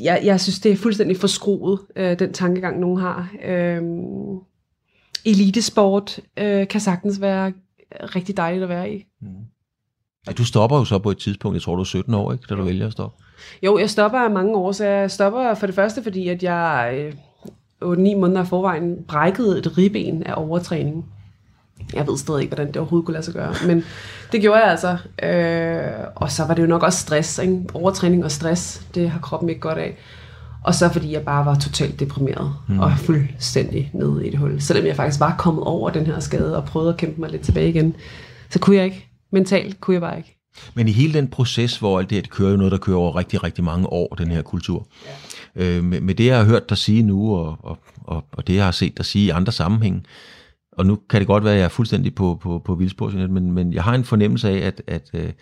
jeg, 0.00 0.20
jeg 0.24 0.40
synes, 0.40 0.60
det 0.60 0.72
er 0.72 0.76
fuldstændig 0.76 1.16
forskruet, 1.16 1.80
øh, 1.96 2.18
den 2.18 2.32
tankegang, 2.32 2.80
nogen 2.80 3.00
har. 3.00 3.30
Øhm, 3.44 4.38
elitesport 5.24 6.20
øh, 6.36 6.68
kan 6.68 6.80
sagtens 6.80 7.20
være 7.20 7.52
rigtig 7.92 8.36
dejligt 8.36 8.62
at 8.62 8.68
være 8.68 8.92
i. 8.92 9.06
Mm. 9.20 9.28
Ja, 10.26 10.32
du 10.32 10.44
stopper 10.44 10.78
jo 10.78 10.84
så 10.84 10.98
på 10.98 11.10
et 11.10 11.18
tidspunkt, 11.18 11.54
jeg 11.54 11.62
tror 11.62 11.74
du 11.74 11.80
er 11.80 11.84
17 11.84 12.14
år, 12.14 12.32
ikke, 12.32 12.44
da 12.48 12.54
du 12.54 12.62
vælger 12.62 12.86
at 12.86 12.92
stoppe. 12.92 13.24
Jo, 13.62 13.78
jeg 13.78 13.90
stopper 13.90 14.18
af 14.18 14.30
mange 14.30 14.56
år, 14.56 14.72
så 14.72 14.84
jeg 14.84 15.10
stopper 15.10 15.54
for 15.54 15.66
det 15.66 15.74
første, 15.74 16.02
fordi 16.02 16.28
at 16.28 16.42
jeg 16.42 16.92
øh, 16.94 17.14
8-9 17.82 18.16
måneder 18.16 18.42
i 18.42 18.46
forvejen 18.46 19.04
brækkede 19.08 19.58
et 19.58 19.78
ribben 19.78 20.22
af 20.22 20.34
overtræning. 20.36 21.12
Jeg 21.94 22.06
ved 22.06 22.18
stadig 22.18 22.42
ikke, 22.42 22.54
hvordan 22.54 22.66
det 22.66 22.76
overhovedet 22.76 23.06
kunne 23.06 23.12
lade 23.12 23.24
sig 23.24 23.34
gøre, 23.34 23.54
men 23.66 23.84
det 24.32 24.40
gjorde 24.40 24.60
jeg 24.60 24.70
altså. 24.70 24.96
Øh, 25.22 26.06
og 26.14 26.30
så 26.30 26.44
var 26.44 26.54
det 26.54 26.62
jo 26.62 26.66
nok 26.66 26.82
også 26.82 26.98
stress, 26.98 27.38
ikke? 27.38 27.62
overtræning 27.74 28.24
og 28.24 28.30
stress, 28.30 28.82
det 28.94 29.10
har 29.10 29.20
kroppen 29.20 29.48
ikke 29.48 29.60
godt 29.60 29.78
af. 29.78 29.96
Og 30.64 30.74
så 30.74 30.88
fordi 30.88 31.12
jeg 31.12 31.22
bare 31.22 31.46
var 31.46 31.54
totalt 31.58 32.00
deprimeret 32.00 32.54
mm. 32.68 32.80
og 32.80 32.92
fuldstændig 32.98 33.90
nede 33.94 34.26
i 34.26 34.30
det 34.30 34.38
hul. 34.38 34.60
Selvom 34.60 34.86
jeg 34.86 34.96
faktisk 34.96 35.20
var 35.20 35.34
kommet 35.38 35.64
over 35.64 35.90
den 35.90 36.06
her 36.06 36.20
skade 36.20 36.56
og 36.56 36.64
prøvede 36.64 36.90
at 36.90 36.96
kæmpe 36.96 37.20
mig 37.20 37.30
lidt 37.30 37.42
tilbage 37.42 37.68
igen, 37.68 37.94
så 38.50 38.58
kunne 38.58 38.76
jeg 38.76 38.84
ikke. 38.84 39.08
Mentalt 39.32 39.80
kunne 39.80 39.94
jeg 39.94 40.00
bare 40.00 40.16
ikke. 40.16 40.38
Men 40.74 40.88
i 40.88 40.92
hele 40.92 41.12
den 41.12 41.28
proces, 41.28 41.78
hvor 41.78 41.98
alt 41.98 42.10
det 42.10 42.16
her, 42.16 42.22
det 42.22 42.30
kører 42.30 42.50
jo 42.50 42.56
noget, 42.56 42.72
der 42.72 42.78
kører 42.78 42.96
over 42.96 43.16
rigtig, 43.16 43.44
rigtig 43.44 43.64
mange 43.64 43.92
år, 43.92 44.14
den 44.14 44.30
her 44.30 44.42
kultur. 44.42 44.86
Ja. 45.56 45.64
Øh, 45.64 45.84
med, 45.84 46.00
med 46.00 46.14
det, 46.14 46.26
jeg 46.26 46.38
har 46.38 46.44
hørt 46.44 46.70
dig 46.70 46.78
sige 46.78 47.02
nu, 47.02 47.36
og, 47.36 47.56
og, 47.62 47.78
og, 48.04 48.24
og 48.32 48.46
det, 48.46 48.54
jeg 48.54 48.64
har 48.64 48.70
set 48.70 48.98
dig 48.98 49.04
sige 49.04 49.26
i 49.26 49.30
andre 49.30 49.52
sammenhæng, 49.52 50.06
og 50.78 50.86
nu 50.86 50.98
kan 51.10 51.20
det 51.20 51.26
godt 51.26 51.44
være, 51.44 51.52
at 51.52 51.58
jeg 51.58 51.64
er 51.64 51.68
fuldstændig 51.68 52.14
på, 52.14 52.38
på, 52.42 52.62
på 52.64 52.74
vildspor, 52.74 53.10
men, 53.28 53.52
men 53.52 53.72
jeg 53.72 53.82
har 53.82 53.94
en 53.94 54.04
fornemmelse 54.04 54.50
af, 54.50 54.66
at, 54.66 54.82
at 54.86 55.10
øh, 55.14 55.32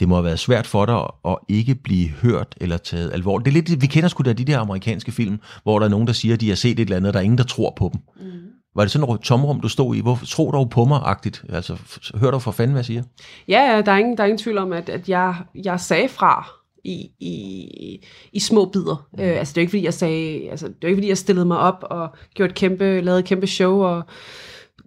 det 0.00 0.08
må 0.08 0.14
have 0.14 0.24
været 0.24 0.38
svært 0.38 0.66
for 0.66 0.86
dig 0.86 1.02
at 1.32 1.38
ikke 1.48 1.74
blive 1.74 2.08
hørt 2.08 2.54
eller 2.60 2.76
taget 2.76 3.12
alvorligt. 3.12 3.44
Det 3.44 3.50
er 3.50 3.70
lidt, 3.70 3.82
vi 3.82 3.86
kender 3.86 4.08
sgu 4.08 4.22
da 4.22 4.32
de 4.32 4.44
der 4.44 4.58
amerikanske 4.58 5.12
film, 5.12 5.38
hvor 5.62 5.78
der 5.78 5.86
er 5.86 5.90
nogen, 5.90 6.06
der 6.06 6.12
siger, 6.12 6.34
at 6.34 6.40
de 6.40 6.48
har 6.48 6.56
set 6.56 6.70
et 6.70 6.80
eller 6.80 6.96
andet, 6.96 7.08
og 7.08 7.14
der 7.14 7.20
er 7.20 7.24
ingen, 7.24 7.38
der 7.38 7.44
tror 7.44 7.74
på 7.76 7.90
dem. 7.92 8.26
Mm. 8.26 8.32
Var 8.76 8.82
det 8.82 8.90
sådan 8.90 9.14
et 9.14 9.20
tomrum, 9.20 9.60
du 9.60 9.68
stod 9.68 9.96
i? 9.96 10.00
Hvor 10.00 10.18
tror 10.26 10.50
du 10.50 10.64
på 10.64 10.84
mig-agtigt? 10.84 11.44
Altså, 11.48 11.76
hør 12.14 12.30
du 12.30 12.38
for 12.38 12.50
fanden, 12.50 12.72
hvad 12.72 12.80
jeg 12.80 12.86
siger? 12.86 13.02
Ja, 13.48 13.82
der 13.86 13.92
er 13.92 13.96
ingen, 13.96 14.16
der 14.16 14.22
er 14.22 14.26
ingen 14.26 14.38
tvivl 14.38 14.58
om, 14.58 14.72
at, 14.72 14.88
at 14.88 15.08
jeg, 15.08 15.34
jeg 15.54 15.80
sagde 15.80 16.08
fra 16.08 16.46
i, 16.84 17.10
i, 17.20 18.06
i 18.32 18.40
små 18.40 18.64
bidder. 18.64 19.06
Mm. 19.12 19.22
Øh, 19.22 19.38
altså, 19.38 19.52
det 19.52 19.58
er 19.58 19.60
ikke, 19.60 19.70
fordi 19.70 19.84
jeg 19.84 19.94
sagde, 19.94 20.50
altså, 20.50 20.66
det 20.66 20.74
er 20.82 20.86
ikke, 20.86 20.96
fordi 20.96 21.08
jeg 21.08 21.18
stillede 21.18 21.46
mig 21.46 21.58
op 21.58 21.84
og 21.90 22.08
gjorde 22.34 22.50
et 22.50 22.56
kæmpe, 22.56 23.00
lavede 23.00 23.18
et 23.20 23.24
kæmpe 23.24 23.46
show, 23.46 23.82
og 23.82 24.02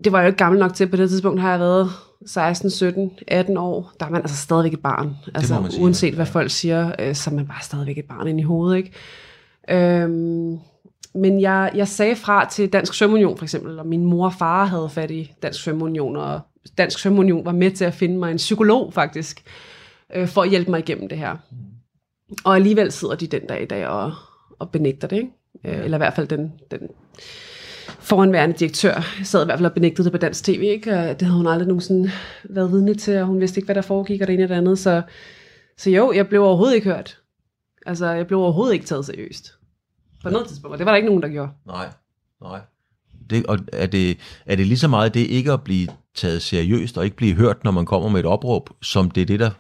det 0.04 0.12
var 0.12 0.20
jeg 0.20 0.26
jo 0.26 0.28
ikke 0.28 0.38
gammel 0.38 0.60
nok 0.60 0.74
til. 0.74 0.88
På 0.88 0.98
det 0.98 1.10
tidspunkt 1.10 1.42
har 1.42 1.52
jeg 1.52 1.60
været 1.60 1.90
16, 2.26 2.70
17, 2.70 3.12
18 3.28 3.58
år. 3.58 3.92
Der 4.00 4.06
er 4.06 4.10
man 4.10 4.22
altså 4.22 4.38
stadigvæk 4.38 4.74
et 4.74 4.82
barn. 4.82 5.16
Altså, 5.36 5.66
sige, 5.70 5.84
uanset 5.84 6.14
hvad 6.14 6.26
folk 6.26 6.52
siger, 6.52 6.92
øh, 7.00 7.16
så 7.16 7.30
er 7.30 7.34
man 7.36 7.48
bare 7.48 7.64
stadigvæk 7.64 7.98
et 7.98 8.06
barn 8.06 8.28
ind 8.28 8.40
i 8.40 8.44
hovedet, 8.44 8.78
ikke? 8.78 8.92
Øhm, 9.70 10.60
men 11.14 11.42
jeg, 11.42 11.72
jeg 11.76 11.88
sagde 11.88 12.16
fra 12.16 12.50
til 12.50 12.74
Dansk 12.74 12.94
Svømmeunion 12.94 13.38
for 13.38 13.46
eksempel, 13.46 13.80
og 13.80 13.88
min 13.88 14.06
mor 14.06 14.26
og 14.26 14.34
far 14.34 14.66
havde 14.66 14.90
fat 14.90 15.12
i 15.12 15.34
Dansk 15.44 15.64
Svømmeunion, 15.64 16.16
og 16.16 16.40
Dansk 16.78 17.00
Svømmeunion 17.00 17.46
var 17.46 17.52
med 17.52 17.72
til 17.72 17.86
at 17.86 17.94
finde 17.94 18.18
mig 18.18 18.32
en 18.32 18.38
psykolog 18.38 18.94
faktisk, 18.94 19.44
øh, 20.16 20.28
for 20.28 20.42
at 20.42 20.50
hjælpe 20.50 20.72
mig 20.72 20.80
igennem 20.80 21.10
det 21.10 21.18
her. 21.18 21.36
Og 22.44 22.56
alligevel 22.56 22.92
sidder 22.92 23.16
de 23.16 23.28
den 23.28 23.46
dag 23.46 23.62
i 23.62 23.66
dag 23.66 23.88
og, 23.88 24.12
og 24.60 24.70
benægter 24.70 25.08
det, 25.08 25.16
ikke? 25.16 25.30
Øh, 25.66 25.86
eller 25.86 25.98
i 25.98 26.00
hvert 26.00 26.14
fald 26.14 26.28
den, 26.28 26.54
den 26.72 26.80
foranværende 28.10 28.56
direktør 28.56 29.02
sad 29.24 29.42
i 29.42 29.46
hvert 29.46 29.60
fald 29.60 29.66
og 29.66 29.74
benægtede 29.74 30.04
det 30.04 30.12
på 30.12 30.18
dansk 30.18 30.44
tv, 30.44 30.62
ikke? 30.62 31.00
Og 31.00 31.20
det 31.20 31.22
havde 31.22 31.38
hun 31.38 31.48
aldrig 31.48 31.68
nogensinde 31.68 32.12
været 32.44 32.72
vidne 32.72 32.96
til, 32.96 33.18
og 33.18 33.26
hun 33.26 33.40
vidste 33.40 33.58
ikke, 33.58 33.66
hvad 33.66 33.76
der 33.76 33.82
foregik, 33.82 34.22
og 34.22 34.28
det 34.28 34.34
ene 34.34 34.44
og 34.44 34.50
det 34.50 34.56
andet. 34.56 34.80
Så, 34.80 35.02
så 35.78 35.90
jo, 35.90 36.12
jeg 36.12 36.28
blev 36.28 36.44
overhovedet 36.44 36.76
ikke 36.76 36.90
hørt. 36.90 37.18
Altså, 37.86 38.06
jeg 38.06 38.28
blev 38.28 38.40
overhovedet 38.40 38.74
ikke 38.74 38.86
taget 38.86 39.06
seriøst. 39.06 39.54
På 40.24 40.30
noget 40.30 40.48
tidspunkt, 40.48 40.74
og 40.74 40.78
det 40.78 40.86
var 40.86 40.92
der 40.92 40.96
ikke 40.96 41.10
nogen, 41.10 41.24
der 41.24 41.30
gjorde. 41.30 41.52
Nej, 41.68 41.90
nej. 42.42 42.60
Det, 43.30 43.46
og 43.46 43.60
er, 43.74 43.86
det, 43.86 44.18
er 44.46 44.56
det 44.56 44.68
lige 44.68 44.78
så 44.78 44.88
meget 44.88 45.14
det 45.14 45.20
ikke 45.20 45.52
at 45.52 45.64
blive 45.64 45.88
taget 46.16 46.42
seriøst 46.42 46.98
og 46.98 47.06
ikke 47.06 47.18
blive 47.18 47.36
hørt, 47.36 47.64
når 47.64 47.72
man 47.72 47.86
kommer 47.86 48.10
med 48.10 48.20
et 48.20 48.26
opråb, 48.26 48.70
som 48.82 49.12
det 49.12 49.22
er 49.22 49.26
det, 49.26 49.40
der 49.40 49.52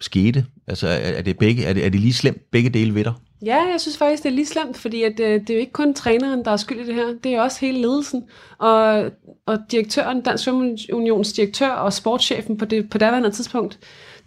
skete? 0.00 0.46
Altså 0.66 0.88
er, 0.88 0.92
er, 0.92 1.22
det, 1.22 1.38
begge, 1.38 1.64
er, 1.64 1.72
det, 1.72 1.86
er 1.86 1.90
det 1.90 2.00
lige 2.00 2.12
slemt 2.12 2.50
begge 2.50 2.70
dele 2.70 2.94
ved 2.94 3.04
dig? 3.04 3.14
Ja, 3.44 3.56
jeg 3.70 3.80
synes 3.80 3.98
faktisk, 3.98 4.22
det 4.22 4.28
er 4.28 4.34
lige 4.34 4.46
slemt, 4.46 4.76
fordi 4.76 5.02
at, 5.02 5.20
øh, 5.20 5.40
det 5.40 5.50
er 5.50 5.54
jo 5.54 5.60
ikke 5.60 5.72
kun 5.72 5.94
træneren, 5.94 6.44
der 6.44 6.50
er 6.50 6.56
skyld 6.56 6.80
i 6.80 6.86
det 6.86 6.94
her. 6.94 7.06
Det 7.24 7.34
er 7.34 7.40
også 7.40 7.60
hele 7.60 7.80
ledelsen. 7.80 8.24
Og, 8.58 9.10
og 9.46 9.58
direktøren, 9.70 10.20
Dansk 10.20 10.48
Unions 10.92 11.32
direktør 11.32 11.70
og 11.70 11.92
sportschefen 11.92 12.58
på 12.58 12.64
det 12.64 12.90
på 12.90 12.98
daværende 12.98 13.30
tidspunkt, 13.30 13.78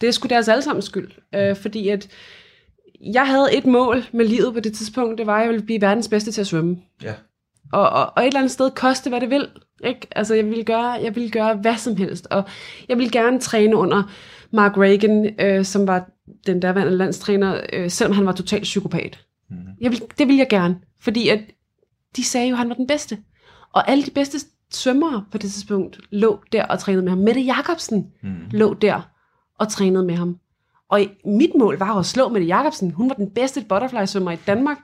det 0.01 0.07
er 0.07 0.11
sgu 0.11 0.27
deres 0.27 0.47
allesammens 0.47 0.85
skyld. 0.85 1.11
Øh, 1.35 1.55
fordi 1.55 1.89
at 1.89 2.07
jeg 3.13 3.27
havde 3.27 3.57
et 3.57 3.65
mål 3.65 4.03
med 4.11 4.25
livet 4.25 4.53
på 4.53 4.59
det 4.59 4.73
tidspunkt, 4.73 5.17
det 5.17 5.27
var, 5.27 5.35
at 5.35 5.41
jeg 5.41 5.49
ville 5.49 5.65
blive 5.65 5.81
verdens 5.81 6.07
bedste 6.07 6.31
til 6.31 6.41
at 6.41 6.47
svømme. 6.47 6.77
Ja. 7.03 7.13
Og, 7.73 7.89
og, 7.89 8.13
og 8.15 8.23
et 8.23 8.27
eller 8.27 8.39
andet 8.39 8.51
sted 8.51 8.71
koste, 8.71 9.09
hvad 9.09 9.21
det 9.21 9.29
vil. 9.29 9.47
Ikke? 9.83 10.07
Altså, 10.11 10.35
jeg 10.35 10.45
ville, 10.45 10.63
gøre, 10.63 10.91
jeg 10.91 11.15
ville 11.15 11.29
gøre 11.29 11.55
hvad 11.55 11.77
som 11.77 11.95
helst. 11.95 12.27
Og 12.31 12.43
jeg 12.89 12.97
ville 12.97 13.11
gerne 13.11 13.39
træne 13.39 13.75
under 13.75 14.03
Mark 14.51 14.77
Reagan, 14.77 15.35
øh, 15.39 15.65
som 15.65 15.87
var 15.87 16.09
den 16.47 16.61
derværende 16.61 16.97
landstræner, 16.97 17.61
øh, 17.73 17.89
selvom 17.89 18.15
han 18.15 18.25
var 18.25 18.31
totalt 18.31 18.63
psykopat. 18.63 19.25
Mm. 19.49 19.57
Jeg 19.81 19.91
vil, 19.91 20.01
det 20.17 20.27
ville 20.27 20.39
jeg 20.39 20.49
gerne, 20.49 20.79
fordi 20.99 21.29
at 21.29 21.39
de 22.15 22.23
sagde 22.23 22.47
jo, 22.47 22.53
at 22.53 22.57
han 22.57 22.69
var 22.69 22.75
den 22.75 22.87
bedste. 22.87 23.17
Og 23.73 23.89
alle 23.89 24.05
de 24.05 24.11
bedste 24.11 24.37
svømmere 24.71 25.25
på 25.31 25.37
det 25.37 25.51
tidspunkt 25.51 25.99
lå 26.09 26.39
der 26.51 26.65
og 26.65 26.79
trænede 26.79 27.03
med 27.03 27.09
ham. 27.09 27.19
Mette 27.19 27.41
Jacobsen 27.41 28.07
mm. 28.23 28.35
lå 28.51 28.73
der 28.73 29.01
og 29.59 29.69
trænede 29.69 30.03
med 30.03 30.15
ham. 30.15 30.39
Og 30.89 31.01
mit 31.25 31.55
mål 31.55 31.77
var 31.79 31.99
at 31.99 32.05
slå 32.05 32.29
Mette 32.29 32.47
Jacobsen. 32.47 32.91
Hun 32.91 33.09
var 33.09 33.15
den 33.15 33.29
bedste 33.29 33.65
butterfly-svømmer 33.69 34.31
i 34.31 34.37
Danmark. 34.47 34.77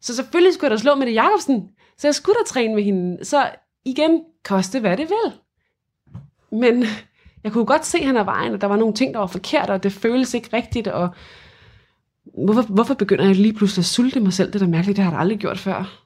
Så 0.00 0.16
selvfølgelig 0.16 0.54
skulle 0.54 0.70
jeg 0.70 0.78
da 0.78 0.82
slå 0.82 0.94
Mette 0.94 1.12
Jacobsen. 1.12 1.68
Så 1.98 2.06
jeg 2.06 2.14
skulle 2.14 2.34
da 2.34 2.44
træne 2.46 2.74
med 2.74 2.82
hende. 2.82 3.24
Så 3.24 3.50
igen, 3.84 4.22
koste 4.44 4.80
hvad 4.80 4.96
det 4.96 5.08
vil. 5.08 5.32
Men 6.60 6.84
jeg 7.48 7.52
kunne 7.52 7.66
godt 7.66 7.86
se, 7.86 7.98
at 7.98 8.06
han 8.06 8.16
er 8.16 8.24
vejen, 8.24 8.54
og 8.54 8.60
der 8.60 8.66
var 8.66 8.76
nogle 8.76 8.94
ting, 8.94 9.14
der 9.14 9.20
var 9.20 9.26
forkert, 9.26 9.70
og 9.70 9.82
det 9.82 9.92
føles 9.92 10.34
ikke 10.34 10.48
rigtigt, 10.52 10.88
og 10.88 11.08
hvorfor, 12.44 12.62
hvorfor 12.62 12.94
begynder 12.94 13.24
jeg 13.24 13.36
lige 13.36 13.52
pludselig 13.52 13.82
at 13.82 13.86
sulte 13.86 14.20
mig 14.20 14.32
selv? 14.32 14.52
Det 14.52 14.54
er 14.54 14.64
da 14.64 14.70
mærkeligt, 14.70 14.96
det 14.96 15.04
har 15.04 15.12
jeg 15.12 15.20
aldrig 15.20 15.38
gjort 15.38 15.58
før. 15.58 16.04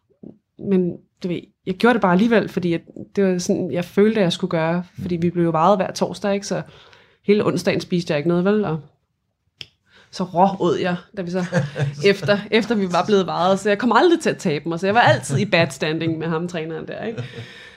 Men 0.59 0.97
du 1.23 1.29
ved, 1.29 1.41
jeg 1.67 1.75
gjorde 1.75 1.95
det 1.95 2.03
bare 2.03 2.13
alligevel, 2.13 2.49
fordi 2.49 2.71
jeg, 2.71 2.81
det 3.17 3.25
var 3.25 3.39
sådan, 3.39 3.73
jeg 3.73 3.85
følte, 3.85 4.21
at 4.21 4.25
jeg 4.25 4.33
skulle 4.33 4.51
gøre, 4.51 4.85
fordi 5.01 5.17
vi 5.17 5.31
blev 5.31 5.45
jo 5.45 5.51
vejet 5.51 5.79
hver 5.79 5.93
torsdag, 5.93 6.35
ikke? 6.35 6.47
så 6.47 6.63
hele 7.27 7.47
onsdagen 7.47 7.81
spiste 7.81 8.13
jeg 8.13 8.19
ikke 8.19 8.29
noget, 8.29 8.45
vel? 8.45 8.65
Og 8.65 8.81
så 10.11 10.25
råd 10.25 10.77
jeg, 10.77 10.97
da 11.17 11.23
vi 11.23 11.31
så 11.31 11.45
efter, 12.11 12.39
efter 12.51 12.75
vi 12.75 12.93
var 12.93 13.05
blevet 13.07 13.27
vejet, 13.27 13.59
så 13.61 13.69
jeg 13.69 13.79
kom 13.79 13.93
aldrig 13.93 14.21
til 14.21 14.31
at 14.31 14.39
tabe 14.39 14.69
mig, 14.69 14.81
så 14.81 14.87
jeg 14.87 14.95
var 14.95 15.01
altid 15.01 15.39
i 15.39 15.45
bad 15.45 15.71
standing 15.71 16.19
med 16.19 16.29
ham, 16.29 16.49
træneren 16.49 16.89
der, 16.89 17.05
ikke? 17.05 17.25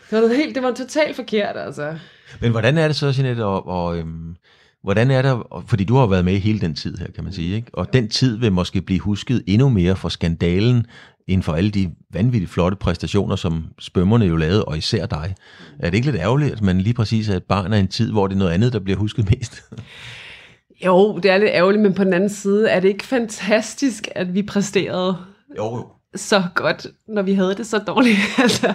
Det 0.10 0.15
var, 0.15 0.22
noget 0.22 0.38
helt, 0.38 0.56
det 0.56 0.63
var 0.63 0.72
totalt 0.72 1.15
forkert, 1.15 1.58
altså. 1.58 1.98
Men 2.41 2.52
hvordan 2.52 2.78
er 2.78 2.88
det 2.88 2.96
så, 2.96 3.13
Jeanette, 3.18 3.46
og, 3.46 3.68
og 3.68 3.98
øhm, 3.98 4.36
hvordan 4.84 5.12
er 5.12 5.22
det, 5.22 5.44
fordi 5.68 5.84
du 5.84 5.96
har 5.96 6.06
været 6.06 6.26
med 6.26 6.38
hele 6.38 6.60
den 6.60 6.76
tid 6.76 6.98
her, 6.98 7.08
kan 7.15 7.24
man 7.24 7.34
sige, 7.34 7.56
ikke? 7.56 7.68
og 7.74 7.94
den 7.94 8.10
tid 8.10 8.38
vil 8.38 8.52
måske 8.52 8.82
blive 8.82 9.00
husket 9.00 9.44
endnu 9.48 9.70
mere 9.70 9.96
for 9.96 10.10
skandalen, 10.10 10.86
end 11.28 11.44
for 11.44 11.54
alle 11.54 11.70
de 11.70 11.91
vanvittigt 12.13 12.52
flotte 12.52 12.78
præstationer, 12.78 13.36
som 13.36 13.65
spømmerne 13.80 14.26
jo 14.26 14.36
lavede, 14.36 14.65
og 14.65 14.78
især 14.78 15.06
dig. 15.06 15.36
Er 15.80 15.89
det 15.89 15.98
ikke 15.98 16.12
lidt 16.12 16.22
ærgerligt, 16.22 16.54
at 16.54 16.62
man 16.62 16.82
lige 16.82 16.94
præcis 16.94 17.30
er 17.30 17.36
et 17.36 17.44
barn 17.44 17.74
af 17.74 17.80
en 17.80 17.88
tid, 17.88 18.12
hvor 18.12 18.28
det 18.28 18.36
er 18.36 18.39
noget 18.39 18.52
andet, 18.52 18.74
der 18.74 18.80
bliver 18.80 18.98
husket 18.98 19.30
mest? 19.30 19.63
Jo, 20.86 21.18
det 21.18 21.32
er 21.32 21.38
lidt 21.38 21.52
ærgerligt, 21.54 21.84
men 21.84 21.94
på 21.94 22.04
den 22.04 22.13
anden 22.13 22.30
side 22.30 22.70
er 22.70 22.80
det 22.80 22.88
ikke 22.88 23.06
fantastisk, 23.06 24.08
at 24.15 24.34
vi 24.34 24.44
præsterede 24.44 25.18
Jo, 25.58 25.76
jo. 25.76 25.88
Så 26.15 26.43
godt, 26.56 26.88
når 27.08 27.21
vi 27.21 27.34
havde 27.34 27.56
det 27.56 27.67
så 27.67 27.78
dårligt. 27.78 28.17
altså, 28.43 28.73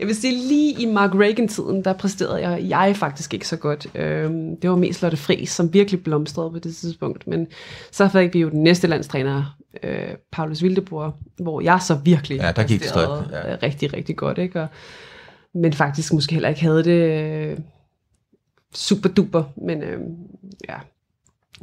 jeg 0.00 0.06
vil 0.06 0.16
sige, 0.16 0.48
lige 0.48 0.82
i 0.82 0.86
Mark 0.86 1.14
Reagan-tiden, 1.14 1.84
der 1.84 1.92
præsterede 1.92 2.48
jeg, 2.48 2.68
jeg 2.68 2.96
faktisk 2.96 3.34
ikke 3.34 3.48
så 3.48 3.56
godt. 3.56 3.86
Øhm, 3.94 4.56
det 4.56 4.70
var 4.70 4.76
mest 4.76 5.02
Lotte 5.02 5.16
Friis, 5.16 5.50
som 5.50 5.72
virkelig 5.72 6.04
blomstrede 6.04 6.50
på 6.50 6.58
det 6.58 6.76
tidspunkt. 6.76 7.26
Men 7.26 7.46
så 7.90 8.08
fik 8.08 8.34
vi 8.34 8.40
jo 8.40 8.50
den 8.50 8.62
næste 8.62 8.86
landstræner, 8.86 9.56
øh, 9.82 10.08
Paulus 10.32 10.62
Wildeboer, 10.62 11.10
hvor 11.36 11.60
jeg 11.60 11.82
så 11.82 11.94
virkelig 11.94 12.38
Ja, 12.38 12.52
der 12.52 12.64
gik 12.66 12.80
præsterede, 12.80 13.24
stærkt, 13.28 13.46
ja. 13.46 13.52
øh, 13.52 13.58
rigtig, 13.62 13.92
rigtig 13.92 14.16
godt. 14.16 14.38
Ikke? 14.38 14.60
Og, 14.60 14.68
men 15.54 15.72
faktisk 15.72 16.12
måske 16.12 16.32
heller 16.32 16.48
ikke 16.48 16.62
havde 16.62 16.84
det 16.84 17.10
øh, 17.10 17.58
super 18.74 19.08
duper. 19.08 19.44
Men 19.56 19.82
øh, 19.82 20.00
ja, 20.68 20.76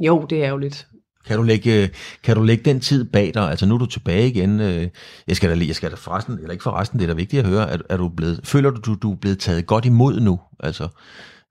jo, 0.00 0.26
det 0.30 0.38
er 0.38 0.44
ærgerligt. 0.44 0.86
Kan 1.26 1.36
du, 1.36 1.42
lægge, 1.42 1.90
kan 2.22 2.36
du 2.36 2.42
lægge 2.42 2.64
den 2.64 2.80
tid 2.80 3.04
bag 3.04 3.30
dig? 3.34 3.50
Altså 3.50 3.66
nu 3.66 3.74
er 3.74 3.78
du 3.78 3.86
tilbage 3.86 4.28
igen. 4.28 4.60
Øh, 4.60 4.88
jeg 5.28 5.36
skal 5.36 5.50
da, 5.50 5.54
lige- 5.54 5.68
jeg 5.68 5.76
skal 5.76 5.90
da 5.90 5.96
forresten, 5.96 6.34
eller 6.38 6.50
ikke 6.50 6.62
forresten, 6.62 6.98
det 6.98 7.04
er 7.04 7.08
da 7.08 7.14
vigtigt 7.14 7.42
at 7.42 7.48
høre. 7.48 7.70
Er, 7.70 7.78
er 7.90 7.96
du 7.96 8.08
blevet, 8.08 8.40
føler 8.44 8.70
du, 8.70 8.80
du, 8.80 8.94
du 9.02 9.12
er 9.12 9.16
blevet 9.16 9.38
taget 9.38 9.66
godt 9.66 9.84
imod 9.84 10.20
nu? 10.20 10.40
Altså, 10.60 10.88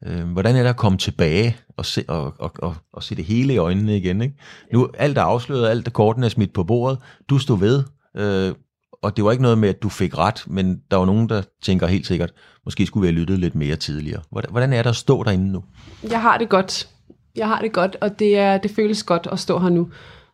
øh, 0.06 0.24
hvordan 0.32 0.56
er 0.56 0.62
det 0.64 0.70
at 0.70 0.78
komme 0.78 0.98
tilbage 0.98 1.58
og 1.78 1.86
se, 1.86 2.04
og, 2.08 2.34
og, 2.40 2.52
og, 2.60 2.76
og 2.94 3.04
se 3.04 3.16
det 3.16 3.26
hele 3.26 3.54
i 3.54 3.58
øjnene 3.58 3.98
igen? 3.98 4.22
Ikke? 4.22 4.36
Nu 4.74 4.90
alt 4.98 5.18
er 5.18 5.22
afsløret, 5.22 5.70
alt 5.70 5.88
er 5.88 5.92
kortene 5.92 6.26
er 6.26 6.30
smidt 6.30 6.54
på 6.54 6.64
bordet. 6.64 6.98
Du 7.30 7.38
stod 7.38 7.60
ved, 7.60 7.84
øh, 8.18 8.54
og 9.04 9.18
det 9.18 9.24
var 9.26 9.32
ikke 9.32 9.42
noget 9.44 9.58
med, 9.58 9.70
at 9.70 9.84
du 9.84 9.90
fik 9.90 10.18
ret, 10.18 10.44
men 10.48 10.78
der 10.92 10.98
var 10.98 11.06
nogen, 11.06 11.30
der 11.30 11.42
tænker 11.64 11.88
helt 11.88 12.08
sikkert, 12.08 12.32
måske 12.66 12.86
skulle 12.86 13.02
vi 13.02 13.08
have 13.14 13.20
lyttet 13.22 13.40
lidt 13.40 13.56
mere 13.56 13.76
tidligere. 13.76 14.22
Hvordan, 14.32 14.52
hvordan 14.52 14.74
er 14.74 14.84
det 14.84 14.90
at 14.90 14.96
stå 14.96 15.24
derinde 15.24 15.52
nu? 15.52 15.64
Jeg 16.10 16.22
har 16.22 16.38
det 16.38 16.50
godt. 16.50 16.88
Jeg 17.36 17.48
har 17.48 17.62
det 17.62 17.72
godt, 17.72 17.98
og 18.02 18.20
det, 18.20 18.38
er, 18.38 18.58
det 18.58 18.72
føles 18.72 19.04
godt 19.04 19.28
at 19.32 19.40
stå 19.40 19.60
her 19.60 19.70
nu. 19.70 19.90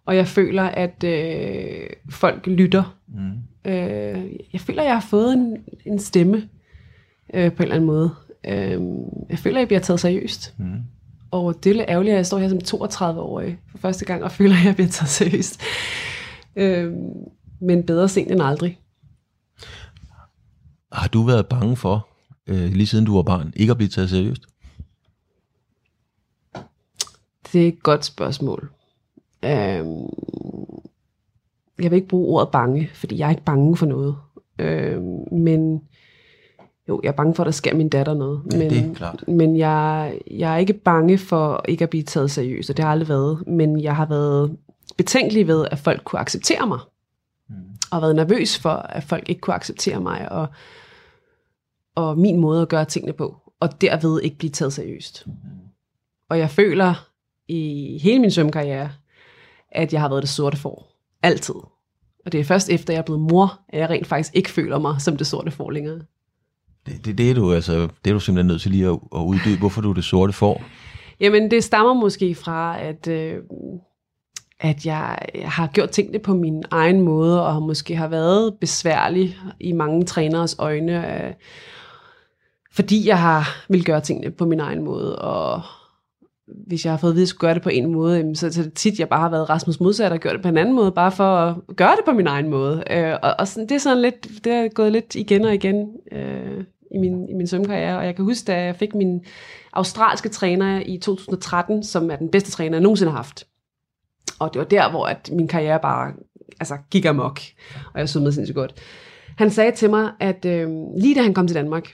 Og 0.06 0.16
jeg 0.16 0.28
føler, 0.28 0.64
at 0.64 1.04
øh, 1.04 1.90
folk 2.10 2.48
lytter. 2.48 2.98
Mm. 3.08 3.72
Øh, 3.72 4.32
jeg 4.54 4.62
føler, 4.62 4.82
at 4.82 4.88
jeg 4.88 4.96
har 4.96 5.08
fået 5.10 5.34
en, 5.34 5.58
en 5.86 6.00
stemme 6.00 6.50
øh, 7.34 7.52
på 7.52 7.64
en 7.64 7.64
eller 7.64 7.76
anden 7.76 7.88
måde. 7.88 8.16
Øh, 8.48 8.82
jeg 9.30 9.40
føler, 9.40 9.58
at 9.58 9.60
jeg 9.60 9.68
bliver 9.68 9.80
taget 9.80 10.00
seriøst. 10.00 10.56
Mm. 10.58 10.82
Og 11.32 11.64
det 11.64 11.70
er 11.70 11.74
lidt 11.74 11.90
ærgerligt, 11.90 12.14
at 12.14 12.18
jeg 12.18 12.26
står 12.26 12.38
her 12.38 12.50
som 12.50 12.82
32-årig 12.82 13.58
for 13.72 13.78
første 13.78 14.06
gang 14.06 14.24
og 14.24 14.32
føler, 14.40 14.56
at 14.56 14.66
jeg 14.66 14.76
bliver 14.76 14.90
taget 14.90 15.10
seriøst. 15.10 15.62
Øh, 16.56 16.94
men 17.62 17.84
bedre 17.84 18.10
sent 18.10 18.32
end 18.32 18.42
aldrig. 18.42 18.80
Har 20.92 21.08
du 21.08 21.24
været 21.24 21.48
bange 21.48 21.76
for, 21.76 22.08
øh, 22.48 22.74
lige 22.74 22.88
siden 22.88 23.06
du 23.06 23.16
var 23.16 23.24
barn, 23.24 23.54
ikke 23.56 23.72
at 23.72 23.78
blive 23.78 23.90
taget 23.90 24.10
seriøst? 24.10 24.42
Det 27.54 27.64
er 27.64 27.68
et 27.68 27.84
godt 27.84 28.06
spørgsmål. 28.06 28.70
Øhm, 29.46 30.08
jeg 31.80 31.92
vil 31.92 31.94
ikke 31.94 32.08
bruge 32.08 32.36
ordet 32.36 32.52
bange, 32.52 32.90
fordi 32.94 33.18
jeg 33.18 33.26
er 33.26 33.30
ikke 33.30 33.44
bange 33.44 33.78
for 33.78 33.86
noget. 33.86 34.16
Øhm, 34.60 35.34
men 35.34 35.82
jo, 36.88 37.00
jeg 37.04 37.10
er 37.10 37.14
bange 37.14 37.36
for, 37.36 37.44
at 37.44 37.46
der 37.46 37.52
sker 37.52 37.76
min 37.76 37.90
datter 37.90 38.14
noget. 38.14 38.42
Ja, 38.52 38.58
men, 38.58 38.70
det 38.70 38.90
er 38.90 38.94
klart. 38.94 39.28
Men 39.28 39.58
jeg, 39.58 40.20
jeg 40.32 40.54
er 40.54 40.58
ikke 40.58 40.74
bange 40.74 41.18
for 41.18 41.66
ikke 41.68 41.84
at 41.84 41.90
blive 41.90 42.04
taget 42.04 42.32
seriøst, 42.32 42.70
og 42.70 42.78
det 42.78 42.84
har 42.84 42.90
jeg 42.90 42.94
aldrig 42.94 43.10
været. 43.10 43.48
Men 43.48 43.82
jeg 43.82 43.96
har 43.96 44.06
været 44.06 44.58
betænkelig 44.98 45.48
ved, 45.48 45.68
at 45.72 45.80
folk 45.80 46.04
kunne 46.04 46.20
acceptere 46.20 46.68
mig. 46.68 46.80
Mm. 47.50 47.56
Og 47.92 48.02
været 48.02 48.16
nervøs 48.16 48.60
for, 48.60 48.70
at 48.70 49.04
folk 49.04 49.30
ikke 49.30 49.42
kunne 49.42 49.56
acceptere 49.56 50.02
mig, 50.02 50.32
og, 50.32 50.48
og 51.96 52.18
min 52.18 52.40
måde 52.40 52.62
at 52.62 52.70
gøre 52.70 52.86
tingene 52.86 53.14
på. 53.14 53.38
Og 53.60 53.82
derved 53.82 54.22
ikke 54.22 54.38
blive 54.38 54.52
taget 54.52 54.74
seriøst. 54.74 55.28
Og 56.30 56.40
jeg 56.40 56.50
føler 56.50 57.08
i 57.48 57.98
hele 58.04 58.20
min 58.20 58.32
svømmekarriere, 58.32 58.90
at 59.72 59.94
jeg 59.94 60.02
har 60.02 60.10
været 60.10 60.24
det 60.24 60.30
sorte 60.30 60.58
får. 60.58 60.92
Altid. 61.24 61.56
Og 62.26 62.32
det 62.32 62.40
er 62.40 62.44
først 62.44 62.70
efter, 62.70 62.94
jeg 62.94 63.00
er 63.00 63.04
blevet 63.04 63.22
mor, 63.22 63.60
at 63.70 63.80
jeg 63.80 63.90
rent 63.90 64.08
faktisk 64.08 64.36
ikke 64.36 64.50
føler 64.50 64.80
mig 64.80 65.02
som 65.02 65.18
det 65.18 65.28
sorte 65.28 65.52
får 65.52 65.72
længere. 65.72 66.00
Det, 66.86 67.06
det, 67.06 67.18
det, 67.18 67.30
er 67.30 67.34
du, 67.34 67.54
altså, 67.54 67.74
det 68.06 68.10
er 68.10 68.14
du 68.14 68.20
simpelthen 68.20 68.48
nødt 68.48 68.62
til 68.62 68.72
lige 68.72 68.88
at, 68.88 69.00
at 69.16 69.20
uddybe, 69.20 69.60
hvorfor 69.60 69.82
du 69.82 69.90
er 69.90 69.94
det 69.94 70.04
sorte 70.04 70.34
får. 70.34 70.64
Jamen, 71.20 71.52
det 71.52 71.64
stammer 71.64 71.94
måske 71.94 72.36
fra, 72.36 72.82
at, 72.82 73.08
øh, 73.08 73.36
at 74.60 74.86
jeg, 74.86 75.20
har 75.46 75.68
gjort 75.68 75.90
tingene 75.90 76.20
på 76.20 76.34
min 76.34 76.64
egen 76.72 77.02
måde, 77.02 77.46
og 77.48 77.62
måske 77.62 77.96
har 77.96 78.08
været 78.08 78.56
besværlig 78.62 79.38
i 79.60 79.72
mange 79.72 80.06
træneres 80.06 80.56
øjne, 80.60 81.26
øh, 81.26 81.34
fordi 82.72 83.08
jeg 83.08 83.20
har 83.20 83.66
vil 83.70 83.86
gøre 83.86 84.02
tingene 84.02 84.32
på 84.32 84.46
min 84.46 84.60
egen 84.60 84.84
måde, 84.84 85.20
og 85.20 85.62
hvis 86.48 86.86
jeg 86.86 86.94
har 86.94 86.98
fået 86.98 87.12
at 87.12 87.16
vide, 87.16 87.22
at 87.22 87.26
jeg 87.26 87.28
skulle 87.28 87.48
gøre 87.48 87.54
det 87.54 87.62
på 87.62 87.70
en 87.70 87.92
måde, 87.92 88.36
så, 88.36 88.54
så 88.54 88.62
er 88.62 88.64
det 88.64 88.74
tit, 88.74 89.00
jeg 89.00 89.10
bare 89.10 89.20
har 89.20 89.30
været 89.30 89.50
Rasmus 89.50 89.80
modsat 89.80 90.12
og 90.12 90.20
gjort 90.20 90.34
det 90.34 90.42
på 90.42 90.48
en 90.48 90.58
anden 90.58 90.76
måde, 90.76 90.92
bare 90.92 91.12
for 91.12 91.24
at 91.24 91.56
gøre 91.76 91.96
det 91.96 92.06
på 92.06 92.12
min 92.12 92.28
egen 92.28 92.50
måde. 92.50 92.84
Øh, 92.92 93.14
og 93.24 93.36
og 93.40 93.48
sådan, 93.48 93.70
det 93.70 93.76
er 93.76 93.80
sådan 93.80 94.02
lidt, 94.02 94.28
det 94.44 94.54
er 94.54 94.68
gået 94.68 94.92
lidt 94.92 95.16
igen 95.16 95.46
og 95.46 95.54
igen 95.54 95.88
øh, 96.12 96.64
i 96.92 96.98
min, 96.98 97.30
i 97.30 97.34
min 97.34 97.48
svømmekarriere, 97.48 97.98
og 97.98 98.06
jeg 98.06 98.16
kan 98.16 98.26
huske, 98.26 98.46
da 98.46 98.64
jeg 98.64 98.76
fik 98.76 98.96
min 98.96 99.26
australske 99.74 100.30
træner 100.30 100.82
i 100.86 100.98
2013, 100.98 101.84
som 101.84 102.12
er 102.12 102.16
den 102.16 102.30
bedste 102.30 102.52
træner, 102.52 102.78
jeg 102.78 102.84
nogensinde 102.84 103.12
har 103.12 103.18
haft. 103.18 103.48
Og 104.40 104.54
det 104.54 104.60
var 104.60 104.66
der, 104.66 104.90
hvor 104.90 105.06
at 105.06 105.30
min 105.34 105.48
karriere 105.48 105.80
bare 105.80 106.14
altså, 106.60 106.78
gik 106.92 107.06
amok, 107.06 107.40
og 107.94 108.00
jeg 108.00 108.10
svømmede 108.10 108.34
sindssygt 108.34 108.56
godt. 108.56 108.74
Han 109.38 109.50
sagde 109.50 109.72
til 109.72 109.90
mig, 109.90 110.12
at 110.20 110.46
øh, 110.46 110.70
lige 110.98 111.16
da 111.16 111.22
han 111.22 111.34
kom 111.34 111.48
til 111.48 111.56
Danmark, 111.56 111.94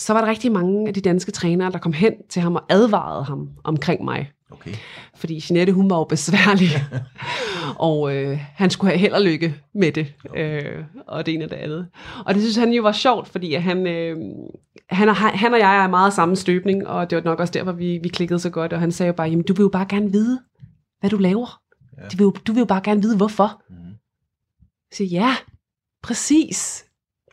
så 0.00 0.12
var 0.12 0.20
der 0.20 0.28
rigtig 0.30 0.52
mange 0.52 0.88
af 0.88 0.94
de 0.94 1.00
danske 1.00 1.32
trænere, 1.32 1.72
der 1.72 1.78
kom 1.78 1.92
hen 1.92 2.12
til 2.28 2.42
ham 2.42 2.54
og 2.54 2.62
advarede 2.68 3.24
ham 3.24 3.48
omkring 3.64 4.04
mig. 4.04 4.32
Okay. 4.50 4.74
Fordi 5.14 5.42
Jeanette, 5.50 5.72
hun 5.72 5.90
var 5.90 5.98
jo 5.98 6.04
besværlig, 6.04 6.68
og 7.88 8.16
øh, 8.16 8.38
han 8.54 8.70
skulle 8.70 8.90
have 8.90 8.98
held 8.98 9.12
og 9.12 9.22
lykke 9.22 9.54
med 9.74 9.92
det, 9.92 10.14
øh, 10.36 10.84
og 11.06 11.26
det 11.26 11.34
ene 11.34 11.44
og 11.44 11.50
det 11.50 11.56
andet. 11.56 11.88
Og 12.26 12.34
det 12.34 12.42
synes 12.42 12.56
han 12.56 12.72
jo 12.72 12.82
var 12.82 12.92
sjovt, 12.92 13.28
fordi 13.28 13.54
at 13.54 13.62
han, 13.62 13.86
øh, 13.86 14.16
han, 14.90 15.08
og, 15.08 15.16
han 15.16 15.54
og 15.54 15.60
jeg 15.60 15.84
er 15.84 15.88
meget 15.88 16.12
samme 16.12 16.36
støbning, 16.36 16.86
og 16.86 17.10
det 17.10 17.16
var 17.16 17.22
nok 17.22 17.40
også 17.40 17.52
derfor, 17.52 17.72
vi, 17.72 17.98
vi 18.02 18.08
klikkede 18.08 18.40
så 18.40 18.50
godt, 18.50 18.72
og 18.72 18.80
han 18.80 18.92
sagde 18.92 19.08
jo 19.08 19.12
bare, 19.12 19.28
jamen 19.28 19.44
du 19.44 19.54
vil 19.54 19.62
jo 19.62 19.68
bare 19.68 19.86
gerne 19.88 20.12
vide, 20.12 20.40
hvad 21.00 21.10
du 21.10 21.16
laver. 21.16 21.60
Ja. 21.98 22.08
Du, 22.08 22.16
vil 22.16 22.24
jo, 22.24 22.30
du 22.46 22.52
vil 22.52 22.60
jo 22.60 22.66
bare 22.66 22.80
gerne 22.84 23.02
vide, 23.02 23.16
hvorfor. 23.16 23.62
Mm. 23.70 23.76
Så 24.92 25.04
ja, 25.04 25.36
præcis. 26.02 26.89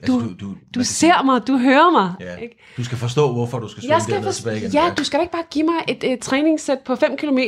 Du, 0.08 0.14
Altså, 0.20 0.36
du, 0.40 0.48
du, 0.48 0.56
du 0.76 0.84
ser 0.84 1.24
mig, 1.24 1.48
du 1.48 1.58
hører 1.58 1.92
mig. 1.92 2.14
Ja. 2.20 2.36
Ikke? 2.36 2.64
Du 2.78 2.84
skal 2.84 2.98
forstå, 2.98 3.34
hvorfor 3.34 3.60
du 3.60 3.68
skal 3.68 3.84
Jeg 3.88 4.02
skal 4.02 4.24
for... 4.24 4.32
tilbage 4.32 4.58
igen. 4.58 4.72
Ja, 4.72 4.94
du 4.98 5.04
skal 5.04 5.18
da 5.18 5.22
ikke 5.22 5.32
bare 5.32 5.44
give 5.52 5.66
mig 5.66 5.76
et, 5.88 6.14
et 6.14 6.20
træningssæt 6.20 6.80
på 6.86 6.96
5 6.96 7.18
km, 7.18 7.40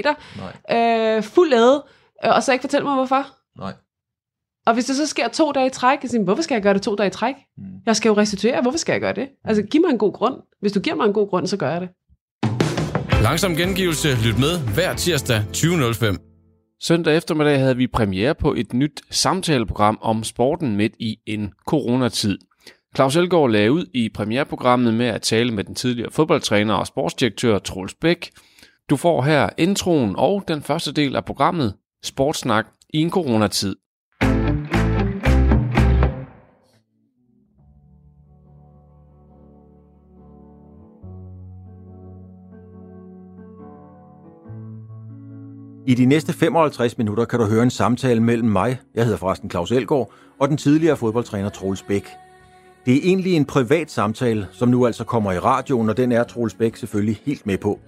øh, 0.71 1.23
fuld 1.23 1.49
lade, 1.49 1.83
øh, 2.25 2.31
og 2.35 2.43
så 2.43 2.51
ikke 2.51 2.63
fortælle 2.63 2.85
mig, 2.85 2.95
hvorfor. 2.95 3.25
Nej. 3.59 3.73
Og 4.65 4.73
hvis 4.73 4.85
det 4.85 4.95
så 4.95 5.07
sker 5.07 5.27
to 5.27 5.51
dage 5.51 5.67
i 5.67 5.69
træk, 5.69 5.99
jeg 6.03 6.09
siger, 6.09 6.23
hvorfor 6.23 6.43
skal 6.43 6.55
jeg 6.55 6.63
gøre 6.63 6.73
det 6.73 6.81
to 6.81 6.95
dage 6.95 7.07
i 7.07 7.11
træk? 7.11 7.35
Mm. 7.57 7.63
Jeg 7.85 7.95
skal 7.95 8.09
jo 8.09 8.17
restituere, 8.17 8.61
hvorfor 8.61 8.77
skal 8.77 8.93
jeg 8.93 9.01
gøre 9.01 9.13
det? 9.13 9.27
Altså, 9.45 9.63
giv 9.63 9.81
mig 9.81 9.89
en 9.89 9.97
god 9.97 10.13
grund. 10.13 10.35
Hvis 10.61 10.71
du 10.71 10.79
giver 10.79 10.95
mig 10.95 11.05
en 11.05 11.13
god 11.13 11.29
grund, 11.29 11.47
så 11.47 11.57
gør 11.57 11.71
jeg 11.71 11.81
det. 11.81 11.89
Langsom 13.23 13.55
gengivelse. 13.55 14.07
Lyt 14.25 14.39
med 14.39 14.59
hver 14.73 14.93
tirsdag 14.95 15.43
20.05. 15.55 16.28
Søndag 16.81 17.17
eftermiddag 17.17 17.59
havde 17.59 17.77
vi 17.77 17.87
premiere 17.87 18.35
på 18.35 18.53
et 18.53 18.73
nyt 18.73 19.01
samtaleprogram 19.09 19.97
om 20.01 20.23
sporten 20.23 20.75
midt 20.75 20.93
i 20.99 21.17
en 21.25 21.53
coronatid. 21.67 22.37
Claus 22.95 23.15
Elgaard 23.15 23.51
lagde 23.51 23.71
ud 23.71 23.85
i 23.93 24.09
premiereprogrammet 24.09 24.93
med 24.93 25.05
at 25.05 25.21
tale 25.21 25.51
med 25.51 25.63
den 25.63 25.75
tidligere 25.75 26.11
fodboldtræner 26.11 26.73
og 26.73 26.87
sportsdirektør 26.87 27.59
Troels 27.59 27.93
Bæk. 27.93 28.31
Du 28.89 28.95
får 28.95 29.21
her 29.21 29.49
introen 29.57 30.15
og 30.17 30.43
den 30.47 30.61
første 30.61 30.93
del 30.93 31.15
af 31.15 31.25
programmet, 31.25 31.73
Sportsnak 32.03 32.65
i 32.93 32.97
en 32.97 33.09
coronatid. 33.09 33.75
I 45.89 45.93
de 45.93 46.05
næste 46.05 46.33
55 46.33 46.97
minutter 46.97 47.25
kan 47.25 47.39
du 47.39 47.45
høre 47.45 47.63
en 47.63 47.69
samtale 47.69 48.19
mellem 48.23 48.49
mig, 48.49 48.79
jeg 48.95 49.03
hedder 49.03 49.17
forresten 49.17 49.49
Claus 49.49 49.71
Elgaard, 49.71 50.11
og 50.39 50.49
den 50.49 50.57
tidligere 50.57 50.97
fodboldtræner 50.97 51.49
Troels 51.49 51.83
Bæk. 51.83 52.07
Det 52.85 52.93
er 52.93 52.99
egentlig 53.03 53.33
en 53.33 53.45
privat 53.45 53.91
samtale, 53.91 54.47
som 54.51 54.69
nu 54.69 54.85
altså 54.85 55.03
kommer 55.03 55.31
i 55.31 55.39
radioen, 55.39 55.89
og 55.89 55.97
den 55.97 56.11
er 56.11 56.23
Troels 56.23 56.53
Bæk 56.53 56.75
selvfølgelig 56.75 57.21
helt 57.25 57.45
med 57.45 57.57
på. 57.57 57.79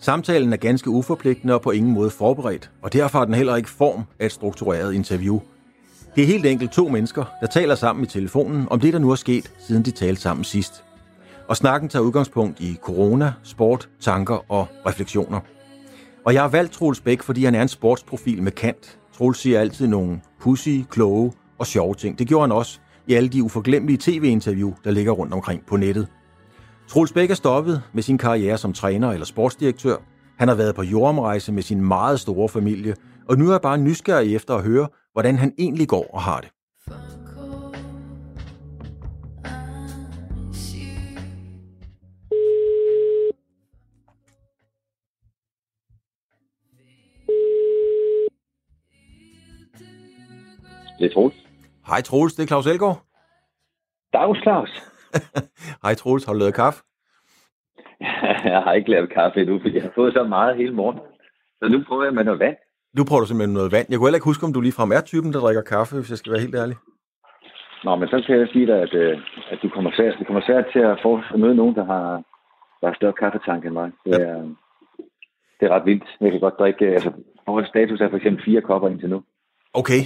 Samtalen 0.00 0.52
er 0.52 0.56
ganske 0.56 0.90
uforpligtende 0.90 1.54
og 1.54 1.62
på 1.62 1.70
ingen 1.70 1.92
måde 1.92 2.10
forberedt, 2.10 2.70
og 2.82 2.92
derfor 2.92 3.18
har 3.18 3.24
den 3.24 3.34
heller 3.34 3.56
ikke 3.56 3.70
form 3.70 4.02
af 4.18 4.26
et 4.26 4.32
struktureret 4.32 4.94
interview. 4.94 5.40
Det 6.14 6.22
er 6.22 6.26
helt 6.26 6.46
enkelt 6.46 6.72
to 6.72 6.88
mennesker, 6.88 7.24
der 7.40 7.46
taler 7.46 7.74
sammen 7.74 8.04
i 8.04 8.08
telefonen 8.08 8.66
om 8.70 8.80
det, 8.80 8.92
der 8.92 8.98
nu 8.98 9.10
er 9.10 9.14
sket, 9.14 9.52
siden 9.58 9.82
de 9.82 9.90
talte 9.90 10.20
sammen 10.20 10.44
sidst. 10.44 10.84
Og 11.48 11.56
snakken 11.56 11.88
tager 11.88 12.02
udgangspunkt 12.02 12.60
i 12.60 12.78
corona, 12.82 13.32
sport, 13.42 13.88
tanker 14.00 14.52
og 14.52 14.66
refleksioner. 14.86 15.40
Og 16.24 16.34
jeg 16.34 16.42
har 16.42 16.48
valgt 16.48 16.72
Troels 16.72 17.00
Bæk, 17.00 17.22
fordi 17.22 17.44
han 17.44 17.54
er 17.54 17.62
en 17.62 17.68
sportsprofil 17.68 18.42
med 18.42 18.52
kant. 18.52 18.98
Troels 19.12 19.38
siger 19.38 19.60
altid 19.60 19.86
nogle 19.86 20.20
pussy, 20.40 20.78
kloge 20.90 21.32
og 21.58 21.66
sjove 21.66 21.94
ting. 21.94 22.18
Det 22.18 22.28
gjorde 22.28 22.42
han 22.42 22.52
også 22.52 22.80
i 23.06 23.14
alle 23.14 23.28
de 23.28 23.42
uforglemmelige 23.42 23.98
tv-interview, 24.00 24.72
der 24.84 24.90
ligger 24.90 25.12
rundt 25.12 25.32
omkring 25.32 25.66
på 25.66 25.76
nettet. 25.76 26.08
Troels 26.88 27.12
Bæk 27.12 27.30
er 27.30 27.34
stoppet 27.34 27.82
med 27.92 28.02
sin 28.02 28.18
karriere 28.18 28.58
som 28.58 28.72
træner 28.72 29.12
eller 29.12 29.26
sportsdirektør. 29.26 29.96
Han 30.38 30.48
har 30.48 30.54
været 30.54 30.74
på 30.74 30.82
jordomrejse 30.82 31.52
med 31.52 31.62
sin 31.62 31.84
meget 31.84 32.20
store 32.20 32.48
familie, 32.48 32.94
og 33.28 33.38
nu 33.38 33.48
er 33.48 33.52
jeg 33.52 33.60
bare 33.60 33.78
nysgerrig 33.78 34.34
efter 34.34 34.54
at 34.54 34.62
høre, 34.62 34.88
hvordan 35.12 35.38
han 35.38 35.52
egentlig 35.58 35.88
går 35.88 36.10
og 36.14 36.22
har 36.22 36.40
det. 36.40 36.50
Det 50.98 51.06
er 51.06 51.14
Troels. 51.14 51.36
Hej 51.86 52.00
Troels, 52.00 52.34
det 52.34 52.42
er 52.42 52.46
Claus 52.46 52.66
Elgaard. 52.66 52.98
Dags, 54.12 54.38
Claus. 54.42 54.70
Hej 55.84 55.94
Troels, 55.94 56.24
har 56.24 56.32
du 56.32 56.38
lavet 56.38 56.54
kaffe? 56.54 56.82
jeg 58.54 58.60
har 58.66 58.72
ikke 58.72 58.90
lavet 58.90 59.10
kaffe 59.12 59.40
endnu, 59.40 59.58
fordi 59.60 59.74
jeg 59.74 59.82
har 59.82 59.92
fået 59.94 60.12
så 60.12 60.22
meget 60.24 60.56
hele 60.56 60.74
morgen. 60.74 60.98
Så 61.58 61.68
nu 61.68 61.84
prøver 61.88 62.04
jeg 62.04 62.14
med 62.14 62.24
noget 62.24 62.40
vand. 62.40 62.56
Nu 62.96 63.04
prøver 63.04 63.20
du 63.20 63.26
simpelthen 63.26 63.54
noget 63.54 63.72
vand. 63.72 63.86
Jeg 63.88 63.96
kunne 63.98 64.08
heller 64.08 64.20
ikke 64.20 64.30
huske, 64.32 64.46
om 64.46 64.52
du 64.52 64.60
ligefrem 64.60 64.90
er 64.92 65.00
typen, 65.00 65.32
der 65.32 65.40
drikker 65.40 65.62
kaffe, 65.62 65.96
hvis 65.96 66.10
jeg 66.10 66.18
skal 66.18 66.32
være 66.32 66.40
helt 66.40 66.54
ærlig. 66.54 66.76
Nå, 67.84 67.96
men 67.96 68.08
så 68.08 68.24
kan 68.26 68.38
jeg 68.38 68.48
sige 68.52 68.66
dig, 68.66 68.78
at, 68.86 68.94
øh, 68.94 69.18
at 69.50 69.58
du 69.62 69.68
kommer 69.68 69.90
svært, 69.96 70.16
du 70.18 70.24
kommer 70.24 70.42
svært 70.46 70.64
til 70.72 70.78
at 70.78 70.98
få 71.02 71.20
at 71.34 71.40
møde 71.40 71.54
nogen, 71.54 71.74
der 71.74 71.84
har, 71.84 72.22
der 72.80 72.86
har 72.86 72.94
større 72.94 73.18
kaffetank 73.22 73.64
end 73.64 73.74
mig. 73.80 73.90
Det 74.04 74.14
er, 74.14 74.36
ja. 74.36 74.42
det 75.58 75.64
er 75.66 75.72
ret 75.74 75.86
vildt. 75.86 76.08
Jeg 76.20 76.30
kan 76.30 76.40
godt 76.40 76.58
drikke, 76.58 76.86
altså, 76.86 77.10
vores 77.46 77.68
status 77.68 78.00
er 78.00 78.08
for 78.10 78.16
eksempel 78.16 78.44
fire 78.44 78.60
kopper 78.60 78.88
indtil 78.88 79.10
nu. 79.10 79.22
Okay, 79.74 80.02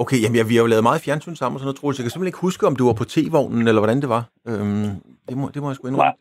Okay, 0.00 0.22
jamen 0.22 0.36
ja, 0.36 0.42
vi 0.42 0.54
har 0.54 0.62
jo 0.62 0.66
lavet 0.66 0.82
meget 0.82 1.00
fjernsyn 1.00 1.34
sammen 1.34 1.56
og 1.56 1.60
sådan 1.60 1.66
noget, 1.66 1.76
Troels. 1.76 1.98
Jeg 1.98 2.04
kan 2.04 2.10
simpelthen 2.10 2.28
ikke 2.28 2.38
huske, 2.38 2.66
om 2.66 2.76
du 2.76 2.86
var 2.86 2.92
på 2.92 3.04
T-vognen, 3.04 3.68
eller 3.68 3.80
hvordan 3.80 4.00
det 4.00 4.08
var. 4.08 4.24
Øhm, 4.48 4.88
det, 5.28 5.36
må, 5.36 5.50
det 5.54 5.62
må 5.62 5.68
jeg 5.68 5.76
sgu 5.76 5.88
indrømme. 5.88 6.12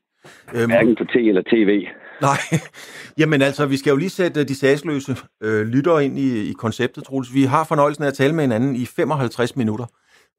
Nej, 0.54 0.62
øhm, 0.62 0.72
hverken 0.72 0.96
på 0.96 1.04
T 1.04 1.16
eller 1.16 1.42
TV. 1.42 1.88
Nej, 2.22 2.38
jamen 3.20 3.42
altså, 3.42 3.66
vi 3.66 3.78
skal 3.78 3.92
jo 3.92 3.98
lige 3.98 4.10
sætte 4.10 4.44
de 4.44 4.56
sagsløse 4.56 5.16
øh, 5.44 5.68
lyttere 5.68 6.06
ind 6.06 6.20
i, 6.20 6.50
i 6.50 6.54
konceptet, 6.54 7.04
Troels. 7.04 7.34
Vi 7.34 7.44
har 7.44 7.64
fornøjelsen 7.64 8.04
af 8.04 8.08
at 8.08 8.14
tale 8.14 8.34
med 8.34 8.44
hinanden 8.44 8.76
i 8.76 8.86
55 8.86 9.56
minutter 9.56 9.86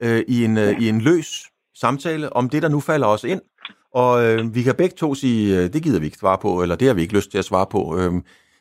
øh, 0.03 0.23
i, 0.29 0.45
en, 0.45 0.59
øh, 0.59 0.81
i 0.81 0.89
en 0.89 1.01
løs 1.01 1.45
samtale 1.75 2.33
om 2.33 2.49
det, 2.49 2.63
der 2.63 2.69
nu 2.69 2.81
falder 2.81 3.07
os 3.07 3.25
ind. 3.25 3.41
Og 3.95 4.25
øh, 4.25 4.55
vi 4.55 4.63
kan 4.63 4.75
begge 4.75 4.97
to 4.97 5.15
sige, 5.15 5.59
øh, 5.59 5.73
det 5.73 5.83
gider 5.83 6.01
vi 6.01 6.07
ikke 6.07 6.19
svare 6.19 6.39
på, 6.39 6.63
eller 6.63 6.77
det 6.77 6.89
har 6.89 6.95
vi 6.95 7.03
ikke 7.03 7.15
lyst 7.15 7.31
til 7.31 7.39
at 7.39 7.45
svare 7.45 7.67
på. 7.71 7.99
Øh, 7.99 8.13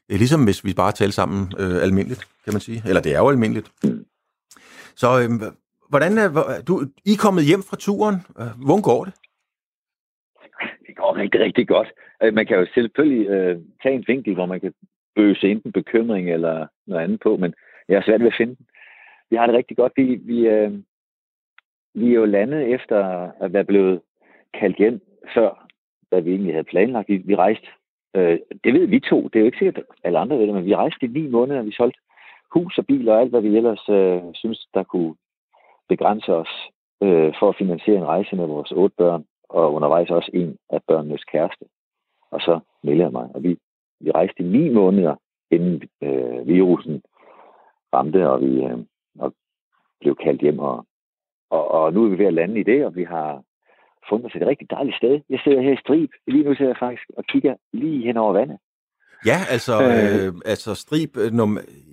ligesom 0.09 0.43
hvis 0.43 0.65
vi 0.65 0.73
bare 0.73 0.91
taler 0.91 1.11
sammen 1.11 1.53
øh, 1.59 1.83
almindeligt, 1.83 2.27
kan 2.43 2.53
man 2.53 2.61
sige. 2.61 2.83
Eller 2.87 3.01
det 3.01 3.15
er 3.15 3.19
jo 3.19 3.29
almindeligt. 3.29 3.71
Så 5.01 5.09
øhm, 5.21 5.39
hvordan 5.89 6.11
er, 6.17 6.27
du, 6.67 6.73
I 7.09 7.11
er 7.13 7.23
kommet 7.25 7.43
hjem 7.49 7.63
fra 7.69 7.77
turen. 7.85 8.17
Hvordan 8.65 8.81
går 8.89 9.01
det? 9.05 9.13
Det 10.87 10.95
går 10.95 11.15
rigtig, 11.15 11.39
rigtig 11.41 11.67
godt. 11.67 11.89
Øh, 12.23 12.33
man 12.33 12.45
kan 12.45 12.57
jo 12.59 12.65
selvfølgelig 12.73 13.27
øh, 13.27 13.57
tage 13.83 13.95
en 13.95 14.05
vinkel, 14.07 14.33
hvor 14.33 14.45
man 14.45 14.59
kan 14.59 14.73
bøse 15.15 15.49
enten 15.49 15.71
bekymring 15.71 16.31
eller 16.31 16.67
noget 16.87 17.03
andet 17.03 17.19
på, 17.19 17.37
men 17.37 17.53
jeg 17.87 17.95
er 17.97 18.01
svært 18.05 18.21
ved 18.21 18.27
at 18.27 18.37
finde 18.37 18.55
den. 18.55 18.65
Vi 19.29 19.35
har 19.35 19.45
det 19.45 19.55
rigtig 19.55 19.77
godt. 19.77 19.93
Vi, 19.95 20.15
vi, 20.15 20.47
øh, 20.47 20.71
vi 21.93 22.09
er 22.09 22.19
jo 22.21 22.25
landet 22.25 22.73
efter 22.73 22.97
at 23.43 23.53
være 23.53 23.65
blevet 23.65 24.01
kaldt 24.59 24.77
hjem 24.77 25.01
før, 25.33 25.67
hvad 26.09 26.21
vi 26.21 26.31
egentlig 26.31 26.53
havde 26.53 26.71
planlagt. 26.73 27.09
Vi, 27.09 27.17
vi 27.17 27.35
rejste, 27.35 27.67
øh, 28.15 28.39
det 28.63 28.73
ved 28.73 28.87
vi 28.87 28.99
to, 28.99 29.27
det 29.27 29.35
er 29.35 29.39
jo 29.39 29.45
ikke 29.45 29.57
sikkert, 29.57 29.77
at 29.77 29.85
alle 30.03 30.19
andre 30.19 30.37
ved 30.37 30.45
det, 30.47 30.55
men 30.55 30.65
vi 30.65 30.75
rejste 30.75 31.05
i 31.05 31.09
ni 31.09 31.27
måneder, 31.27 31.61
vi 31.61 31.71
solgte 31.71 31.99
hus 32.53 32.77
og 32.77 32.85
bil 32.85 33.09
og 33.09 33.19
alt, 33.19 33.29
hvad 33.29 33.41
vi 33.41 33.57
ellers 33.57 33.89
øh, 33.89 34.21
synes, 34.33 34.67
der 34.73 34.83
kunne 34.83 35.15
begrænse 35.89 36.33
os 36.33 36.53
øh, 37.03 37.33
for 37.39 37.49
at 37.49 37.55
finansiere 37.55 37.97
en 37.97 38.05
rejse 38.05 38.35
med 38.35 38.45
vores 38.45 38.71
otte 38.71 38.95
børn, 38.97 39.25
og 39.49 39.73
undervejs 39.73 40.09
også 40.09 40.31
en 40.33 40.57
af 40.69 40.79
børnenes 40.87 41.23
kæreste. 41.23 41.65
Og 42.31 42.41
så 42.41 42.59
melder 42.83 43.03
jeg 43.05 43.11
mig. 43.11 43.29
Og 43.35 43.43
vi, 43.43 43.57
vi 43.99 44.11
rejste 44.11 44.43
i 44.43 44.45
ni 44.45 44.69
måneder, 44.69 45.15
inden 45.51 45.89
øh, 46.01 46.47
virusen 46.47 47.01
ramte, 47.93 48.29
og 48.29 48.41
vi 48.41 48.63
øh, 48.63 48.79
og 49.19 49.33
blev 49.99 50.15
kaldt 50.15 50.41
hjem. 50.41 50.59
Og, 50.59 50.85
og, 51.49 51.71
og 51.71 51.93
nu 51.93 52.05
er 52.05 52.09
vi 52.09 52.17
ved 52.17 52.25
at 52.25 52.33
lande 52.33 52.59
i 52.59 52.63
det, 52.63 52.85
og 52.85 52.95
vi 52.95 53.03
har 53.03 53.43
fundet 54.09 54.25
os 54.25 54.35
et 54.35 54.47
rigtig 54.47 54.69
dejligt 54.69 54.97
sted. 54.97 55.21
Jeg 55.29 55.39
sidder 55.43 55.61
her 55.61 55.73
i 55.73 55.81
Strib. 55.83 56.11
Lige 56.27 56.43
nu 56.43 56.55
sidder 56.55 56.71
jeg 56.71 56.77
faktisk 56.77 57.09
og 57.17 57.23
kigger 57.23 57.55
lige 57.73 58.05
hen 58.05 58.17
over 58.17 58.33
vandet. 58.33 58.57
Ja, 59.25 59.39
altså, 59.49 59.73
øh, 59.83 60.27
øh, 60.27 60.33
altså 60.45 60.75
Strib, 60.75 61.17
øh, 61.17 61.31
når, 61.31 61.47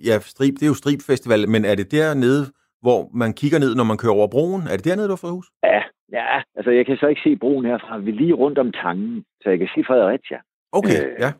ja, 0.09 0.19
Strib, 0.19 0.53
det 0.53 0.63
er 0.63 0.73
jo 0.73 0.81
Strib 0.81 1.01
Festival, 1.01 1.49
men 1.49 1.65
er 1.65 1.75
det 1.75 1.91
dernede, 1.91 2.43
hvor 2.81 3.09
man 3.13 3.33
kigger 3.33 3.59
ned, 3.59 3.75
når 3.75 3.83
man 3.83 3.97
kører 3.97 4.13
over 4.13 4.27
broen? 4.27 4.61
Er 4.71 4.75
det 4.75 4.85
dernede, 4.85 5.07
du 5.07 5.15
har 5.15 5.23
fået 5.23 5.37
hus? 5.37 5.47
Ja, 5.63 5.81
ja, 6.11 6.41
altså 6.57 6.71
jeg 6.71 6.85
kan 6.85 6.97
så 6.97 7.07
ikke 7.07 7.21
se 7.23 7.35
broen 7.35 7.65
herfra. 7.65 7.97
Vi 7.97 8.11
er 8.11 8.15
lige 8.15 8.33
rundt 8.33 8.57
om 8.57 8.71
tangen, 8.71 9.25
så 9.41 9.49
jeg 9.49 9.59
kan 9.59 9.69
se 9.75 9.83
Fredericia. 9.87 10.39
Okay, 10.71 10.99
øh, 11.05 11.15
ja. 11.19 11.31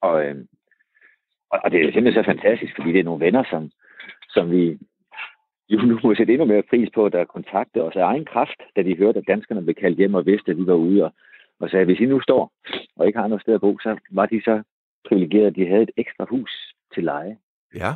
Og, 0.00 0.24
øh, 0.24 0.36
og 1.50 1.70
det 1.70 1.78
er 1.80 1.92
simpelthen 1.92 2.24
så 2.24 2.28
fantastisk, 2.32 2.72
fordi 2.76 2.92
det 2.92 3.00
er 3.00 3.08
nogle 3.10 3.24
venner, 3.24 3.44
som, 3.50 3.70
som 4.28 4.50
vi 4.50 4.78
jo 5.68 5.78
nu 5.78 5.98
må 6.02 6.14
sætte 6.14 6.32
endnu 6.32 6.46
mere 6.46 6.68
pris 6.70 6.88
på, 6.94 7.08
der 7.08 7.24
kontakter 7.24 7.82
os 7.82 7.96
af 7.96 8.04
egen 8.04 8.24
kraft, 8.24 8.60
da 8.76 8.82
de 8.82 8.96
hørte, 8.96 9.18
at 9.18 9.28
danskerne 9.28 9.62
blev 9.62 9.74
kaldt 9.74 9.98
hjem 9.98 10.14
og 10.14 10.26
vidste, 10.26 10.50
at 10.50 10.58
vi 10.58 10.66
var 10.66 10.74
ude 10.74 11.04
og 11.04 11.12
og 11.60 11.70
sagde, 11.70 11.84
hvis 11.84 12.00
I 12.00 12.04
nu 12.04 12.20
står 12.20 12.52
og 12.96 13.06
ikke 13.06 13.18
har 13.18 13.28
noget 13.28 13.42
sted 13.42 13.54
at 13.54 13.60
bo, 13.60 13.78
så 13.78 13.98
var 14.10 14.26
de 14.26 14.40
så 14.44 14.62
privilegerede, 15.08 15.46
at 15.46 15.56
de 15.56 15.66
havde 15.66 15.82
et 15.82 15.90
ekstra 15.96 16.24
hus 16.30 16.50
til 16.94 17.04
leje. 17.04 17.36
Ja. 17.74 17.92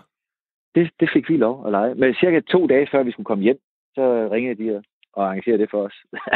Det, 0.74 0.90
det 1.00 1.10
fik 1.14 1.28
vi 1.28 1.36
lov 1.36 1.66
at 1.66 1.72
lege. 1.72 1.94
Men 1.94 2.14
cirka 2.14 2.40
to 2.40 2.66
dage 2.66 2.88
før 2.90 3.02
vi 3.02 3.12
skulle 3.12 3.30
komme 3.30 3.44
hjem, 3.44 3.58
så 3.94 4.28
ringede 4.32 4.64
de 4.64 4.82
og 5.12 5.26
arrangerede 5.26 5.62
det 5.62 5.70
for 5.70 5.82
os. 5.86 5.92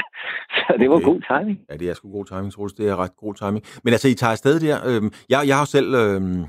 så 0.56 0.76
det 0.78 0.90
var 0.90 1.00
god 1.00 1.20
timing. 1.30 1.60
Ja, 1.70 1.76
det 1.76 1.88
er 1.90 1.94
sgu 1.94 2.12
god 2.12 2.24
timing, 2.24 2.52
Troels. 2.52 2.72
Det 2.72 2.88
er 2.88 2.96
ret 2.96 3.16
god 3.16 3.34
timing. 3.34 3.64
Men 3.84 3.92
altså, 3.94 4.08
I 4.08 4.14
tager 4.14 4.30
afsted 4.30 4.60
der. 4.60 4.78
Øhm, 4.88 5.12
jeg, 5.28 5.40
jeg 5.46 5.56
har 5.58 5.64
selv 5.64 5.94
øhm, 5.94 6.40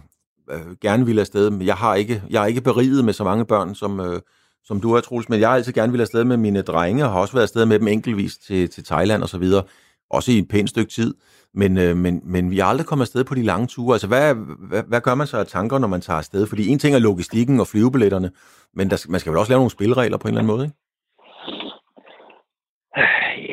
øh, 0.53 0.71
gerne 0.81 1.05
ville 1.05 1.21
afsted. 1.21 1.49
Men 1.49 1.65
jeg 1.65 1.75
har 1.75 1.95
ikke, 1.95 2.21
jeg 2.29 2.43
er 2.43 2.47
ikke 2.47 2.61
beriget 2.61 3.05
med 3.05 3.13
så 3.13 3.23
mange 3.23 3.45
børn, 3.45 3.75
som, 3.75 3.99
øh, 3.99 4.19
som 4.63 4.81
du 4.81 4.93
har, 4.93 5.01
Troels. 5.01 5.29
Men 5.29 5.39
jeg 5.39 5.49
har 5.49 5.55
altid 5.55 5.73
gerne 5.73 5.91
ville 5.91 6.01
afsted 6.01 6.23
med 6.23 6.37
mine 6.37 6.61
drenge, 6.61 7.03
og 7.05 7.11
har 7.11 7.19
også 7.19 7.33
været 7.33 7.43
afsted 7.43 7.65
med 7.65 7.79
dem 7.79 7.87
enkeltvis 7.87 8.37
til, 8.37 8.69
til 8.69 8.83
Thailand 8.85 9.21
og 9.23 9.29
så 9.29 9.37
videre 9.37 9.63
også 10.09 10.31
i 10.31 10.37
et 10.37 10.47
pænt 10.47 10.69
stykke 10.69 10.91
tid. 10.91 11.13
Men, 11.53 11.77
øh, 11.77 11.95
men, 11.95 12.21
men 12.33 12.51
vi 12.51 12.59
er 12.59 12.65
aldrig 12.65 12.87
kommet 12.87 13.05
afsted 13.05 13.23
på 13.25 13.35
de 13.35 13.43
lange 13.43 13.67
ture. 13.67 13.93
Altså, 13.95 14.07
hvad, 14.07 14.35
hvad, 14.69 14.83
hvad 14.87 15.01
gør 15.01 15.15
man 15.15 15.27
så 15.27 15.37
af 15.37 15.45
tanker, 15.45 15.79
når 15.79 15.87
man 15.87 16.01
tager 16.01 16.17
afsted? 16.17 16.47
Fordi 16.47 16.67
en 16.67 16.79
ting 16.79 16.95
er 16.95 16.99
logistikken 16.99 17.59
og 17.59 17.67
flyvebilletterne, 17.67 18.29
men 18.73 18.89
der, 18.89 19.07
man 19.09 19.19
skal 19.19 19.31
vel 19.31 19.39
også 19.39 19.51
lave 19.51 19.59
nogle 19.59 19.77
spilleregler 19.77 20.17
på 20.17 20.27
en 20.27 20.33
eller 20.33 20.41
anden 20.41 20.53
måde, 20.53 20.65
ikke? 20.67 20.77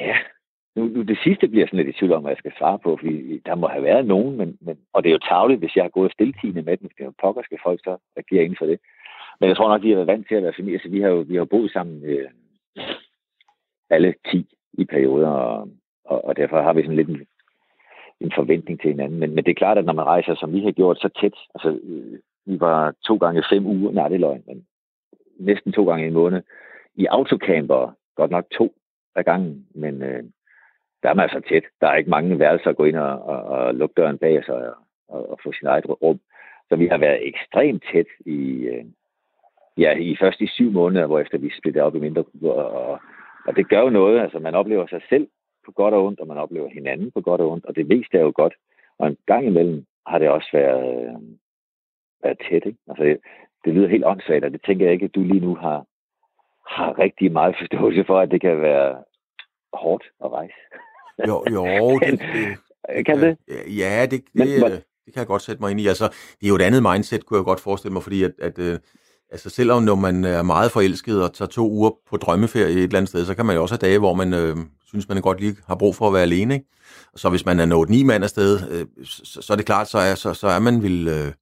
Ja, 0.01 0.17
nu, 0.77 0.83
nu 0.95 1.03
det 1.03 1.19
sidste 1.25 1.49
bliver 1.49 1.67
sådan 1.67 1.79
lidt 1.79 1.97
i 1.97 1.99
tvivl 1.99 2.13
om, 2.13 2.23
hvad 2.23 2.33
jeg 2.33 2.43
skal 2.43 2.53
svare 2.59 2.79
på, 2.79 2.97
fordi 3.01 3.39
der 3.47 3.55
må 3.55 3.67
have 3.69 3.85
været 3.85 4.07
nogen, 4.07 4.37
men, 4.37 4.59
men, 4.61 4.77
og 4.93 5.03
det 5.03 5.09
er 5.09 5.13
jo 5.13 5.29
tavligt, 5.29 5.61
hvis 5.61 5.77
jeg 5.77 5.85
har 5.85 5.97
gået 5.99 6.13
stiltigende 6.13 6.63
med 6.63 6.77
den, 6.77 6.89
det 6.89 7.01
er 7.01 7.05
jo 7.05 7.21
pokker, 7.23 7.43
skal 7.43 7.59
folk 7.63 7.81
så 7.85 7.97
agere 8.17 8.45
inden 8.45 8.61
for 8.61 8.67
det. 8.67 8.79
Men 9.41 9.49
jeg 9.49 9.57
tror 9.57 9.69
nok, 9.69 9.83
de 9.83 9.89
har 9.89 9.97
været 9.97 10.13
vant 10.15 10.29
til 10.29 10.35
at 10.35 10.43
være 10.43 10.59
familie, 10.59 10.81
så 10.83 10.89
vi 10.89 11.01
har 11.01 11.09
jo 11.09 11.21
vi 11.29 11.37
har 11.37 11.45
boet 11.45 11.73
sammen 11.73 12.05
øh, 12.05 12.31
alle 13.91 14.15
10 14.31 14.57
i 14.73 14.85
perioder, 14.85 15.29
og 15.29 15.69
og, 16.05 16.25
og 16.25 16.37
derfor 16.37 16.63
har 16.63 16.73
vi 16.73 16.83
sådan 16.83 16.97
lidt 16.97 17.09
en, 17.09 17.27
en 18.21 18.33
forventning 18.35 18.81
til 18.81 18.91
hinanden. 18.91 19.19
Men, 19.19 19.35
men 19.35 19.45
det 19.45 19.51
er 19.51 19.63
klart, 19.63 19.79
at 19.79 19.85
når 19.85 19.93
man 19.93 20.05
rejser, 20.05 20.35
som 20.35 20.53
vi 20.53 20.61
har 20.61 20.73
gjort, 20.73 20.99
så 20.99 21.09
tæt, 21.21 21.35
altså 21.55 21.81
øh, 21.83 22.19
vi 22.47 22.61
var 22.61 22.95
to 23.07 23.17
gange 23.17 23.45
fem 23.51 23.67
uger, 23.67 23.93
nej 23.93 24.09
det 24.09 24.15
er 24.15 24.19
løgn, 24.19 24.43
men 24.47 24.67
næsten 25.39 25.73
to 25.73 25.85
gange 25.85 26.05
i 26.05 26.07
en 26.07 26.13
måned, 26.13 26.43
i 26.95 27.07
autocamper, 27.07 27.97
godt 28.17 28.31
nok 28.31 28.45
to 28.51 28.75
ad 29.17 29.25
gangen, 29.25 29.67
men 29.75 30.03
øh, 30.03 30.25
der 31.03 31.09
er 31.09 31.15
man 31.15 31.23
altså 31.23 31.41
tæt. 31.49 31.65
Der 31.81 31.87
er 31.87 31.97
ikke 31.97 32.11
mange 32.11 32.39
værelser 32.39 32.71
at 32.71 32.77
gå 32.77 32.85
ind 32.85 32.97
og, 32.97 33.23
og, 33.23 33.43
og 33.43 33.75
lukke 33.75 33.95
døren 33.97 34.19
bag 34.19 34.45
sig 34.45 34.55
og, 34.55 34.75
og, 35.09 35.31
og 35.31 35.39
få 35.43 35.53
sin 35.53 35.67
eget 35.67 35.85
rum. 36.03 36.21
Så 36.69 36.77
vi 36.77 36.87
har 36.87 36.99
været 36.99 37.29
ekstremt 37.29 37.85
tæt 37.93 38.07
i, 38.27 38.39
øh, 38.73 38.85
ja, 39.79 39.97
i 39.97 40.17
først 40.21 40.41
i 40.41 40.47
syv 40.47 40.71
måneder, 40.71 41.07
hvor 41.07 41.21
efter 41.21 41.39
vi 41.39 41.51
splittede 41.59 41.85
op 41.85 41.95
i 41.95 41.99
mindre 41.99 42.25
og, 42.43 43.01
og 43.47 43.57
det 43.57 43.69
gør 43.69 43.81
jo 43.81 43.91
noget, 43.91 44.21
altså 44.21 44.39
man 44.39 44.55
oplever 44.55 44.87
sig 44.87 45.03
selv 45.09 45.29
på 45.65 45.73
godt 45.73 45.95
og 45.95 46.05
ondt, 46.05 46.21
og 46.21 46.27
man 46.27 46.39
oplever 46.39 46.69
hinanden 46.69 47.11
på 47.11 47.21
godt 47.21 47.41
og 47.41 47.51
ondt, 47.51 47.67
og 47.67 47.77
det 47.77 47.89
vigtigste 47.89 48.19
er 48.19 48.23
jo 48.23 48.33
godt. 48.35 48.55
Og 48.99 49.07
en 49.07 49.17
gang 49.27 49.47
imellem 49.47 49.85
har 50.07 50.19
det 50.19 50.29
også 50.29 50.49
været, 50.53 51.05
øh, 51.05 51.21
været 52.23 52.39
tæt. 52.49 52.63
Ikke? 52.67 52.79
Altså, 52.89 53.05
det, 53.05 53.19
det 53.65 53.75
lyder 53.75 53.89
helt 53.89 54.05
åndssvagt, 54.05 54.45
og 54.45 54.53
det 54.53 54.61
tænker 54.67 54.85
jeg 54.87 54.93
ikke, 54.93 55.05
at 55.05 55.15
du 55.15 55.23
lige 55.23 55.47
nu 55.47 55.55
har, 55.55 55.87
har 56.67 56.99
rigtig 56.99 57.33
meget 57.33 57.55
forståelse 57.61 58.05
for, 58.05 58.21
at 58.21 58.31
det 58.31 58.41
kan 58.41 58.61
være 58.61 59.03
hårdt 59.73 60.05
at 60.25 60.33
rejse. 60.33 60.55
Jo, 61.29 61.45
jo. 61.51 61.65
Det, 61.99 62.21
det, 62.97 63.07
kan 63.07 63.21
det? 63.21 63.39
Ja, 63.81 64.07
det, 64.11 64.25
det, 64.33 64.61
Men, 64.63 64.73
det 65.05 65.11
kan 65.13 65.21
jeg 65.21 65.27
godt 65.27 65.43
sætte 65.43 65.63
mig 65.63 65.71
ind 65.71 65.81
i. 65.81 65.87
Altså, 65.87 66.05
det 66.41 66.45
er 66.47 66.49
jo 66.49 66.55
et 66.55 66.63
andet 66.63 66.83
mindset, 66.83 67.27
kunne 67.27 67.39
jeg 67.39 67.45
godt 67.45 67.61
forestille 67.61 67.93
mig, 67.93 68.03
fordi 68.03 68.23
at, 68.23 68.35
at 68.39 68.59
øh, 68.59 68.79
altså 69.33 69.51
selvom 69.51 69.83
når 69.83 69.95
man 69.95 70.25
er 70.25 70.43
meget 70.43 70.71
forelsket 70.71 71.23
og 71.25 71.35
tager 71.35 71.49
to 71.49 71.71
uger 71.71 71.91
på 72.11 72.17
drømmeferie 72.17 72.75
et 72.75 72.83
eller 72.83 72.99
andet 72.99 73.09
sted, 73.09 73.25
så 73.25 73.35
kan 73.35 73.47
man 73.47 73.57
jo 73.57 73.63
også 73.63 73.75
have 73.75 73.87
dage, 73.89 73.99
hvor 73.99 74.15
man 74.15 74.35
øh, 74.35 74.57
synes, 74.85 75.09
man 75.09 75.23
godt 75.23 75.41
lige 75.41 75.57
har 75.67 75.77
brug 75.77 75.95
for 75.95 76.07
at 76.07 76.13
være 76.13 76.23
alene. 76.23 76.55
Ikke? 76.55 76.67
Så 77.17 77.31
hvis 77.31 77.47
man 77.47 77.61
er 77.61 77.67
nået 77.67 77.89
ni 77.91 78.03
mand 78.03 78.25
afsted, 78.25 78.53
øh, 78.73 79.05
så, 79.05 79.43
så 79.43 79.53
er 79.53 79.57
det 79.57 79.67
klart, 79.67 79.89
så 79.89 79.99
er, 79.99 80.15
så, 80.15 80.35
så 80.35 80.47
er 80.49 80.61
man 80.61 80.83
vil... 80.83 81.09
Øh, 81.09 81.33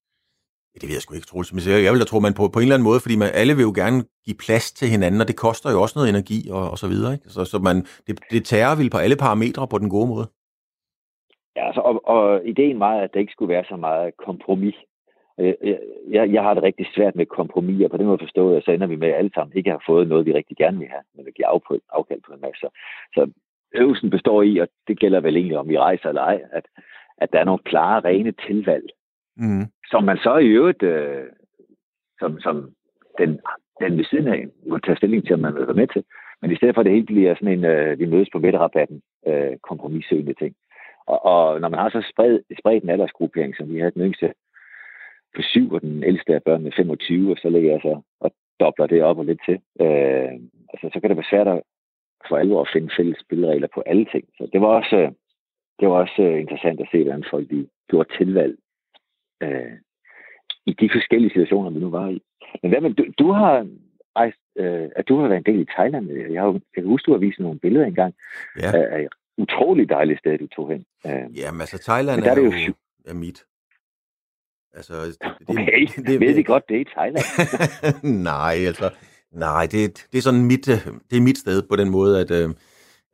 det 0.75 0.89
ved 0.89 0.97
jeg 0.97 1.03
sgu 1.03 1.15
ikke, 1.15 1.27
Troels. 1.27 1.53
Men 1.53 1.63
jeg 1.85 1.93
vil 1.93 2.01
da 2.01 2.05
tro, 2.05 2.21
man 2.21 2.35
på, 2.35 2.49
på 2.49 2.59
en 2.59 2.63
eller 2.63 2.75
anden 2.75 2.89
måde, 2.91 3.01
fordi 3.01 3.17
man, 3.17 3.31
alle 3.35 3.55
vil 3.57 3.63
jo 3.63 3.73
gerne 3.83 3.99
give 4.25 4.37
plads 4.45 4.73
til 4.73 4.89
hinanden, 4.89 5.21
og 5.21 5.29
det 5.29 5.37
koster 5.37 5.71
jo 5.71 5.83
også 5.83 5.99
noget 5.99 6.09
energi 6.09 6.51
og, 6.51 6.71
og 6.71 6.79
så 6.79 6.89
videre. 6.89 7.13
Ikke? 7.13 7.29
Så, 7.29 7.45
så 7.45 7.59
man, 7.59 7.77
det, 8.07 8.21
det 8.31 8.45
tærer 8.45 8.77
vil 8.77 8.91
på 8.91 8.99
alle 8.99 9.17
parametre 9.17 9.69
på 9.69 9.79
den 9.79 9.91
gode 9.91 10.09
måde. 10.09 10.27
Ja, 11.57 11.67
altså, 11.67 11.81
og, 11.81 11.95
og 12.15 12.47
ideen 12.53 12.81
var, 12.81 12.95
at 13.05 13.11
der 13.13 13.21
ikke 13.21 13.33
skulle 13.33 13.55
være 13.55 13.65
så 13.65 13.77
meget 13.77 14.17
kompromis. 14.27 14.77
Jeg, 15.39 15.79
jeg, 16.11 16.33
jeg 16.33 16.43
har 16.43 16.55
det 16.55 16.63
rigtig 16.63 16.87
svært 16.95 17.17
med 17.17 17.27
kompromis, 17.27 17.85
og 17.85 17.91
på 17.91 17.97
den 17.97 18.07
måde 18.07 18.19
forstået, 18.19 18.57
at 18.57 18.65
så 18.65 18.71
ender 18.71 18.87
vi 18.87 18.97
med 18.97 19.09
at 19.09 19.15
alle 19.15 19.31
sammen 19.35 19.57
ikke 19.57 19.71
har 19.71 19.83
fået 19.87 20.09
noget, 20.09 20.27
vi 20.27 20.33
rigtig 20.33 20.57
gerne 20.57 20.79
vil 20.79 20.89
have, 20.89 21.03
men 21.15 21.27
vi 21.27 21.31
giver 21.31 21.49
af 21.49 21.79
afkald 21.93 22.21
på 22.27 22.33
en 22.33 22.41
masse. 22.41 22.67
Så, 23.15 23.31
øvelsen 23.75 24.11
består 24.11 24.43
i, 24.43 24.59
og 24.59 24.69
det 24.89 24.99
gælder 24.99 25.21
vel 25.21 25.37
egentlig 25.37 25.59
om 25.59 25.69
vi 25.69 25.79
rejser 25.79 26.09
eller 26.09 26.23
ej, 26.23 26.43
at, 26.53 26.67
at 27.19 27.33
der 27.33 27.39
er 27.39 27.45
nogle 27.45 27.63
klare, 27.65 28.01
rene 28.01 28.33
tilvalg, 28.47 28.85
mm. 29.37 29.65
som 29.91 30.05
man 30.05 30.17
så 30.17 30.37
i 30.37 30.47
øvrigt, 30.47 30.83
øh, 30.83 31.27
som, 32.19 32.41
som 32.41 32.71
den, 33.19 33.41
den 33.81 33.97
ved 33.97 34.05
siden 34.05 34.29
af, 34.29 34.47
må 34.67 34.79
tage 34.79 34.97
stilling 34.97 35.27
til, 35.27 35.35
om 35.35 35.41
man 35.41 35.55
vil 35.55 35.67
være 35.67 35.81
med 35.83 35.87
til. 35.87 36.05
Men 36.43 36.53
i 36.53 36.57
stedet 36.57 36.75
for, 36.75 36.81
at 36.81 36.85
det 36.85 36.93
hele 36.93 37.07
bliver 37.07 37.35
sådan 37.35 37.59
en, 37.59 37.65
øh, 37.65 37.99
vi 37.99 38.07
mødes 38.07 38.29
på 38.33 38.39
midterrabatten, 38.39 39.03
øh, 39.27 39.57
kompromissøgende 39.63 40.35
ting. 40.35 40.55
Og, 41.07 41.25
og 41.25 41.61
når 41.61 41.69
man 41.69 41.81
har 41.81 41.91
så 41.91 42.07
spredt, 42.13 42.43
spredt 42.59 42.85
en 42.85 42.91
aldersgruppering, 42.91 43.57
som 43.57 43.75
vi 43.75 43.79
har 43.81 43.91
den 43.91 44.03
yngste 44.03 44.33
på 45.37 45.43
syv, 45.43 45.73
og 45.73 45.81
den 45.81 46.05
ældste 46.05 46.35
af 46.35 46.43
børnene 46.43 46.73
25, 46.77 47.31
og 47.31 47.37
så 47.43 47.49
lægger 47.49 47.71
jeg 47.71 47.81
så 47.83 48.01
og 48.21 48.31
dobler 48.61 48.87
det 48.87 49.03
op 49.03 49.19
og 49.19 49.25
lidt 49.25 49.41
til. 49.49 49.59
Øh, 49.81 50.33
altså, 50.73 50.87
så 50.93 51.01
kan 51.01 51.09
det 51.11 51.17
være 51.17 51.33
svært 51.33 51.49
at 51.49 51.63
for 52.29 52.37
alvor 52.37 52.61
at 52.61 52.71
finde 52.73 52.91
fælles 52.97 53.19
spilleregler 53.25 53.69
på 53.75 53.81
alle 53.87 54.07
ting. 54.13 54.25
Så 54.39 54.49
det 54.53 54.61
var 54.61 54.67
også, 54.67 54.97
øh, 54.97 55.11
det 55.81 55.89
var 55.89 55.95
også 56.05 56.23
øh, 56.23 56.41
interessant 56.41 56.81
at 56.81 56.89
se, 56.93 57.03
hvordan 57.03 57.25
folk 57.31 57.51
de 57.51 57.69
gjorde 57.91 58.17
tilvalg 58.19 58.55
øh, 59.43 59.73
i 60.67 60.73
de 60.73 60.89
forskellige 60.93 61.31
situationer, 61.31 61.71
vi 61.71 61.81
nu 61.81 61.91
var 61.91 62.09
i. 62.09 62.23
Men 62.63 62.71
hvad 62.71 62.81
med, 62.81 62.95
du, 62.95 63.05
du 63.19 63.33
har 63.33 63.67
rejst, 64.17 64.43
øh, 64.57 64.89
at 64.97 65.09
du 65.09 65.17
har 65.17 65.29
været 65.29 65.39
en 65.39 65.53
del 65.53 65.61
i 65.61 65.73
Thailand. 65.77 66.11
Jeg, 66.11 66.43
har, 66.43 66.53
jeg 66.53 66.61
kan 66.75 66.85
huske, 66.85 67.07
du 67.07 67.13
har 67.13 67.19
vist 67.19 67.39
nogle 67.39 67.59
billeder 67.59 67.87
engang 67.87 68.15
ja. 68.63 68.71
af, 68.73 69.03
et 69.03 69.09
utroligt 69.39 69.91
dejligt 69.91 70.19
sted, 70.19 70.39
du 70.39 70.47
tog 70.47 70.71
hen. 70.71 70.85
Øh, 71.07 71.39
Jamen 71.41 71.61
altså, 71.61 71.79
Thailand 71.89 72.23
er, 72.23 72.31
er, 72.31 72.37
jo, 72.37 72.53
jo 72.69 72.75
er 73.07 73.15
mit. 73.15 73.45
Altså, 74.75 74.95
det, 74.95 75.17
okay, 75.49 75.87
det, 75.97 76.07
det, 76.07 76.21
ved 76.21 76.35
de 76.35 76.45
godt, 76.45 76.63
det 76.69 76.77
er 76.77 76.81
i 76.81 76.85
Thailand? 76.97 77.25
nej, 78.23 78.55
altså, 78.67 78.91
nej, 79.33 79.67
det, 79.67 80.07
det 80.13 80.19
er 80.19 80.23
sådan 80.23 80.45
mit, 80.45 80.67
det 81.11 81.17
er 81.17 81.21
mit 81.21 81.39
sted 81.39 81.63
på 81.63 81.77
den 81.77 81.91
måde, 81.91 82.21
at, 82.21 82.31
øh, 82.31 82.51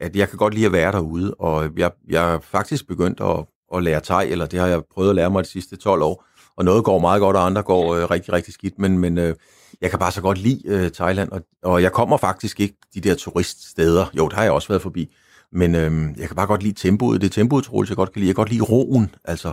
at 0.00 0.16
jeg 0.16 0.28
kan 0.28 0.38
godt 0.38 0.54
lide 0.54 0.66
at 0.66 0.72
være 0.72 0.92
derude, 0.92 1.34
og 1.34 1.70
jeg, 1.76 1.90
jeg 2.08 2.34
er 2.34 2.38
faktisk 2.40 2.88
begyndt 2.88 3.20
at, 3.20 3.44
at 3.74 3.82
lære 3.82 4.00
thai, 4.00 4.30
eller 4.30 4.46
det 4.46 4.58
har 4.60 4.66
jeg 4.66 4.82
prøvet 4.94 5.08
at 5.10 5.16
lære 5.16 5.30
mig 5.30 5.44
de 5.44 5.48
sidste 5.48 5.76
12 5.76 6.02
år, 6.02 6.24
og 6.56 6.64
noget 6.64 6.84
går 6.84 6.98
meget 6.98 7.20
godt, 7.20 7.36
og 7.36 7.46
andre 7.46 7.62
går 7.62 7.94
øh, 7.94 8.10
rigtig, 8.10 8.32
rigtig 8.32 8.54
skidt, 8.54 8.78
men, 8.78 8.98
men 8.98 9.18
øh, 9.18 9.34
jeg 9.80 9.90
kan 9.90 9.98
bare 9.98 10.12
så 10.12 10.22
godt 10.22 10.38
lide 10.38 10.62
øh, 10.66 10.90
Thailand, 10.90 11.30
og, 11.32 11.40
og 11.62 11.82
jeg 11.82 11.92
kommer 11.92 12.16
faktisk 12.16 12.60
ikke 12.60 12.76
de 12.94 13.00
der 13.00 13.14
turiststeder, 13.14 14.06
jo, 14.16 14.28
der 14.28 14.36
har 14.36 14.42
jeg 14.42 14.52
også 14.52 14.68
været 14.68 14.82
forbi, 14.82 15.14
men 15.52 15.74
øh, 15.74 16.18
jeg 16.18 16.26
kan 16.26 16.36
bare 16.36 16.46
godt 16.46 16.62
lide 16.62 16.74
tempoet, 16.88 17.20
det 17.20 17.32
tempoet, 17.32 17.64
Troels, 17.64 17.90
jeg 17.90 17.96
godt 17.96 18.12
kan 18.12 18.20
lide, 18.20 18.28
jeg 18.28 18.34
kan 18.34 18.40
godt 18.40 18.50
lide 18.50 18.62
roen, 18.62 19.14
altså, 19.24 19.52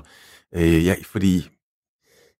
øh, 0.55 0.85
jeg, 0.85 0.97
fordi 1.05 1.49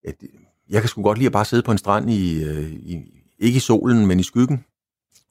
at, 0.05 0.15
øh, 0.23 0.29
jeg 0.69 0.81
kan 0.81 0.89
sgu 0.89 1.01
godt 1.01 1.17
lide 1.17 1.25
at 1.25 1.33
bare 1.33 1.45
sidde 1.45 1.63
på 1.63 1.71
en 1.71 1.77
strand 1.77 2.09
i, 2.09 2.43
øh, 2.43 2.71
i, 2.71 2.97
ikke 3.39 3.57
i 3.57 3.59
solen, 3.59 4.07
men 4.07 4.19
i 4.19 4.23
skyggen, 4.23 4.65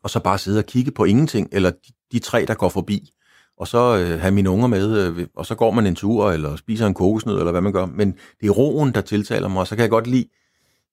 og 0.02 0.10
så 0.10 0.20
bare 0.20 0.38
sidde 0.38 0.58
og 0.58 0.66
kigge 0.66 0.90
på 0.90 1.04
ingenting, 1.04 1.48
eller 1.52 1.70
de, 1.70 1.92
de 2.12 2.18
tre, 2.18 2.44
der 2.48 2.54
går 2.54 2.68
forbi, 2.68 3.10
og 3.56 3.68
så 3.68 3.96
øh, 3.96 4.20
have 4.20 4.34
mine 4.34 4.50
unger 4.50 4.66
med, 4.66 4.98
øh, 4.98 5.26
og 5.36 5.46
så 5.46 5.54
går 5.54 5.70
man 5.70 5.86
en 5.86 5.94
tur, 5.94 6.30
eller 6.30 6.56
spiser 6.56 6.86
en 6.86 6.94
kokosnød, 6.94 7.38
eller 7.38 7.50
hvad 7.50 7.60
man 7.60 7.72
gør. 7.72 7.86
Men 7.86 8.14
det 8.40 8.46
er 8.46 8.50
roen, 8.50 8.94
der 8.94 9.00
tiltaler 9.00 9.48
mig, 9.48 9.60
og 9.60 9.66
så 9.66 9.76
kan 9.76 9.82
jeg 9.82 9.90
godt 9.90 10.06
lide, 10.06 10.28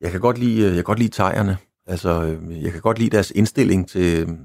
jeg 0.01 0.11
kan 0.11 0.19
godt 0.19 0.37
lide, 0.37 0.61
øh, 0.61 0.65
jeg 0.65 0.73
kan 0.73 0.83
godt 0.83 0.99
lide 0.99 1.11
tegerne. 1.11 1.57
Altså, 1.87 2.23
øh, 2.23 2.63
jeg 2.63 2.71
kan 2.71 2.81
godt 2.81 2.99
lide 2.99 3.09
deres 3.09 3.31
indstilling 3.31 3.89
til, 3.89 4.37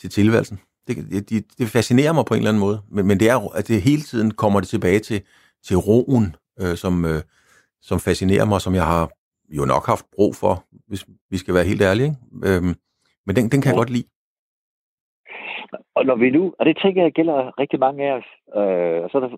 til 0.00 0.10
tilværelsen. 0.10 0.58
Det, 0.88 1.28
det, 1.28 1.44
det 1.58 1.68
fascinerer 1.68 2.12
mig 2.12 2.24
på 2.24 2.34
en 2.34 2.38
eller 2.38 2.50
anden 2.50 2.60
måde, 2.60 2.80
men, 2.90 3.06
men 3.06 3.20
det 3.20 3.28
er, 3.28 3.48
at 3.54 3.68
det 3.68 3.82
hele 3.82 4.02
tiden 4.02 4.30
kommer 4.30 4.60
det 4.60 4.68
tilbage 4.68 4.98
til, 4.98 5.22
til 5.64 5.76
roen, 5.76 6.36
øh, 6.60 6.76
som, 6.76 7.04
øh, 7.04 7.22
som 7.80 7.98
fascinerer 7.98 8.46
mig, 8.46 8.60
som 8.60 8.74
jeg 8.74 8.86
har 8.86 9.04
jo 9.58 9.64
nok 9.64 9.86
haft 9.86 10.06
brug 10.16 10.32
for, 10.34 10.54
hvis 10.88 11.06
vi 11.30 11.36
skal 11.36 11.54
være 11.54 11.70
helt 11.70 11.82
ærlige. 11.82 12.06
Ikke? 12.06 12.48
Øhm, 12.48 12.74
men 13.26 13.36
den, 13.36 13.44
den 13.52 13.60
kan 13.60 13.70
jeg 13.70 13.80
godt 13.82 13.94
lide. 13.96 14.08
Og 15.94 16.06
når 16.06 16.16
vi 16.16 16.30
nu, 16.30 16.54
og 16.58 16.66
det 16.66 16.78
tænker 16.82 17.02
jeg 17.02 17.12
gælder 17.12 17.58
rigtig 17.60 17.78
mange 17.80 18.04
af 18.08 18.12
os, 18.18 18.28
øh, 18.58 19.02
og 19.04 19.10
så 19.10 19.14
er 19.18 19.22
der, 19.22 19.36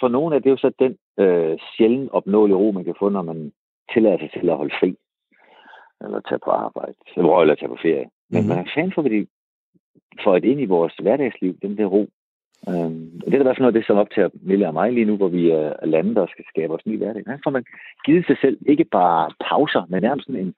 for 0.00 0.08
nogle 0.08 0.34
af 0.34 0.42
det 0.42 0.48
er 0.48 0.56
jo 0.56 0.64
så 0.64 0.70
den 0.78 0.92
øh, 1.24 1.58
sjældent 1.76 2.10
opnåelige 2.12 2.56
ro, 2.56 2.70
man 2.72 2.84
kan 2.84 2.94
få, 2.98 3.08
når 3.08 3.22
man 3.22 3.52
tillader 3.92 4.18
sig 4.18 4.30
til 4.32 4.50
at 4.50 4.56
holde 4.56 4.74
fri, 4.80 4.90
eller 6.00 6.20
tage 6.20 6.44
på 6.44 6.50
arbejde, 6.50 6.94
eller 7.16 7.54
tage 7.54 7.68
på 7.68 7.78
ferie. 7.82 8.06
Men 8.30 8.40
mm-hmm. 8.40 8.48
man 8.48 8.58
er 8.58 8.70
fan 8.74 8.92
for, 8.94 9.02
at 9.02 9.26
for 10.24 10.36
et 10.36 10.44
ind 10.44 10.60
i 10.60 10.72
vores 10.74 10.94
hverdagsliv, 11.02 11.54
den 11.62 11.78
der 11.78 11.86
ro. 11.86 12.08
Øhm, 12.68 13.10
det 13.24 13.34
er 13.34 13.40
i 13.40 13.42
hvert 13.42 13.56
fald 13.56 13.66
noget 13.66 13.74
af 13.74 13.80
det, 13.80 13.86
som 13.86 13.96
optager 13.96 14.28
Mille 14.42 14.66
og 14.66 14.74
mig 14.74 14.92
lige 14.92 15.04
nu, 15.10 15.16
hvor 15.16 15.28
vi 15.28 15.50
er 15.50 15.86
landet 15.86 16.16
der 16.16 16.26
skal 16.26 16.44
skabe 16.52 16.74
os 16.74 16.86
ny 16.86 16.98
hverdag. 16.98 17.22
Der 17.24 17.38
får 17.44 17.50
man 17.50 17.64
givet 18.06 18.26
sig 18.26 18.36
selv 18.40 18.58
ikke 18.66 18.84
bare 18.84 19.32
pauser, 19.48 19.82
men 19.88 20.02
nærmest 20.02 20.26
sådan 20.26 20.40
en, 20.46 20.54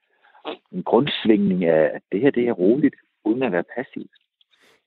en 0.72 0.82
grundsvingning 0.82 1.64
af, 1.64 1.82
at 1.96 2.02
det 2.12 2.20
her 2.20 2.30
det 2.30 2.48
er 2.48 2.52
roligt, 2.52 2.96
uden 3.24 3.42
at 3.42 3.52
være 3.52 3.64
passivt. 3.76 4.14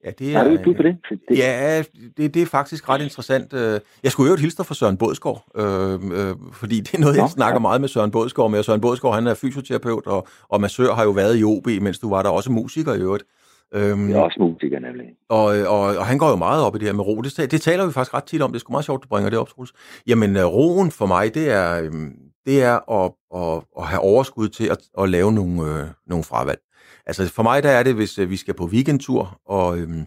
Ja, 0.05 0.11
det 0.19 0.33
er, 0.33 0.37
Har 0.37 0.43
du 0.43 0.53
et 0.53 0.77
på 0.77 0.83
det? 0.83 0.97
det? 1.29 1.37
Ja, 1.37 1.83
det, 2.17 2.33
det 2.33 2.41
er 2.41 2.45
faktisk 2.45 2.89
ret 2.89 3.01
interessant. 3.01 3.53
Øh, 3.53 3.79
jeg 4.03 4.11
skulle 4.11 4.29
jo 4.31 4.35
hilse 4.35 4.63
for 4.63 4.73
Søren 4.73 4.97
Bådsgaard, 4.97 5.43
øh, 5.55 5.93
øh, 5.93 6.35
fordi 6.53 6.77
det 6.85 6.93
er 6.95 6.99
noget, 6.99 7.15
jeg 7.15 7.23
Nå, 7.23 7.27
snakker 7.27 7.59
ja. 7.59 7.67
meget 7.67 7.81
med 7.81 7.89
Søren 7.89 8.11
Bådsgaard 8.11 8.51
med. 8.51 8.63
Søren 8.63 8.81
Bådsgaard, 8.81 9.15
han 9.15 9.27
er 9.27 9.33
fysioterapeut, 9.33 10.07
og, 10.07 10.27
og 10.49 10.61
massør 10.61 10.93
har 10.93 11.03
jo 11.03 11.11
været 11.11 11.39
i 11.39 11.43
OB, 11.43 11.67
mens 11.81 11.99
du 11.99 12.09
var 12.09 12.21
der 12.23 12.29
også 12.29 12.51
musiker 12.51 12.93
i 12.93 12.99
øvrigt. 12.99 13.23
Øhm, 13.75 14.09
jeg 14.09 14.17
er 14.17 14.21
også 14.21 14.37
musiker, 14.39 14.79
nemlig. 14.79 15.05
Og, 15.29 15.45
og, 15.45 15.81
og 15.81 16.05
han 16.05 16.17
går 16.17 16.29
jo 16.29 16.35
meget 16.35 16.63
op 16.63 16.75
i 16.75 16.79
det 16.79 16.87
her 16.87 16.93
med 16.93 17.05
ro. 17.05 17.21
Det, 17.21 17.51
det 17.51 17.61
taler 17.61 17.85
vi 17.85 17.91
faktisk 17.91 18.13
ret 18.13 18.23
tit 18.23 18.41
om. 18.41 18.51
Det 18.51 18.55
er 18.55 18.59
sgu 18.59 18.71
meget 18.71 18.85
sjovt, 18.85 19.03
du 19.03 19.07
bringer 19.07 19.29
det 19.29 19.39
op, 19.39 19.49
Troels. 19.49 19.73
Jamen, 20.07 20.35
øh, 20.35 20.45
roen 20.45 20.91
for 20.91 21.05
mig, 21.05 21.33
det 21.33 21.49
er, 21.49 21.81
øhm, 21.83 22.13
det 22.45 22.63
er 22.63 22.91
at, 22.91 23.11
at, 23.35 23.63
at 23.79 23.87
have 23.87 23.99
overskud 23.99 24.49
til 24.49 24.67
at, 24.67 24.77
at 24.99 25.09
lave 25.09 25.31
nogle, 25.31 25.61
øh, 25.61 25.87
nogle 26.07 26.23
fravalg. 26.23 26.59
Altså 27.05 27.29
for 27.29 27.43
mig 27.43 27.63
der 27.63 27.69
er 27.69 27.83
det, 27.83 27.95
hvis 27.95 28.19
øh, 28.19 28.29
vi 28.29 28.37
skal 28.37 28.53
på 28.53 28.65
weekendtur, 28.65 29.39
og, 29.45 29.77
øhm, 29.77 30.05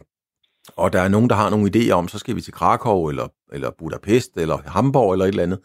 og 0.77 0.93
der 0.93 1.01
er 1.01 1.09
nogen, 1.09 1.31
der 1.31 1.37
har 1.37 1.51
nogle 1.51 1.71
idéer 1.77 1.93
om, 1.93 2.09
så 2.09 2.19
skal 2.19 2.37
vi 2.37 2.41
til 2.41 2.53
Krakow, 2.53 3.09
eller, 3.09 3.29
eller 3.53 3.71
Budapest, 3.79 4.37
eller 4.37 4.59
Hamburg, 4.67 5.13
eller 5.13 5.25
et 5.25 5.29
eller 5.29 5.43
andet. 5.43 5.59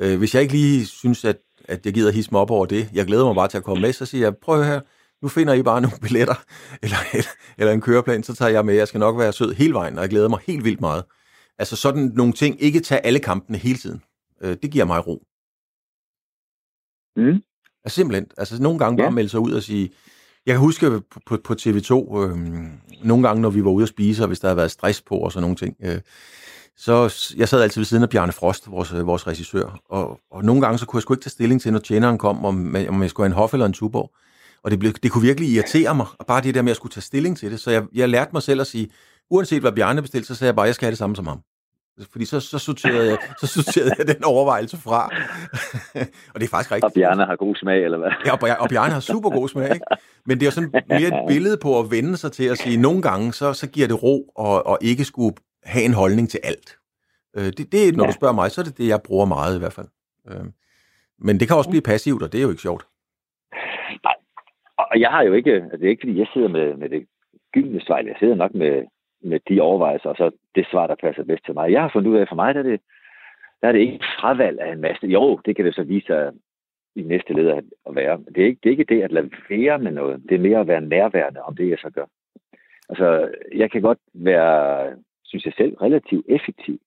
Øh, 0.00 0.18
hvis 0.18 0.34
jeg 0.34 0.42
ikke 0.42 0.54
lige 0.54 0.86
synes, 0.86 1.24
at, 1.24 1.36
at 1.68 1.86
jeg 1.86 1.94
gider 1.94 2.12
hisse 2.12 2.30
mig 2.32 2.40
op 2.40 2.50
over 2.50 2.66
det, 2.66 2.88
jeg 2.92 3.06
glæder 3.06 3.24
mig 3.24 3.34
bare 3.34 3.48
til 3.48 3.58
at 3.58 3.64
komme 3.64 3.80
med, 3.80 3.92
så 3.92 4.06
siger 4.06 4.26
jeg, 4.26 4.36
prøv 4.36 4.64
her, 4.64 4.80
nu 5.22 5.28
finder 5.28 5.54
I 5.54 5.62
bare 5.62 5.80
nogle 5.80 5.98
billetter, 6.02 6.34
eller, 6.82 6.96
eller, 7.14 7.30
eller 7.58 7.72
en 7.72 7.80
køreplan, 7.80 8.22
så 8.22 8.34
tager 8.34 8.50
jeg 8.50 8.64
med. 8.64 8.74
Jeg 8.74 8.88
skal 8.88 9.00
nok 9.00 9.18
være 9.18 9.32
sød 9.32 9.54
hele 9.54 9.74
vejen, 9.74 9.96
og 9.96 10.02
jeg 10.02 10.10
glæder 10.10 10.28
mig 10.28 10.38
helt 10.46 10.64
vildt 10.64 10.80
meget. 10.80 11.04
Altså 11.58 11.76
sådan 11.76 12.12
nogle 12.14 12.32
ting, 12.32 12.62
ikke 12.62 12.80
tage 12.80 13.06
alle 13.06 13.18
kampene 13.18 13.58
hele 13.58 13.78
tiden. 13.78 14.02
Øh, 14.42 14.56
det 14.62 14.70
giver 14.70 14.84
mig 14.84 15.06
ro. 15.06 15.22
Mm. 17.16 17.42
Altså 17.84 17.96
simpelthen. 17.96 18.26
Altså 18.38 18.62
nogle 18.62 18.78
gange 18.78 19.02
ja. 19.02 19.06
bare 19.06 19.14
melde 19.14 19.28
sig 19.28 19.40
ud 19.40 19.52
og 19.52 19.62
sige, 19.62 19.90
jeg 20.46 20.52
kan 20.52 20.60
huske 20.60 21.00
på, 21.10 21.20
på, 21.26 21.36
på 21.44 21.54
TV2, 21.60 22.18
øh, 22.18 22.38
nogle 23.04 23.28
gange, 23.28 23.42
når 23.42 23.50
vi 23.50 23.64
var 23.64 23.70
ude 23.70 23.82
at 23.82 23.88
spise, 23.88 24.22
og 24.22 24.26
hvis 24.26 24.40
der 24.40 24.48
havde 24.48 24.56
været 24.56 24.70
stress 24.70 25.02
på 25.02 25.14
og 25.14 25.32
sådan 25.32 25.42
nogle 25.42 25.56
ting, 25.56 25.76
øh, 25.82 26.00
så 26.76 27.14
jeg 27.36 27.48
sad 27.48 27.62
altid 27.62 27.80
ved 27.80 27.86
siden 27.86 28.02
af 28.02 28.10
Bjarne 28.10 28.32
Frost, 28.32 28.70
vores, 28.70 28.92
øh, 28.92 29.06
vores 29.06 29.26
regissør, 29.26 29.80
og, 29.88 30.20
og 30.30 30.44
nogle 30.44 30.62
gange 30.62 30.78
så 30.78 30.86
kunne 30.86 30.98
jeg 30.98 31.02
sgu 31.02 31.14
ikke 31.14 31.24
tage 31.24 31.30
stilling 31.30 31.60
til, 31.60 31.72
når 31.72 31.78
tjeneren 31.78 32.18
kom, 32.18 32.44
om, 32.44 32.76
om 32.88 33.02
jeg 33.02 33.10
skulle 33.10 33.24
have 33.24 33.34
en 33.34 33.38
hof 33.40 33.52
eller 33.52 33.66
en 33.66 33.72
tuborg. 33.72 34.10
Og 34.64 34.70
det, 34.70 34.78
blev, 34.78 34.92
det 34.92 35.10
kunne 35.10 35.22
virkelig 35.22 35.48
irritere 35.48 35.94
mig, 35.94 36.06
og 36.18 36.26
bare 36.26 36.42
det 36.42 36.54
der 36.54 36.62
med, 36.62 36.68
at 36.68 36.70
jeg 36.70 36.76
skulle 36.76 36.92
tage 36.92 37.02
stilling 37.02 37.38
til 37.38 37.50
det. 37.50 37.60
Så 37.60 37.70
jeg, 37.70 37.84
jeg 37.94 38.08
lærte 38.08 38.30
mig 38.32 38.42
selv 38.42 38.60
at 38.60 38.66
sige, 38.66 38.90
uanset 39.30 39.60
hvad 39.60 39.72
Bjarne 39.72 40.02
bestilte, 40.02 40.26
så 40.26 40.34
sagde 40.34 40.48
jeg 40.48 40.56
bare, 40.56 40.66
at 40.66 40.68
jeg 40.68 40.74
skal 40.74 40.86
have 40.86 40.90
det 40.90 40.98
samme 40.98 41.16
som 41.16 41.26
ham. 41.26 41.40
Fordi 42.12 42.24
så, 42.24 42.40
så, 42.40 42.58
sorterede, 42.58 43.08
jeg, 43.10 43.18
så 43.40 43.46
sorterede 43.46 43.94
jeg 43.98 44.06
den 44.06 44.24
overvejelse 44.24 44.76
fra. 44.76 45.10
og 46.34 46.40
det 46.40 46.42
er 46.42 46.48
faktisk 46.48 46.72
rigtigt. 46.72 46.84
Og 46.84 46.92
Bjarne 46.94 47.24
har 47.24 47.36
god 47.36 47.54
smag, 47.54 47.84
eller 47.84 47.98
hvad? 47.98 48.10
Ja, 48.26 48.32
og, 48.32 48.60
og 48.60 48.68
Bjarne 48.68 48.92
har 48.92 49.00
super 49.00 49.30
god 49.30 49.48
smag, 49.48 49.74
ikke? 49.74 49.86
Men 50.26 50.40
det 50.40 50.46
er 50.46 50.50
sådan 50.50 50.70
mere 50.88 51.08
et 51.08 51.28
billede 51.28 51.56
på 51.56 51.80
at 51.80 51.90
vende 51.90 52.16
sig 52.16 52.32
til 52.32 52.44
at 52.44 52.58
sige, 52.58 52.74
at 52.74 52.80
nogle 52.80 53.02
gange, 53.02 53.32
så, 53.32 53.52
så 53.52 53.66
giver 53.66 53.88
det 53.88 54.02
ro, 54.02 54.32
og, 54.36 54.66
og 54.66 54.78
ikke 54.80 55.04
skulle 55.04 55.36
have 55.64 55.84
en 55.84 55.92
holdning 55.92 56.30
til 56.30 56.40
alt. 56.42 56.76
Øh, 57.36 57.44
det, 57.44 57.72
det, 57.72 57.96
når 57.96 58.04
ja. 58.04 58.10
du 58.10 58.14
spørger 58.14 58.34
mig, 58.34 58.50
så 58.50 58.60
er 58.60 58.64
det 58.64 58.78
det, 58.78 58.86
jeg 58.86 59.00
bruger 59.02 59.26
meget 59.26 59.56
i 59.56 59.58
hvert 59.58 59.72
fald. 59.72 59.86
Øh, 60.30 60.44
men 61.18 61.40
det 61.40 61.48
kan 61.48 61.56
også 61.56 61.70
blive 61.70 61.82
passivt, 61.82 62.22
og 62.22 62.32
det 62.32 62.38
er 62.38 62.42
jo 62.42 62.50
ikke 62.50 62.62
sjovt. 62.62 62.86
Og 64.90 65.00
jeg 65.00 65.10
har 65.10 65.22
jo 65.22 65.32
ikke, 65.32 65.52
altså 65.52 65.76
det 65.76 65.84
er 65.84 65.90
ikke 65.90 66.00
fordi, 66.00 66.18
jeg 66.18 66.26
sidder 66.32 66.48
med, 66.48 66.74
med 66.76 66.88
det 66.88 67.06
gyldne 67.52 67.80
svejl, 67.80 68.06
jeg 68.06 68.16
sidder 68.18 68.34
nok 68.34 68.54
med, 68.54 68.84
med 69.22 69.40
de 69.48 69.60
overvejelser, 69.60 70.08
og 70.08 70.16
så 70.16 70.30
det 70.54 70.66
svar, 70.70 70.86
der 70.86 70.94
passer 70.94 71.24
bedst 71.24 71.44
til 71.44 71.54
mig. 71.54 71.72
Jeg 71.72 71.82
har 71.82 71.90
fundet 71.92 72.10
ud 72.10 72.16
af, 72.16 72.28
for 72.28 72.34
mig 72.34 72.54
der 72.54 72.60
er 72.60 72.64
det, 72.64 72.80
der 73.62 73.68
er 73.68 73.72
det 73.72 73.80
ikke 73.80 74.04
fravalg 74.20 74.60
af 74.60 74.72
en 74.72 74.80
masse. 74.80 75.06
Jo, 75.06 75.40
det 75.44 75.56
kan 75.56 75.64
det 75.64 75.74
så 75.74 75.82
vise 75.82 76.06
sig 76.06 76.32
i 76.96 77.02
næste 77.02 77.32
led 77.32 77.48
at 77.86 77.94
være. 77.94 78.18
Det 78.34 78.42
er, 78.42 78.46
ikke, 78.46 78.60
det 78.62 78.68
er 78.68 78.70
ikke 78.70 78.94
det 78.94 79.02
at 79.02 79.12
lade 79.12 79.30
være 79.48 79.78
med 79.78 79.92
noget. 79.92 80.22
Det 80.28 80.34
er 80.34 80.38
mere 80.38 80.60
at 80.60 80.66
være 80.66 80.80
nærværende 80.80 81.42
om 81.42 81.56
det, 81.56 81.68
jeg 81.70 81.78
så 81.78 81.90
gør. 81.90 82.06
Altså, 82.88 83.30
jeg 83.54 83.70
kan 83.70 83.82
godt 83.82 83.98
være, 84.14 84.96
synes 85.24 85.44
jeg 85.44 85.52
selv, 85.56 85.74
relativt 85.74 86.26
effektiv 86.28 86.78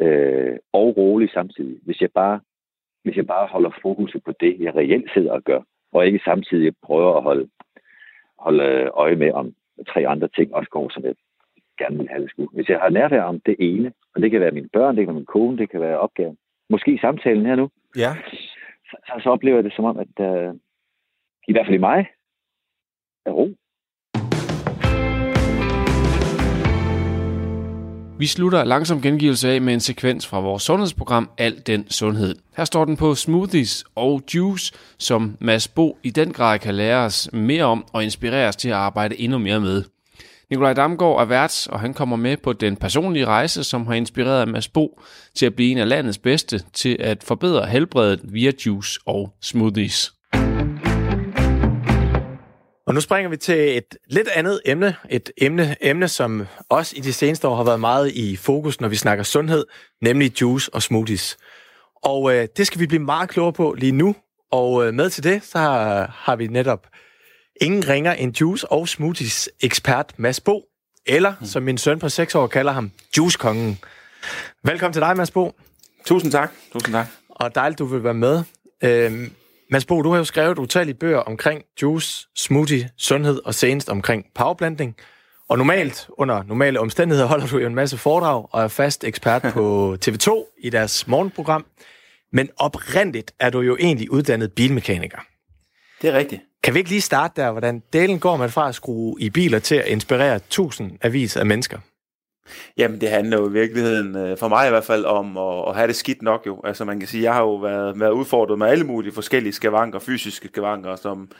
øh, 0.00 0.56
og 0.72 0.96
rolig 0.96 1.30
samtidig, 1.30 1.78
hvis 1.84 2.00
jeg 2.00 2.10
bare 2.14 2.40
hvis 3.04 3.16
jeg 3.16 3.26
bare 3.26 3.46
holder 3.46 3.70
fokuset 3.82 4.24
på 4.24 4.32
det, 4.40 4.60
jeg 4.60 4.76
reelt 4.76 5.10
sidder 5.14 5.32
og 5.32 5.42
gør 5.42 5.60
og 5.92 6.06
ikke 6.06 6.20
samtidig 6.24 6.72
prøver 6.82 7.16
at 7.16 7.22
holde, 7.22 7.48
holde 8.38 8.90
øje 8.94 9.16
med, 9.16 9.32
om 9.32 9.54
tre 9.88 10.08
andre 10.08 10.28
ting 10.28 10.54
også 10.54 10.70
går 10.70 10.90
som 10.90 11.04
et. 11.04 11.16
gerne 11.78 11.98
vil 11.98 12.08
have 12.08 12.28
det. 12.36 12.48
Hvis 12.52 12.68
jeg 12.68 12.78
har 12.80 12.88
nærvær 12.88 13.22
om 13.22 13.40
det 13.40 13.56
ene, 13.58 13.92
og 14.14 14.22
det 14.22 14.30
kan 14.30 14.40
være 14.40 14.50
mine 14.50 14.68
børn, 14.72 14.96
det 14.96 15.02
kan 15.06 15.14
være 15.14 15.20
min 15.20 15.26
kone, 15.26 15.58
det 15.58 15.70
kan 15.70 15.80
være 15.80 15.98
opgaven, 15.98 16.36
måske 16.70 16.98
samtalen 17.00 17.46
her 17.46 17.56
nu, 17.56 17.70
Ja. 17.96 18.10
så, 18.90 18.96
så, 19.06 19.20
så 19.22 19.30
oplever 19.30 19.56
jeg 19.56 19.64
det 19.64 19.72
som 19.72 19.84
om, 19.84 19.98
at 19.98 20.14
uh, 20.18 20.54
i 21.48 21.52
hvert 21.52 21.66
fald 21.66 21.74
i 21.74 21.86
mig, 21.90 22.06
er 23.26 23.30
ro. 23.30 23.54
Vi 28.20 28.26
slutter 28.26 28.64
langsom 28.64 29.02
gengivelse 29.02 29.50
af 29.50 29.60
med 29.60 29.74
en 29.74 29.80
sekvens 29.80 30.26
fra 30.26 30.40
vores 30.40 30.62
sundhedsprogram 30.62 31.30
Al 31.38 31.62
den 31.66 31.90
Sundhed. 31.90 32.34
Her 32.56 32.64
står 32.64 32.84
den 32.84 32.96
på 32.96 33.14
smoothies 33.14 33.84
og 33.94 34.22
juice, 34.34 34.72
som 34.98 35.36
Mads 35.40 35.68
Bo 35.68 35.98
i 36.02 36.10
den 36.10 36.32
grad 36.32 36.58
kan 36.58 36.74
lære 36.74 37.04
os 37.04 37.30
mere 37.32 37.64
om 37.64 37.84
og 37.92 38.04
inspirere 38.04 38.48
os 38.48 38.56
til 38.56 38.68
at 38.68 38.74
arbejde 38.74 39.20
endnu 39.20 39.38
mere 39.38 39.60
med. 39.60 39.84
Nikolaj 40.50 40.72
Damgaard 40.72 41.20
er 41.20 41.24
vært, 41.24 41.68
og 41.70 41.80
han 41.80 41.94
kommer 41.94 42.16
med 42.16 42.36
på 42.36 42.52
den 42.52 42.76
personlige 42.76 43.26
rejse, 43.26 43.64
som 43.64 43.86
har 43.86 43.94
inspireret 43.94 44.48
Mads 44.48 44.68
Bo 44.68 45.00
til 45.34 45.46
at 45.46 45.54
blive 45.54 45.70
en 45.70 45.78
af 45.78 45.88
landets 45.88 46.18
bedste 46.18 46.62
til 46.72 46.96
at 47.00 47.24
forbedre 47.24 47.66
helbredet 47.66 48.20
via 48.24 48.52
juice 48.66 49.00
og 49.06 49.34
smoothies. 49.40 50.12
Og 52.90 52.94
nu 52.94 53.00
springer 53.00 53.30
vi 53.30 53.36
til 53.36 53.76
et 53.76 53.96
lidt 54.06 54.28
andet 54.28 54.60
emne. 54.64 54.96
Et 55.10 55.30
emne, 55.36 55.76
emne, 55.80 56.08
som 56.08 56.46
også 56.68 56.94
i 56.96 57.00
de 57.00 57.12
seneste 57.12 57.48
år 57.48 57.56
har 57.56 57.64
været 57.64 57.80
meget 57.80 58.12
i 58.12 58.36
fokus, 58.36 58.80
når 58.80 58.88
vi 58.88 58.96
snakker 58.96 59.24
sundhed, 59.24 59.64
nemlig 60.02 60.40
juice 60.40 60.74
og 60.74 60.82
smoothies. 60.82 61.38
Og 62.02 62.34
øh, 62.34 62.48
det 62.56 62.66
skal 62.66 62.80
vi 62.80 62.86
blive 62.86 63.02
meget 63.02 63.28
klogere 63.28 63.52
på 63.52 63.74
lige 63.78 63.92
nu. 63.92 64.16
Og 64.52 64.86
øh, 64.86 64.94
med 64.94 65.10
til 65.10 65.24
det, 65.24 65.44
så 65.44 65.58
har, 65.58 66.06
har 66.18 66.36
vi 66.36 66.46
netop 66.46 66.86
ingen 67.60 67.88
ringer 67.88 68.12
end 68.12 68.40
juice 68.40 68.72
og 68.72 68.88
smoothies 68.88 69.48
ekspert 69.60 70.14
Mads 70.16 70.40
Bo, 70.40 70.62
eller 71.06 71.34
som 71.42 71.62
min 71.62 71.78
søn 71.78 71.98
på 71.98 72.08
6 72.08 72.34
år 72.34 72.46
kalder 72.46 72.72
ham, 72.72 72.90
juicekongen. 73.16 73.78
Velkommen 74.64 74.92
til 74.92 75.02
dig, 75.02 75.16
Mads 75.16 75.30
Bo. 75.30 75.52
Tusind 76.04 76.32
tak. 76.32 76.52
Tusind 76.72 76.94
tak. 76.94 77.06
Og 77.28 77.54
dejligt, 77.54 77.78
du 77.78 77.84
vil 77.84 78.04
være 78.04 78.14
med. 78.14 78.42
Øhm, 78.82 79.32
Mads 79.72 79.84
Bo, 79.84 80.02
du 80.02 80.10
har 80.10 80.18
jo 80.18 80.24
skrevet 80.24 80.58
utallige 80.58 80.94
bøger 80.94 81.18
omkring 81.18 81.62
juice, 81.82 82.28
smoothie, 82.36 82.90
sundhed 82.96 83.40
og 83.44 83.54
senest 83.54 83.88
omkring 83.88 84.24
powerblanding. 84.34 84.96
Og 85.48 85.58
normalt, 85.58 86.08
under 86.18 86.42
normale 86.42 86.80
omstændigheder, 86.80 87.28
holder 87.28 87.46
du 87.46 87.58
jo 87.58 87.66
en 87.66 87.74
masse 87.74 87.98
foredrag 87.98 88.48
og 88.50 88.62
er 88.62 88.68
fast 88.68 89.04
ekspert 89.04 89.42
på 89.42 89.94
TV2 90.06 90.58
i 90.62 90.70
deres 90.70 91.06
morgenprogram. 91.06 91.66
Men 92.32 92.48
oprindeligt 92.56 93.32
er 93.40 93.50
du 93.50 93.60
jo 93.60 93.76
egentlig 93.80 94.12
uddannet 94.12 94.52
bilmekaniker. 94.52 95.18
Det 96.02 96.10
er 96.10 96.18
rigtigt. 96.18 96.42
Kan 96.62 96.74
vi 96.74 96.78
ikke 96.78 96.90
lige 96.90 97.00
starte 97.00 97.42
der, 97.42 97.50
hvordan 97.50 97.82
delen 97.92 98.18
går 98.18 98.36
man 98.36 98.50
fra 98.50 98.68
at 98.68 98.74
skrue 98.74 99.20
i 99.20 99.30
biler 99.30 99.58
til 99.58 99.74
at 99.74 99.86
inspirere 99.86 100.38
tusind 100.50 100.98
avis 101.02 101.36
af 101.36 101.46
mennesker? 101.46 101.78
Jamen, 102.76 103.00
det 103.00 103.08
handler 103.08 103.38
jo 103.38 103.48
i 103.48 103.52
virkeligheden, 103.52 104.16
øh, 104.16 104.36
for 104.36 104.48
mig 104.48 104.66
i 104.66 104.70
hvert 104.70 104.84
fald, 104.84 105.04
om 105.04 105.36
at, 105.38 105.68
at 105.68 105.76
have 105.76 105.86
det 105.86 105.96
skidt 105.96 106.22
nok 106.22 106.46
jo. 106.46 106.60
Altså 106.64 106.84
man 106.84 106.98
kan 107.00 107.08
sige, 107.08 107.22
jeg 107.22 107.34
har 107.34 107.42
jo 107.42 107.54
været, 107.54 108.00
været 108.00 108.10
udfordret 108.10 108.58
med 108.58 108.66
alle 108.66 108.84
mulige 108.84 109.12
forskellige 109.12 109.52
skavanker, 109.52 109.98
fysiske 109.98 110.48
skavanker, 110.48 110.96
som 110.96 111.30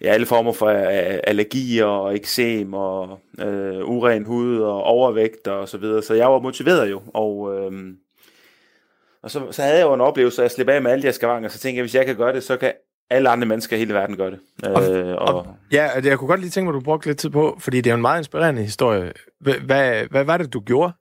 ja, 0.00 0.06
alle 0.06 0.26
former 0.26 0.52
for 0.52 0.66
øh, 0.66 1.18
allergier 1.26 1.84
og 1.84 2.14
eksem 2.16 2.74
og 2.74 3.20
øh, 3.40 3.88
uren 3.88 4.24
hud 4.24 4.58
og 4.58 4.82
overvægt 4.82 5.46
og 5.48 5.68
så 5.68 5.78
videre. 5.78 6.02
Så 6.02 6.14
jeg 6.14 6.32
var 6.32 6.38
motiveret 6.40 6.90
jo, 6.90 7.02
og, 7.14 7.54
øh, 7.54 7.72
og 9.22 9.30
så, 9.30 9.52
så 9.52 9.62
havde 9.62 9.76
jeg 9.76 9.86
jo 9.86 9.94
en 9.94 10.00
oplevelse 10.00 10.42
at 10.42 10.46
at 10.46 10.52
slippe 10.52 10.72
af 10.72 10.82
med 10.82 10.90
alle 10.90 11.02
de 11.02 11.06
her 11.06 11.12
skavanker, 11.12 11.48
så 11.48 11.58
tænkte 11.58 11.76
jeg, 11.76 11.82
hvis 11.82 11.94
jeg 11.94 12.06
kan 12.06 12.16
gøre 12.16 12.32
det, 12.32 12.42
så 12.42 12.56
kan 12.56 12.72
alle 13.10 13.28
andre 13.28 13.46
mennesker 13.46 13.76
i 13.76 13.78
hele 13.78 13.94
verden 13.94 14.16
gøre 14.16 14.30
det. 14.30 14.38
Og, 14.62 14.96
øh, 14.96 15.16
og, 15.18 15.34
og, 15.34 15.46
ja, 15.72 15.88
det- 15.96 16.04
jeg 16.06 16.18
kunne 16.18 16.28
godt 16.28 16.40
lige 16.40 16.50
tænke 16.50 16.64
mig, 16.64 16.76
at 16.76 16.80
du 16.80 16.84
brugte 16.84 17.06
lidt 17.06 17.18
tid 17.18 17.30
på, 17.30 17.56
fordi 17.60 17.80
det 17.80 17.90
er 17.90 17.94
en 17.94 18.00
meget 18.00 18.20
inspirerende 18.20 18.62
historie. 18.62 19.12
Hvad, 19.40 20.08
hvad 20.10 20.24
var 20.24 20.36
det, 20.36 20.52
du 20.52 20.60
gjorde, 20.60 20.92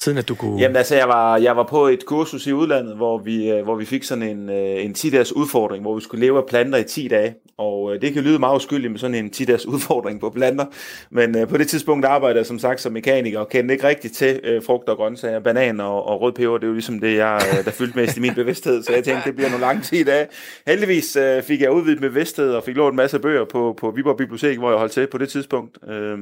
siden 0.00 0.18
at 0.18 0.28
du 0.28 0.34
kunne... 0.34 0.60
Jamen 0.60 0.76
altså, 0.76 0.96
jeg 0.96 1.08
var, 1.08 1.36
jeg 1.36 1.56
var 1.56 1.62
på 1.62 1.86
et 1.86 2.06
kursus 2.06 2.46
i 2.46 2.52
udlandet, 2.52 2.96
hvor 2.96 3.18
vi, 3.18 3.50
øh, 3.50 3.64
hvor 3.64 3.74
vi 3.74 3.84
fik 3.84 4.04
sådan 4.04 4.22
en, 4.22 4.50
øh, 4.50 4.84
en 4.84 4.94
10-dages 4.98 5.32
udfordring, 5.32 5.82
hvor 5.82 5.94
vi 5.94 6.00
skulle 6.00 6.26
leve 6.26 6.38
af 6.38 6.46
planter 6.46 6.78
i 6.78 6.84
10 6.84 7.08
dage. 7.08 7.34
Og 7.58 7.94
øh, 7.94 8.00
det 8.00 8.12
kan 8.12 8.22
lyde 8.22 8.38
meget 8.38 8.56
uskyldigt 8.56 8.90
med 8.90 8.98
sådan 8.98 9.14
en 9.14 9.30
10-dages 9.36 9.66
udfordring 9.74 10.20
på 10.20 10.30
planter. 10.30 10.66
Men 11.10 11.46
på 11.48 11.56
det 11.56 11.68
tidspunkt 11.68 12.04
arbejdede 12.04 12.38
jeg 12.38 12.46
som 12.46 12.58
sagt 12.58 12.80
som 12.80 12.92
mekaniker 12.92 13.38
og 13.38 13.48
kendte 13.48 13.74
ikke 13.74 13.88
rigtigt 13.88 14.14
til 14.14 14.40
øh, 14.44 14.62
frugt 14.62 14.88
og 14.88 14.96
grøntsager, 14.96 15.40
banan 15.40 15.80
og, 15.80 16.06
og 16.06 16.20
rød 16.20 16.32
peber. 16.32 16.58
Det 16.58 16.64
er 16.64 16.68
jo 16.68 16.72
ligesom 16.72 17.00
det, 17.00 17.16
jeg, 17.16 17.40
der 17.64 17.70
fyldte 17.70 17.98
mest 17.98 18.16
i 18.16 18.20
min 18.20 18.34
bevidsthed. 18.34 18.82
Så 18.82 18.92
jeg 18.92 19.04
tænkte, 19.04 19.24
det 19.24 19.36
bliver 19.36 19.50
nogle 19.50 19.64
lange 19.64 19.82
10 19.82 20.02
dage. 20.02 20.26
Heldigvis 20.66 21.16
øh, 21.16 21.42
fik 21.42 21.60
jeg 21.60 21.72
udvidet 21.72 22.00
med 22.00 22.10
bevidsthed 22.10 22.52
og 22.52 22.62
fik 22.62 22.76
lånt 22.76 22.92
en 22.92 22.96
masse 22.96 23.18
bøger 23.18 23.44
på, 23.44 23.74
på 23.80 23.90
Viborg 23.90 24.16
Bibliotek, 24.16 24.58
hvor 24.58 24.70
jeg 24.70 24.78
holdt 24.78 24.92
til 24.92 25.06
på 25.06 25.18
det 25.18 25.28
tidspunkt. 25.28 25.78
Øh, 25.88 26.18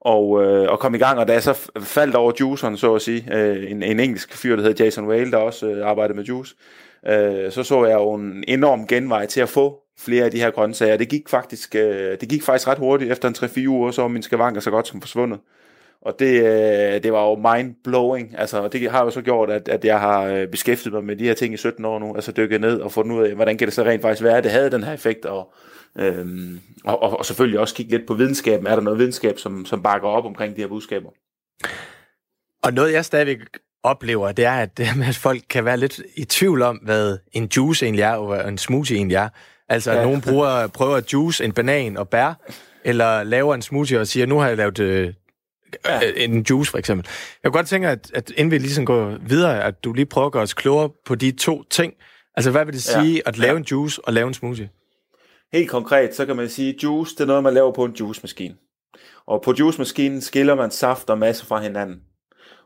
og, 0.00 0.44
øh, 0.44 0.72
og 0.72 0.78
kom 0.78 0.94
i 0.94 0.98
gang, 0.98 1.18
og 1.18 1.28
da 1.28 1.32
jeg 1.32 1.42
så 1.42 1.70
faldt 1.80 2.14
over 2.14 2.32
juiceren, 2.40 2.76
så 2.76 2.94
at 2.94 3.02
sige, 3.02 3.34
øh, 3.34 3.70
en, 3.70 3.82
en 3.82 4.00
engelsk 4.00 4.36
fyr, 4.36 4.56
der 4.56 4.62
hedder 4.62 4.84
Jason 4.84 5.06
Whale, 5.06 5.30
der 5.30 5.36
også 5.36 5.66
øh, 5.66 5.86
arbejdede 5.86 6.16
med 6.16 6.24
juice, 6.24 6.54
øh, 7.06 7.52
så 7.52 7.62
så 7.62 7.84
jeg 7.84 7.94
jo 7.94 8.14
en 8.14 8.44
enorm 8.48 8.86
genvej 8.86 9.26
til 9.26 9.40
at 9.40 9.48
få 9.48 9.80
flere 9.98 10.24
af 10.24 10.30
de 10.30 10.40
her 10.40 10.50
grøntsager. 10.50 10.96
Det 10.96 11.08
gik 11.08 11.28
faktisk, 11.28 11.74
øh, 11.74 12.16
det 12.20 12.28
gik 12.28 12.42
faktisk 12.42 12.68
ret 12.68 12.78
hurtigt. 12.78 13.12
Efter 13.12 13.28
en 13.28 13.34
3-4 13.34 13.68
uger, 13.68 13.90
så 13.90 14.02
var 14.02 14.08
min 14.08 14.22
skavanker 14.22 14.60
så 14.60 14.70
godt 14.70 14.88
som 14.88 15.00
forsvundet. 15.00 15.38
Og 16.02 16.18
det, 16.18 16.42
øh, 16.42 17.02
det 17.02 17.12
var 17.12 17.24
jo 17.24 17.34
mind-blowing. 17.34 18.34
Altså, 18.38 18.68
det 18.68 18.90
har 18.90 19.04
jo 19.04 19.10
så 19.10 19.22
gjort, 19.22 19.50
at, 19.50 19.68
at 19.68 19.84
jeg 19.84 20.00
har 20.00 20.24
øh, 20.24 20.46
beskæftiget 20.46 20.94
mig 20.94 21.04
med 21.04 21.16
de 21.16 21.24
her 21.24 21.34
ting 21.34 21.54
i 21.54 21.56
17 21.56 21.84
år 21.84 21.98
nu. 21.98 22.14
Altså 22.14 22.32
dykket 22.32 22.60
ned 22.60 22.80
og 22.80 22.92
fundet 22.92 23.16
ud 23.16 23.22
af, 23.24 23.34
hvordan 23.34 23.58
kan 23.58 23.66
det 23.66 23.74
så 23.74 23.82
rent 23.82 24.02
faktisk 24.02 24.22
være, 24.22 24.38
at 24.38 24.44
det 24.44 24.52
havde 24.52 24.70
den 24.70 24.84
her 24.84 24.92
effekt. 24.92 25.24
Og, 25.24 25.52
øhm, 25.98 26.60
og, 26.84 27.02
og, 27.02 27.18
og 27.18 27.26
selvfølgelig 27.26 27.60
også 27.60 27.74
kigge 27.74 27.96
lidt 27.96 28.06
på 28.06 28.14
videnskaben. 28.14 28.66
Er 28.66 28.74
der 28.74 28.82
noget 28.82 28.98
videnskab, 28.98 29.38
som, 29.38 29.66
som 29.66 29.82
bakker 29.82 30.08
op 30.08 30.24
omkring 30.24 30.56
de 30.56 30.60
her 30.60 30.68
budskaber? 30.68 31.10
Og 32.62 32.72
noget, 32.74 32.92
jeg 32.92 33.04
stadigvæk 33.04 33.38
oplever, 33.82 34.32
det 34.32 34.44
er, 34.44 34.52
at, 34.52 34.80
at 35.08 35.16
folk 35.16 35.42
kan 35.50 35.64
være 35.64 35.76
lidt 35.76 36.00
i 36.16 36.24
tvivl 36.24 36.62
om, 36.62 36.76
hvad 36.76 37.18
en 37.32 37.48
juice 37.56 37.84
egentlig 37.84 38.02
er, 38.02 38.12
og 38.12 38.26
hvad 38.26 38.44
en 38.44 38.58
smoothie 38.58 38.96
egentlig 38.96 39.14
er. 39.16 39.28
Altså, 39.68 39.92
Ja. 39.92 40.02
nogen 40.04 40.20
bruger, 40.20 40.66
prøver 40.78 40.96
at 40.96 41.12
juice 41.12 41.44
en 41.44 41.52
banan 41.52 41.96
og 41.96 42.08
bær, 42.08 42.34
eller 42.84 43.22
laver 43.22 43.54
en 43.54 43.62
smoothie 43.62 44.00
og 44.00 44.06
siger, 44.06 44.26
nu 44.26 44.38
har 44.38 44.48
jeg 44.48 44.56
lavet 44.56 44.78
øh, 44.78 45.12
ja. 45.86 46.00
en 46.16 46.42
juice, 46.50 46.70
for 46.70 46.78
eksempel. 46.78 47.06
Jeg 47.42 47.52
kunne 47.52 47.58
godt 47.58 47.66
tænke, 47.68 47.88
at, 47.88 48.10
at 48.14 48.30
inden 48.30 48.50
vi 48.50 48.58
ligesom 48.58 48.86
går 48.86 49.16
videre, 49.26 49.64
at 49.64 49.84
du 49.84 49.92
lige 49.92 50.06
prøver 50.06 50.26
at 50.26 50.32
gøre 50.32 50.42
os 50.42 50.54
klogere 50.54 50.90
på 51.06 51.14
de 51.14 51.30
to 51.30 51.62
ting. 51.62 51.92
Altså, 52.36 52.50
hvad 52.50 52.64
vil 52.64 52.74
det 52.74 52.88
Ja. 52.94 53.02
sige 53.02 53.28
at 53.28 53.38
lave 53.38 53.52
Ja. 53.52 53.58
en 53.58 53.64
juice 53.70 54.00
og 54.04 54.12
lave 54.12 54.28
en 54.28 54.34
smoothie? 54.34 54.68
Helt 55.52 55.70
konkret, 55.70 56.14
så 56.14 56.26
kan 56.26 56.36
man 56.36 56.48
sige, 56.48 56.74
at 56.74 56.82
juice, 56.82 57.14
det 57.14 57.20
er 57.20 57.26
noget, 57.26 57.42
man 57.42 57.54
laver 57.54 57.72
på 57.72 57.84
en 57.84 57.92
juicemaskine. 57.92 58.54
Og 59.26 59.42
på 59.42 59.54
juicemaskinen 59.58 60.20
skiller 60.20 60.54
man 60.54 60.70
saft 60.70 61.10
og 61.10 61.18
masse 61.18 61.46
fra 61.46 61.60
hinanden. 61.60 62.00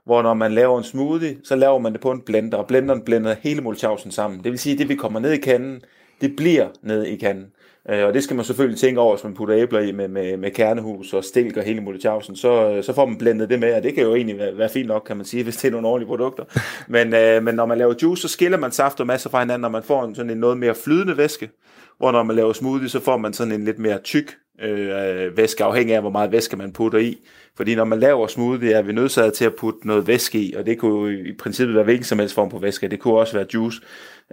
Hvor 0.04 0.22
når 0.22 0.34
man 0.34 0.52
laver 0.52 0.78
en 0.78 0.84
smoothie, 0.84 1.36
så 1.44 1.56
laver 1.56 1.78
man 1.78 1.92
det 1.92 2.00
på 2.00 2.10
en 2.10 2.20
blender, 2.20 2.58
og 2.58 2.66
blenderen 2.66 3.02
blender 3.04 3.34
hele 3.40 3.60
mulchausen 3.60 4.10
sammen. 4.10 4.44
Det 4.44 4.52
vil 4.52 4.58
sige, 4.58 4.72
at 4.72 4.78
det 4.78 4.88
vi 4.88 4.94
kommer 4.94 5.20
ned 5.20 5.32
i 5.32 5.36
kanden, 5.36 5.80
det 6.20 6.36
bliver 6.36 6.68
ned 6.82 7.04
i 7.04 7.16
kanden. 7.16 7.46
Øh, 7.88 8.06
og 8.06 8.14
det 8.14 8.24
skal 8.24 8.36
man 8.36 8.44
selvfølgelig 8.44 8.80
tænke 8.80 9.00
over, 9.00 9.14
hvis 9.16 9.24
man 9.24 9.34
putter 9.34 9.56
æbler 9.56 9.80
i 9.80 9.92
med, 9.92 10.08
med, 10.08 10.36
med 10.36 10.50
kernehus 10.50 11.12
og 11.12 11.24
stilk 11.24 11.56
og 11.56 11.62
hele 11.62 11.80
multiausen, 11.80 12.36
så, 12.36 12.70
øh, 12.70 12.84
så 12.84 12.92
får 12.92 13.06
man 13.06 13.18
blendet 13.18 13.50
det 13.50 13.60
med, 13.60 13.74
og 13.74 13.82
det 13.82 13.94
kan 13.94 14.02
jo 14.02 14.14
egentlig 14.14 14.38
være, 14.38 14.58
være 14.58 14.68
fint 14.68 14.88
nok, 14.88 15.02
kan 15.06 15.16
man 15.16 15.26
sige, 15.26 15.44
hvis 15.44 15.56
det 15.56 15.68
er 15.68 15.72
nogle 15.72 15.88
ordentlige 15.88 16.08
produkter. 16.08 16.44
Men, 16.88 17.14
øh, 17.14 17.42
men 17.42 17.54
når 17.54 17.66
man 17.66 17.78
laver 17.78 17.94
juice, 18.02 18.22
så 18.22 18.28
skiller 18.28 18.58
man 18.58 18.72
saft 18.72 19.00
og 19.00 19.06
masser 19.06 19.30
fra 19.30 19.40
hinanden, 19.40 19.64
og 19.64 19.70
man 19.70 19.82
får 19.82 20.04
en, 20.04 20.14
sådan 20.14 20.30
en 20.30 20.38
noget 20.38 20.58
mere 20.58 20.74
flydende 20.74 21.16
væske, 21.16 21.50
hvor 21.98 22.12
når 22.12 22.22
man 22.22 22.36
laver 22.36 22.52
smoothie, 22.52 22.88
så 22.88 23.00
får 23.00 23.16
man 23.16 23.32
sådan 23.32 23.52
en 23.52 23.64
lidt 23.64 23.78
mere 23.78 23.98
tyk 23.98 24.36
øh, 24.62 25.36
væske, 25.36 25.64
afhængig 25.64 25.94
af, 25.94 26.00
hvor 26.00 26.10
meget 26.10 26.32
væske 26.32 26.56
man 26.56 26.72
putter 26.72 26.98
i. 26.98 27.18
Fordi 27.56 27.74
når 27.74 27.84
man 27.84 28.00
laver 28.00 28.26
smoothie, 28.26 28.72
er 28.72 28.82
vi 28.82 28.92
nødsaget 28.92 29.32
til 29.32 29.44
at 29.44 29.54
putte 29.54 29.86
noget 29.86 30.06
væske 30.06 30.38
i, 30.38 30.54
og 30.54 30.66
det 30.66 30.78
kunne 30.78 31.10
jo 31.10 31.24
i 31.24 31.32
princippet 31.32 31.74
være 31.74 31.84
hvilken 31.84 32.04
som 32.04 32.18
helst 32.18 32.34
form 32.34 32.50
på 32.50 32.58
væske. 32.58 32.88
Det 32.88 33.00
kunne 33.00 33.14
også 33.14 33.32
være 33.34 33.46
juice, 33.54 33.80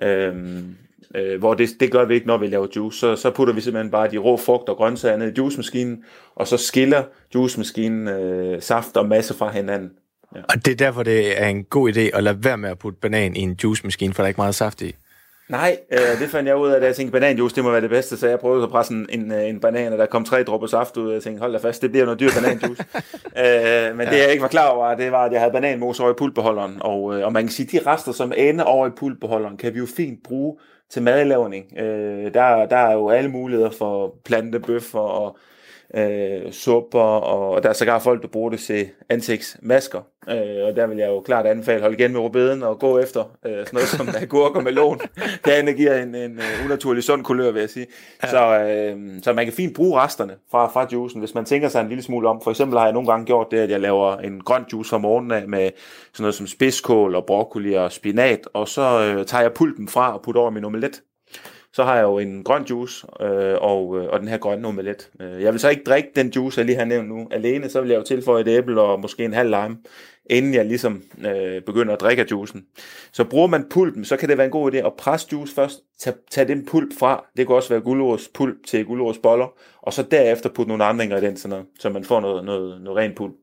øh, 0.01 0.35
øh, 1.15 1.39
hvor 1.39 1.53
det, 1.53 1.69
det 1.79 1.91
gør 1.91 2.05
vi 2.05 2.13
ikke, 2.13 2.27
når 2.27 2.37
vi 2.37 2.47
laver 2.47 2.67
juice. 2.75 2.99
Så, 2.99 3.15
så 3.15 3.31
putter 3.31 3.53
vi 3.53 3.61
simpelthen 3.61 3.91
bare 3.91 4.11
de 4.11 4.17
rå 4.17 4.37
frugt 4.37 4.69
og 4.69 4.77
grøntsager 4.77 5.17
ned 5.17 5.31
i 5.31 5.33
juicemaskinen, 5.37 6.03
og 6.35 6.47
så 6.47 6.57
skiller 6.57 7.03
juicemaskinen 7.35 8.07
øh, 8.07 8.61
saft 8.61 8.97
og 8.97 9.05
masse 9.05 9.33
fra 9.33 9.51
hinanden. 9.51 9.91
Ja. 10.35 10.41
Og 10.41 10.65
det 10.65 10.71
er 10.71 10.75
derfor, 10.75 11.03
det 11.03 11.41
er 11.41 11.47
en 11.47 11.63
god 11.63 11.93
idé 11.93 11.99
at 12.17 12.23
lade 12.23 12.43
være 12.43 12.57
med 12.57 12.69
at 12.69 12.79
putte 12.79 12.99
banan 13.01 13.35
i 13.35 13.39
en 13.39 13.57
juicemaskine, 13.63 14.13
for 14.13 14.23
der 14.23 14.25
er 14.25 14.29
ikke 14.29 14.41
meget 14.41 14.55
saft 14.55 14.81
i. 14.81 14.95
Nej, 15.49 15.77
øh, 15.91 16.19
det 16.19 16.29
fandt 16.29 16.47
jeg 16.47 16.57
ud 16.57 16.69
af, 16.69 16.79
da 16.79 16.87
jeg 16.87 16.95
tænkte, 16.95 17.11
bananjuice, 17.11 17.55
det 17.55 17.63
må 17.63 17.71
være 17.71 17.81
det 17.81 17.89
bedste, 17.89 18.17
så 18.17 18.27
jeg 18.27 18.39
prøvede 18.39 18.63
at 18.63 18.69
presse 18.69 18.93
en, 18.93 19.07
en, 19.09 19.31
øh, 19.31 19.49
en 19.49 19.59
banan, 19.59 19.93
og 19.93 19.99
der 19.99 20.05
kom 20.05 20.25
tre 20.25 20.43
dråber 20.43 20.67
saft 20.67 20.97
ud, 20.97 21.07
og 21.07 21.13
jeg 21.13 21.23
tænkte, 21.23 21.41
hold 21.41 21.53
da 21.53 21.57
fast, 21.57 21.81
det 21.81 21.91
bliver 21.91 22.05
noget 22.05 22.19
dyr 22.19 22.29
bananjuice. 22.35 22.85
øh, 23.43 23.97
men 23.97 24.07
det 24.07 24.17
jeg 24.17 24.31
ikke 24.31 24.41
var 24.41 24.47
klar 24.47 24.69
over, 24.69 24.95
det 24.95 25.11
var, 25.11 25.25
at 25.25 25.31
jeg 25.31 25.41
havde 25.41 25.53
bananmos 25.53 25.99
over 25.99 26.11
i 26.11 26.13
pultbeholderen, 26.13 26.77
og, 26.81 27.17
øh, 27.17 27.25
og 27.25 27.33
man 27.33 27.43
kan 27.43 27.51
sige, 27.51 27.79
de 27.79 27.91
rester, 27.91 28.11
som 28.11 28.33
ender 28.37 28.63
over 28.63 28.87
i 28.87 28.89
pultbeholderen, 28.89 29.57
kan 29.57 29.73
vi 29.73 29.79
jo 29.79 29.85
fint 29.97 30.23
bruge 30.23 30.57
til 30.89 31.01
madlavning. 31.01 31.79
Øh, 31.79 32.33
der, 32.33 32.65
der 32.65 32.77
er 32.77 32.93
jo 32.93 33.09
alle 33.09 33.29
muligheder 33.29 33.69
for 33.69 34.15
plantebøffer 34.25 34.99
og 34.99 35.37
øh, 35.95 36.51
supper, 36.51 36.99
og 36.99 37.63
der 37.63 37.69
er 37.69 37.73
sågar 37.73 37.99
folk, 37.99 38.21
der 38.21 38.27
bruger 38.27 38.49
det 38.49 38.59
til 38.59 38.89
ansigtsmasker. 39.09 39.99
Øh, 40.29 40.65
og 40.67 40.75
der 40.75 40.87
vil 40.87 40.97
jeg 40.97 41.07
jo 41.07 41.19
klart 41.19 41.45
anbefale 41.45 41.81
holde 41.81 41.97
igen 41.97 42.11
med 42.11 42.19
rubeden 42.19 42.63
og 42.63 42.79
gå 42.79 42.99
efter 42.99 43.23
øh, 43.45 43.51
sådan 43.51 43.67
noget 43.73 43.87
som 43.87 44.09
agurk 44.21 44.55
og 44.55 44.63
melon. 44.63 44.99
Det 45.45 45.77
giver 45.77 46.03
en, 46.03 46.15
en 46.15 46.31
uh, 46.37 46.65
unaturlig 46.65 47.03
sund 47.03 47.23
kulør, 47.23 47.51
vil 47.51 47.59
jeg 47.59 47.69
sige. 47.69 47.87
Ja. 48.23 48.29
Så, 48.29 48.59
øh, 48.59 49.23
så 49.23 49.33
man 49.33 49.45
kan 49.45 49.53
fint 49.53 49.75
bruge 49.75 49.99
resterne 49.99 50.35
fra, 50.51 50.67
fra 50.67 50.87
juicen, 50.91 51.19
hvis 51.19 51.35
man 51.35 51.45
tænker 51.45 51.69
sig 51.69 51.81
en 51.81 51.87
lille 51.87 52.03
smule 52.03 52.29
om. 52.29 52.41
For 52.43 52.51
eksempel 52.51 52.77
har 52.77 52.85
jeg 52.85 52.93
nogle 52.93 53.11
gange 53.11 53.25
gjort 53.25 53.47
det, 53.51 53.57
at 53.57 53.69
jeg 53.69 53.79
laver 53.79 54.17
en 54.17 54.41
grøn 54.41 54.65
juice 54.73 54.95
om 54.95 55.01
morgenen 55.01 55.31
af 55.31 55.47
med 55.47 55.69
sådan 56.13 56.23
noget 56.23 56.35
som 56.35 56.47
spidskål 56.47 57.15
og 57.15 57.25
broccoli 57.25 57.73
og 57.73 57.91
spinat, 57.91 58.39
og 58.53 58.67
så 58.67 58.81
øh, 58.81 59.25
tager 59.25 59.41
jeg 59.41 59.53
pulpen 59.53 59.87
fra 59.87 60.13
og 60.13 60.21
putter 60.21 60.41
over 60.41 60.49
min 60.49 60.65
omelet. 60.65 61.01
Så 61.73 61.83
har 61.83 61.95
jeg 61.95 62.03
jo 62.03 62.19
en 62.19 62.43
grøn 62.43 62.63
juice 62.63 63.07
øh, 63.21 63.55
og, 63.61 63.99
øh, 63.99 64.09
og 64.09 64.19
den 64.19 64.27
her 64.27 64.37
grønne 64.37 64.67
omelet. 64.67 65.09
Øh, 65.21 65.41
jeg 65.41 65.53
vil 65.53 65.59
så 65.59 65.69
ikke 65.69 65.83
drikke 65.83 66.09
den 66.15 66.29
juice, 66.29 66.59
jeg 66.59 66.65
lige 66.65 66.77
har 66.77 66.85
nævnt 66.85 67.09
nu, 67.09 67.27
alene. 67.31 67.69
Så 67.69 67.81
vil 67.81 67.89
jeg 67.89 67.97
jo 67.97 68.03
tilføje 68.03 68.41
et 68.41 68.47
æble 68.47 68.81
og 68.81 68.99
måske 68.99 69.25
en 69.25 69.33
halv 69.33 69.49
lime, 69.49 69.77
inden 70.29 70.53
jeg 70.53 70.65
ligesom 70.65 71.01
øh, 71.25 71.61
begynder 71.61 71.93
at 71.93 72.01
drikke 72.01 72.23
af 72.23 72.31
juicen. 72.31 72.65
Så 73.11 73.23
bruger 73.23 73.47
man 73.47 73.65
pulpen, 73.69 74.05
så 74.05 74.17
kan 74.17 74.29
det 74.29 74.37
være 74.37 74.45
en 74.45 74.51
god 74.51 74.73
idé 74.73 74.77
at 74.77 74.93
presse 74.97 75.27
juice 75.31 75.55
først. 75.55 75.79
Tag, 75.99 76.13
tag 76.31 76.47
den 76.47 76.65
pulp 76.65 76.89
fra. 76.99 77.25
Det 77.37 77.47
kan 77.47 77.55
også 77.55 77.69
være 77.69 77.81
gulerods 77.81 78.27
pulp 78.33 78.55
til 78.67 78.85
gulerods 78.85 79.17
boller. 79.17 79.47
Og 79.81 79.93
så 79.93 80.03
derefter 80.03 80.49
putte 80.49 80.67
nogle 80.67 80.85
andre 80.85 81.03
ingredienser, 81.03 81.63
så 81.79 81.89
man 81.89 82.03
får 82.03 82.19
noget, 82.19 82.45
noget, 82.45 82.81
noget 82.81 82.97
rent 82.97 83.15
pulp. 83.15 83.33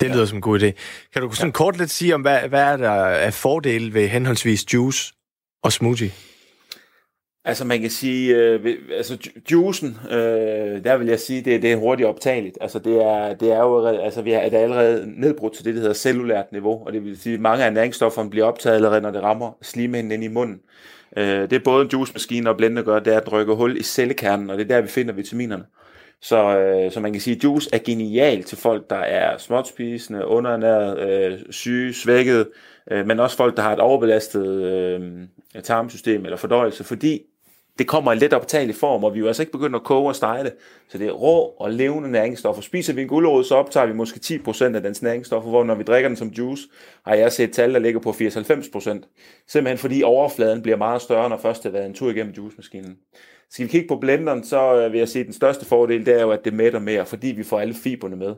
Det 0.00 0.08
lyder 0.08 0.20
ja. 0.20 0.26
som 0.26 0.38
en 0.38 0.42
god 0.42 0.60
idé. 0.60 0.70
Kan 1.12 1.22
du 1.22 1.30
sådan 1.30 1.48
ja. 1.48 1.52
kort 1.52 1.78
lidt 1.78 1.90
sige 1.90 2.14
om, 2.14 2.20
hvad, 2.20 2.40
hvad 2.48 2.62
er 2.62 2.76
der 2.76 2.92
af 3.04 3.34
fordele 3.34 3.94
ved 3.94 4.08
henholdsvis 4.08 4.74
juice 4.74 5.12
og 5.62 5.72
smoothie? 5.72 6.10
Altså 7.44 7.64
man 7.64 7.80
kan 7.80 7.90
sige, 7.90 8.36
øh, 8.36 8.76
altså 8.96 9.30
juicen, 9.50 9.98
øh, 10.10 10.84
der 10.84 10.96
vil 10.96 11.06
jeg 11.06 11.20
sige, 11.20 11.42
det, 11.42 11.62
det 11.62 11.72
er 11.72 11.76
hurtigt 11.76 12.08
optageligt. 12.08 12.58
Altså 12.60 12.78
det 12.78 13.02
er, 13.02 13.34
det 13.34 13.52
er 13.52 13.58
jo 13.58 13.86
altså 13.86 14.22
vi 14.22 14.32
er, 14.32 14.48
det 14.48 14.58
er 14.58 14.62
allerede 14.62 15.20
nedbrudt 15.20 15.54
til 15.54 15.64
det, 15.64 15.74
der 15.74 15.80
hedder 15.80 15.94
cellulært 15.94 16.52
niveau, 16.52 16.86
og 16.86 16.92
det 16.92 17.04
vil 17.04 17.20
sige, 17.20 17.34
at 17.34 17.40
mange 17.40 17.64
af 17.64 17.72
næringsstofferne 17.72 18.30
bliver 18.30 18.46
optaget 18.46 18.76
allerede, 18.76 19.00
når 19.00 19.10
det 19.10 19.22
rammer 19.22 19.52
slimhinden 19.62 20.12
ind 20.12 20.24
i 20.24 20.28
munden. 20.28 20.60
Øh, 21.16 21.24
det 21.24 21.52
er 21.52 21.64
både 21.64 21.84
en 21.84 21.90
juicemaskine 21.92 22.50
og 22.50 22.56
blender 22.56 22.82
gør, 22.82 22.98
det 22.98 23.14
er 23.14 23.20
at 23.20 23.32
rykke 23.32 23.54
hul 23.54 23.76
i 23.76 23.82
cellekernen, 23.82 24.50
og 24.50 24.58
det 24.58 24.64
er 24.64 24.68
der, 24.68 24.80
vi 24.80 24.88
finder 24.88 25.14
vitaminerne. 25.14 25.64
Så, 26.22 26.58
øh, 26.58 26.92
så 26.92 27.00
man 27.00 27.12
kan 27.12 27.20
sige, 27.20 27.36
at 27.36 27.44
juice 27.44 27.70
er 27.72 27.78
genial 27.78 28.42
til 28.42 28.58
folk, 28.58 28.90
der 28.90 28.96
er 28.96 29.38
småtspisende, 29.38 30.26
underernæret, 30.26 30.98
øh, 30.98 31.38
syge, 31.50 31.94
svækket, 31.94 32.48
øh, 32.90 33.06
men 33.06 33.20
også 33.20 33.36
folk, 33.36 33.56
der 33.56 33.62
har 33.62 33.72
et 33.72 33.80
overbelastet 33.80 34.46
øh, 34.46 35.00
tarmsystem 35.62 36.24
eller 36.24 36.36
fordøjelse, 36.36 36.84
fordi 36.84 37.22
det 37.78 37.86
kommer 37.86 38.12
i 38.12 38.16
let 38.16 38.32
optagelig 38.32 38.74
form, 38.76 39.04
og 39.04 39.14
vi 39.14 39.18
er 39.18 39.20
jo 39.20 39.26
altså 39.26 39.42
ikke 39.42 39.52
begyndt 39.52 39.76
at 39.76 39.84
koge 39.84 40.08
og 40.08 40.16
stege 40.16 40.44
det. 40.44 40.54
Så 40.88 40.98
det 40.98 41.06
er 41.06 41.12
rå 41.12 41.54
og 41.58 41.70
levende 41.70 42.10
næringsstoffer. 42.10 42.62
Spiser 42.62 42.92
vi 42.92 43.02
en 43.02 43.08
gulerod, 43.08 43.44
så 43.44 43.54
optager 43.54 43.86
vi 43.86 43.92
måske 43.92 44.20
10% 44.24 44.64
af 44.64 44.82
dens 44.82 45.02
næringsstoffer, 45.02 45.50
hvor 45.50 45.64
når 45.64 45.74
vi 45.74 45.82
drikker 45.82 46.08
den 46.08 46.16
som 46.16 46.28
juice, 46.28 46.62
har 47.06 47.14
jeg 47.14 47.32
set 47.32 47.52
tal, 47.52 47.74
der 47.74 47.78
ligger 47.78 48.00
på 48.00 48.10
80-90%. 48.10 48.14
Simpelthen 49.48 49.78
fordi 49.78 50.02
overfladen 50.02 50.62
bliver 50.62 50.76
meget 50.76 51.02
større, 51.02 51.28
når 51.28 51.36
først 51.36 51.62
det 51.62 51.72
har 51.72 51.78
været 51.78 51.86
en 51.86 51.94
tur 51.94 52.10
igennem 52.10 52.32
juicemaskinen. 52.32 52.96
Skal 53.50 53.66
vi 53.66 53.70
kigge 53.70 53.88
på 53.88 53.96
blenderen, 53.96 54.44
så 54.44 54.80
øh, 54.80 54.92
vil 54.92 54.98
jeg 54.98 55.08
sige, 55.08 55.20
at 55.20 55.26
den 55.26 55.34
største 55.34 55.66
fordel, 55.66 56.06
det 56.06 56.14
er 56.18 56.22
jo, 56.22 56.30
at 56.30 56.44
det 56.44 56.52
mætter 56.52 56.78
mere, 56.78 57.06
fordi 57.06 57.28
vi 57.28 57.42
får 57.42 57.60
alle 57.60 57.74
fiberne 57.74 58.16
med. 58.16 58.34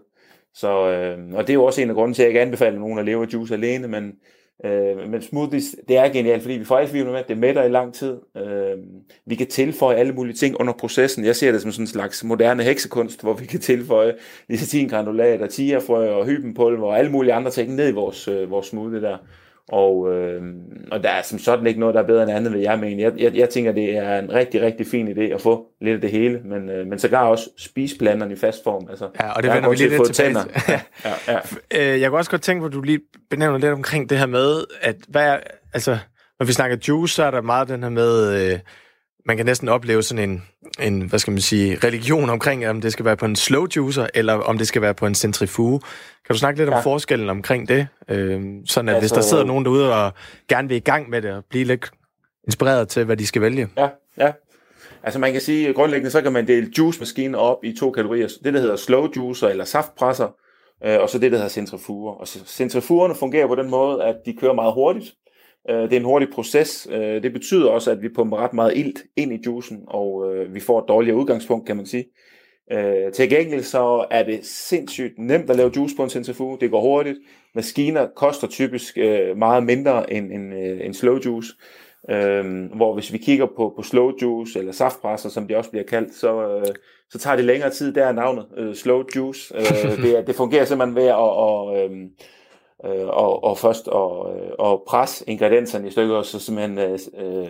Så, 0.54 0.90
øh, 0.90 1.34
og 1.34 1.46
det 1.46 1.50
er 1.50 1.54
jo 1.54 1.64
også 1.64 1.82
en 1.82 1.88
af 1.88 1.94
grunden 1.94 2.14
til, 2.14 2.22
at 2.22 2.24
jeg 2.24 2.30
ikke 2.30 2.40
anbefaler 2.40 2.78
nogen 2.78 2.98
at 2.98 3.04
leve 3.04 3.22
af 3.22 3.32
juice 3.32 3.54
alene, 3.54 3.88
men 3.88 4.12
Øh, 4.64 5.10
men 5.10 5.22
smoothies, 5.22 5.76
det 5.88 5.96
er 5.96 6.08
genialt, 6.08 6.42
fordi 6.42 6.54
vi 6.54 6.64
får 6.64 6.78
alle 6.78 6.90
fiberne 6.90 7.12
med, 7.12 7.22
det 7.28 7.38
mætter 7.38 7.64
i 7.64 7.68
lang 7.68 7.94
tid. 7.94 8.16
Øh, 8.36 8.78
vi 9.26 9.34
kan 9.34 9.46
tilføje 9.46 9.96
alle 9.96 10.12
mulige 10.12 10.36
ting 10.36 10.60
under 10.60 10.72
processen. 10.72 11.24
Jeg 11.24 11.36
ser 11.36 11.52
det 11.52 11.62
som 11.62 11.72
sådan 11.72 11.82
en 11.82 11.86
slags 11.86 12.24
moderne 12.24 12.62
heksekunst, 12.62 13.22
hvor 13.22 13.32
vi 13.32 13.46
kan 13.46 13.60
tilføje 13.60 14.14
granulat, 14.88 15.42
og 15.42 15.50
tiafrø 15.50 16.10
og 16.10 16.26
hybenpulver 16.26 16.86
og 16.86 16.98
alle 16.98 17.10
mulige 17.10 17.32
andre 17.32 17.50
ting 17.50 17.74
ned 17.74 17.88
i 17.88 17.92
vores, 17.92 18.28
øh, 18.28 18.50
vores 18.50 18.66
smoothie 18.66 19.00
der. 19.00 19.18
Og, 19.68 20.12
øh, 20.14 20.42
og 20.92 21.02
der 21.02 21.08
er 21.08 21.22
som 21.22 21.38
sådan 21.38 21.66
ikke 21.66 21.80
noget, 21.80 21.94
der 21.94 22.02
er 22.02 22.06
bedre 22.06 22.22
end 22.22 22.32
andet, 22.32 22.52
vil 22.52 22.60
jeg 22.60 22.78
mene. 22.78 23.02
Jeg, 23.02 23.12
jeg, 23.18 23.34
jeg 23.34 23.48
tænker, 23.48 23.72
det 23.72 23.96
er 23.96 24.18
en 24.18 24.32
rigtig, 24.32 24.62
rigtig 24.62 24.86
fin 24.86 25.08
idé 25.08 25.34
at 25.34 25.40
få 25.40 25.66
lidt 25.80 25.94
af 25.94 26.00
det 26.00 26.10
hele, 26.10 26.40
men, 26.44 26.68
øh, 26.70 26.86
men 26.86 26.98
sågar 26.98 27.24
også 27.24 27.50
spise 27.58 27.98
blanderne 27.98 28.32
i 28.32 28.36
fast 28.36 28.64
form. 28.64 28.86
Altså, 28.90 29.08
ja, 29.20 29.32
og 29.32 29.42
det 29.42 29.52
vender 29.52 29.70
vi 29.70 29.76
lidt, 29.76 29.90
lidt 29.92 30.14
tilbage 30.14 30.34
til. 30.34 30.50
ja, 30.68 30.80
ja, 31.28 31.38
ja. 31.72 31.94
Øh, 31.94 32.00
jeg 32.00 32.10
kunne 32.10 32.18
også 32.18 32.30
godt 32.30 32.42
tænke 32.42 32.60
på, 32.60 32.66
at 32.66 32.72
du 32.72 32.80
lige 32.80 33.00
benævner 33.30 33.58
lidt 33.58 33.72
omkring 33.72 34.10
det 34.10 34.18
her 34.18 34.26
med, 34.26 34.64
at 34.80 34.96
hvad 35.08 35.26
er, 35.26 35.38
altså, 35.74 35.98
når 36.38 36.46
vi 36.46 36.52
snakker 36.52 36.76
juice, 36.88 37.14
så 37.14 37.24
er 37.24 37.30
der 37.30 37.40
meget 37.40 37.68
den 37.68 37.82
her 37.82 37.90
med, 37.90 38.52
øh, 38.52 38.58
man 39.26 39.36
kan 39.36 39.46
næsten 39.46 39.68
opleve 39.68 40.02
sådan 40.02 40.30
en, 40.30 40.42
en, 40.82 41.02
hvad 41.02 41.18
skal 41.18 41.30
man 41.30 41.40
sige, 41.40 41.78
religion 41.84 42.30
omkring, 42.30 42.68
om 42.68 42.80
det 42.80 42.92
skal 42.92 43.04
være 43.04 43.16
på 43.16 43.24
en 43.24 43.36
slow 43.36 43.66
juicer, 43.76 44.06
eller 44.14 44.34
om 44.34 44.58
det 44.58 44.68
skal 44.68 44.82
være 44.82 44.94
på 44.94 45.06
en 45.06 45.14
centrifuge. 45.14 45.80
Kan 46.26 46.34
du 46.34 46.38
snakke 46.38 46.60
lidt 46.60 46.70
ja. 46.70 46.76
om 46.76 46.82
forskellen 46.82 47.30
omkring 47.30 47.68
det? 47.68 47.86
Øh, 48.08 48.42
sådan 48.66 48.88
at 48.88 48.94
altså, 48.94 49.00
hvis 49.00 49.12
der 49.12 49.20
sidder 49.20 49.44
nogen 49.44 49.64
derude 49.64 49.94
og 49.94 50.12
gerne 50.48 50.68
vil 50.68 50.76
i 50.76 50.80
gang 50.80 51.10
med 51.10 51.22
det, 51.22 51.32
og 51.32 51.44
blive 51.50 51.64
lidt 51.64 51.90
inspireret 52.46 52.88
til, 52.88 53.04
hvad 53.04 53.16
de 53.16 53.26
skal 53.26 53.42
vælge. 53.42 53.68
Ja, 53.76 53.88
ja. 54.18 54.32
Altså 55.02 55.18
man 55.18 55.32
kan 55.32 55.40
sige, 55.40 55.72
grundlæggende 55.72 56.10
så 56.10 56.22
kan 56.22 56.32
man 56.32 56.46
dele 56.46 56.70
juicemaskinen 56.78 57.34
op 57.34 57.64
i 57.64 57.76
to 57.80 57.90
kategorier. 57.90 58.28
Det, 58.44 58.54
der 58.54 58.60
hedder 58.60 58.76
slow 58.76 59.08
juicer 59.16 59.48
eller 59.48 59.64
saftpresser, 59.64 60.28
øh, 60.84 61.00
og 61.00 61.10
så 61.10 61.18
det, 61.18 61.32
der 61.32 61.38
hedder 61.38 61.50
centrifuger. 61.50 62.12
Og 62.12 62.28
centrifugerne 62.28 63.14
fungerer 63.14 63.46
på 63.46 63.54
den 63.54 63.70
måde, 63.70 64.04
at 64.04 64.16
de 64.26 64.36
kører 64.40 64.52
meget 64.52 64.74
hurtigt, 64.74 65.14
det 65.68 65.92
er 65.92 65.96
en 65.96 66.04
hurtig 66.04 66.28
proces. 66.32 66.88
Øh, 66.90 67.22
det 67.22 67.32
betyder 67.32 67.70
også, 67.70 67.90
at 67.90 68.02
vi 68.02 68.08
pumper 68.08 68.36
ret 68.36 68.52
meget 68.52 68.76
ilt 68.76 69.02
ind 69.16 69.32
i 69.32 69.40
juicen, 69.46 69.80
og 69.86 70.34
øh, 70.34 70.54
vi 70.54 70.60
får 70.60 70.78
et 70.78 70.88
dårligere 70.88 71.16
udgangspunkt, 71.16 71.66
kan 71.66 71.76
man 71.76 71.86
sige. 71.86 72.04
Til 73.14 73.30
gengæld 73.30 73.62
så 73.62 74.06
er 74.10 74.22
det 74.22 74.46
sindssygt 74.46 75.18
nemt 75.18 75.50
at 75.50 75.56
lave 75.56 75.72
juice 75.76 75.96
på 75.96 76.02
en 76.02 76.10
centrifuge. 76.10 76.58
Det 76.60 76.70
går 76.70 76.80
hurtigt. 76.80 77.18
Maskiner 77.54 78.06
koster 78.16 78.46
typisk 78.46 78.96
meget 79.36 79.64
mindre 79.64 80.12
end 80.12 80.32
en, 80.32 80.52
en 80.52 80.94
slow 80.94 81.18
juice. 81.24 81.48
hvor 82.76 82.94
hvis 82.94 83.12
vi 83.12 83.18
kigger 83.18 83.46
på, 83.46 83.72
på 83.76 83.82
slow 83.82 84.12
juice, 84.22 84.58
eller 84.58 84.72
saftpresser, 84.72 85.28
som 85.28 85.46
det 85.46 85.56
også 85.56 85.70
bliver 85.70 85.84
kaldt, 85.84 86.14
så, 86.14 86.62
så 87.10 87.18
tager 87.18 87.36
det 87.36 87.44
længere 87.44 87.70
tid. 87.70 87.92
Der 87.92 88.06
er 88.06 88.12
navnet 88.12 88.76
slow 88.76 89.04
juice. 89.16 89.54
det, 90.02 90.26
det 90.26 90.34
fungerer 90.34 90.64
simpelthen 90.64 90.96
ved 90.96 91.06
at, 91.06 91.16
at, 91.16 91.84
at 91.84 91.90
øh, 92.84 93.06
og, 93.06 93.44
og 93.44 93.58
først 93.58 93.88
og, 93.88 94.36
øh, 94.36 94.50
og 94.58 94.82
presse 94.86 95.24
ingredienserne 95.28 95.88
i 95.88 95.90
stykker, 95.90 96.16
og 96.16 96.24
så 96.24 96.38
simpelthen 96.38 96.78
øh, 96.78 96.98
øh 97.16 97.48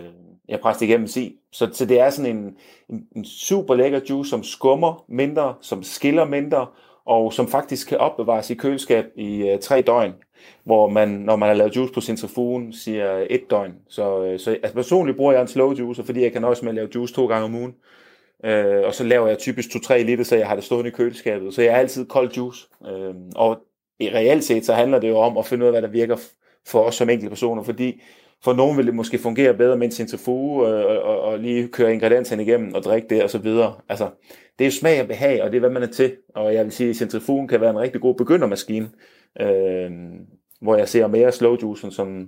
jeg 0.51 0.59
presser 0.59 0.85
igennem 0.85 1.07
sig. 1.07 1.35
Så, 1.51 1.69
så 1.73 1.85
det 1.85 1.99
er 1.99 2.09
sådan 2.09 2.37
en, 2.37 2.55
en, 2.89 3.07
en 3.15 3.25
super 3.25 3.75
lækker 3.75 3.99
juice, 4.09 4.29
som 4.29 4.43
skummer 4.43 5.05
mindre, 5.07 5.55
som 5.61 5.83
skiller 5.83 6.25
mindre, 6.25 6.67
og 7.05 7.33
som 7.33 7.47
faktisk 7.47 7.87
kan 7.87 7.97
opbevares 7.97 8.49
i 8.49 8.53
køleskab 8.53 9.05
i 9.15 9.49
øh, 9.49 9.59
tre 9.59 9.81
døgn, 9.81 10.13
hvor 10.63 10.89
man, 10.89 11.09
når 11.09 11.35
man 11.35 11.49
har 11.49 11.55
lavet 11.55 11.75
juice 11.75 11.93
på 11.93 12.01
centrifugen, 12.01 12.73
siger 12.73 13.25
et 13.29 13.41
døgn. 13.49 13.73
Så, 13.89 14.23
øh, 14.23 14.39
så 14.39 14.51
altså 14.51 14.73
personligt 14.73 15.17
bruger 15.17 15.33
jeg 15.33 15.41
en 15.41 15.47
slow 15.47 15.73
juicer, 15.73 16.03
fordi 16.03 16.21
jeg 16.21 16.31
kan 16.31 16.43
også 16.43 16.65
med 16.65 16.71
at 16.71 16.75
lave 16.75 16.89
juice 16.95 17.13
to 17.13 17.27
gange 17.27 17.45
om 17.45 17.55
ugen. 17.55 17.75
Øh, 18.45 18.85
og 18.85 18.93
så 18.93 19.03
laver 19.03 19.27
jeg 19.27 19.37
typisk 19.37 19.69
2-3 19.69 19.97
liter, 19.97 20.23
så 20.23 20.35
jeg 20.35 20.47
har 20.47 20.55
det 20.55 20.63
stående 20.63 20.87
i 20.87 20.93
køleskabet. 20.93 21.53
Så 21.53 21.61
jeg 21.61 21.73
har 21.73 21.79
altid 21.79 22.05
kold 22.05 22.31
juice. 22.31 22.67
Øh, 22.87 23.13
og 23.35 23.59
reelt 24.09 24.43
set, 24.43 24.65
så 24.65 24.73
handler 24.73 24.99
det 24.99 25.09
jo 25.09 25.17
om 25.17 25.37
at 25.37 25.45
finde 25.45 25.63
ud 25.63 25.67
af, 25.67 25.73
hvad 25.73 25.81
der 25.81 25.87
virker 25.87 26.17
for 26.67 26.83
os 26.83 26.95
som 26.95 27.09
enkelte 27.09 27.29
personer, 27.29 27.63
fordi 27.63 28.01
for 28.43 28.53
nogen 28.53 28.77
vil 28.77 28.85
det 28.85 28.95
måske 28.95 29.17
fungere 29.17 29.53
bedre 29.53 29.77
med 29.77 29.85
en 29.85 29.91
centrifuge 29.91 30.67
øh, 30.67 30.85
og, 30.85 31.01
og, 31.01 31.21
og 31.21 31.39
lige 31.39 31.67
køre 31.67 31.93
ingredienserne 31.93 32.43
igennem 32.43 32.73
og 32.73 32.83
drikke 32.83 33.07
det 33.09 33.23
og 33.23 33.29
så 33.29 33.37
videre. 33.37 33.73
Altså, 33.89 34.09
det 34.59 34.65
er 34.65 34.69
jo 34.69 34.71
smag 34.71 35.01
og 35.01 35.07
behag, 35.07 35.43
og 35.43 35.51
det 35.51 35.55
er, 35.55 35.59
hvad 35.59 35.69
man 35.69 35.83
er 35.83 35.87
til. 35.87 36.15
Og 36.35 36.53
jeg 36.53 36.63
vil 36.63 36.71
sige, 36.71 36.89
at 36.89 36.95
centrifugen 36.95 37.47
kan 37.47 37.61
være 37.61 37.69
en 37.69 37.79
rigtig 37.79 38.01
god 38.01 38.15
begyndermaskine, 38.15 38.89
øh, 39.41 39.91
hvor 40.61 40.75
jeg 40.75 40.89
ser 40.89 41.07
mere 41.07 41.31
slow 41.31 41.57
juicen 41.61 41.91
som, 41.91 42.27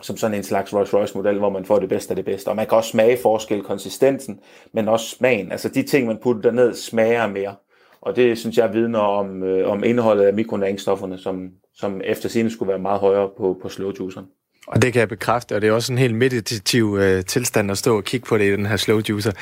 som 0.00 0.16
sådan 0.16 0.36
en 0.36 0.42
slags 0.42 0.74
Rolls 0.74 0.94
Royce 0.94 1.16
model, 1.16 1.38
hvor 1.38 1.50
man 1.50 1.64
får 1.64 1.78
det 1.78 1.88
bedste 1.88 2.12
af 2.12 2.16
det 2.16 2.24
bedste. 2.24 2.48
Og 2.48 2.56
man 2.56 2.66
kan 2.66 2.76
også 2.76 2.90
smage 2.90 3.16
forskel, 3.16 3.62
konsistensen, 3.62 4.40
men 4.72 4.88
også 4.88 5.08
smagen. 5.08 5.52
Altså 5.52 5.68
de 5.68 5.82
ting, 5.82 6.06
man 6.06 6.18
putter 6.22 6.42
derned, 6.42 6.74
smager 6.74 7.26
mere. 7.26 7.54
Og 8.02 8.16
det 8.16 8.38
synes 8.38 8.56
jeg 8.56 8.72
vidner 8.72 8.98
om, 8.98 9.42
øh, 9.42 9.68
om 9.68 9.84
indholdet 9.84 10.24
af 10.24 10.34
mikronæringsstofferne, 10.34 11.18
som, 11.18 11.48
som 11.74 12.00
efter 12.04 12.28
sine 12.28 12.50
skulle 12.50 12.68
være 12.68 12.78
meget 12.78 13.00
højere 13.00 13.28
på, 13.38 13.58
på 13.62 13.68
slow 13.68 13.92
juiceren. 14.00 14.26
Og 14.66 14.82
det 14.82 14.92
kan 14.92 15.00
jeg 15.00 15.08
bekræfte, 15.08 15.54
og 15.54 15.60
det 15.60 15.68
er 15.68 15.72
også 15.72 15.92
en 15.92 15.98
helt 15.98 16.14
meditativ 16.14 16.96
øh, 17.00 17.24
tilstand 17.24 17.70
at 17.70 17.78
stå 17.78 17.96
og 17.96 18.04
kigge 18.04 18.26
på 18.26 18.38
det 18.38 18.44
i 18.44 18.52
den 18.52 18.66
her 18.66 18.76
slow 18.76 19.00
juicer. 19.08 19.32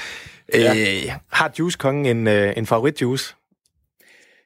Ja. 0.54 0.74
Øh, 0.74 1.12
har 1.28 1.52
juicekongen 1.58 2.16
en, 2.16 2.26
øh, 2.26 2.52
en 2.56 2.66
favoritjuice? 2.66 3.34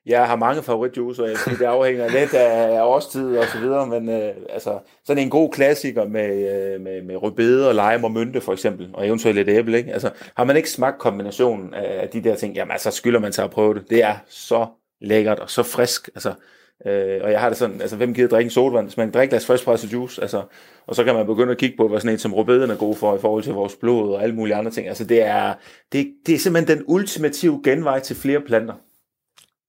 Jeg 0.07 0.27
har 0.27 0.37
mange 0.37 0.63
favoritjuicer, 0.63 1.25
jeg 1.25 1.37
siger, 1.39 1.57
det 1.57 1.65
afhænger 1.65 2.09
lidt 2.09 2.35
af 2.35 2.83
årstid 2.83 3.37
og 3.37 3.45
så 3.45 3.59
videre, 3.59 3.87
men 3.87 4.09
øh, 4.09 4.35
altså, 4.51 4.79
sådan 5.05 5.23
en 5.23 5.31
god 5.31 5.53
klassiker 5.53 6.09
med, 6.09 6.31
øh, 6.55 6.81
med, 6.81 7.03
med 7.03 7.17
rødbede 7.17 7.69
og 7.69 7.75
lime 7.75 8.07
og 8.07 8.13
mynte 8.13 8.41
for 8.41 8.53
eksempel, 8.53 8.91
og 8.93 9.07
eventuelt 9.07 9.37
lidt 9.37 9.49
æble, 9.49 9.79
ikke? 9.79 9.93
Altså, 9.93 10.11
har 10.37 10.45
man 10.45 10.57
ikke 10.57 10.71
smagt 10.71 10.99
kombinationen 10.99 11.75
af, 11.75 12.03
af 12.03 12.09
de 12.09 12.25
der 12.25 12.35
ting, 12.35 12.55
jamen 12.55 12.73
altså 12.73 12.91
skylder 12.91 13.21
man 13.21 13.33
sig 13.33 13.45
at 13.45 13.51
prøve 13.51 13.75
det. 13.75 13.91
Det 13.91 14.03
er 14.03 14.15
så 14.29 14.67
lækkert 15.01 15.39
og 15.39 15.51
så 15.51 15.63
frisk. 15.63 16.09
Altså, 16.15 16.35
Øh, 16.87 17.21
og 17.23 17.31
jeg 17.33 17.41
har 17.41 17.49
det 17.49 17.59
sådan, 17.59 17.81
altså 17.81 17.97
hvem 17.97 18.15
gider 18.15 18.29
drikke 18.29 18.47
en 18.47 18.51
sodavand, 18.51 18.87
hvis 18.87 18.97
man 18.97 19.07
drikker 19.07 19.19
drikke 19.19 19.31
glas 19.31 19.47
friskpresset 19.47 19.93
juice, 19.93 20.23
altså, 20.23 20.43
og 20.87 20.95
så 20.95 21.05
kan 21.05 21.15
man 21.15 21.27
begynde 21.27 21.53
at 21.53 21.59
kigge 21.59 21.77
på, 21.77 21.89
hvad 21.89 22.01
sådan 22.01 22.13
en 22.13 22.19
som 22.19 22.35
rødbeden 22.35 22.71
er 22.71 22.77
god 22.77 22.97
for 22.97 23.17
i 23.17 23.19
forhold 23.21 23.43
til 23.43 23.53
vores 23.53 23.77
blod 23.77 24.15
og 24.15 24.23
alle 24.23 24.35
mulige 24.35 24.55
andre 24.55 24.71
ting. 24.71 24.89
Altså 24.89 25.05
det 25.05 25.23
er, 25.23 25.55
det, 25.93 26.15
det 26.27 26.35
er 26.35 26.39
simpelthen 26.39 26.79
den 26.79 26.85
ultimative 26.89 27.61
genvej 27.65 28.01
til 28.01 28.17
flere 28.17 28.41
planter. 28.41 28.75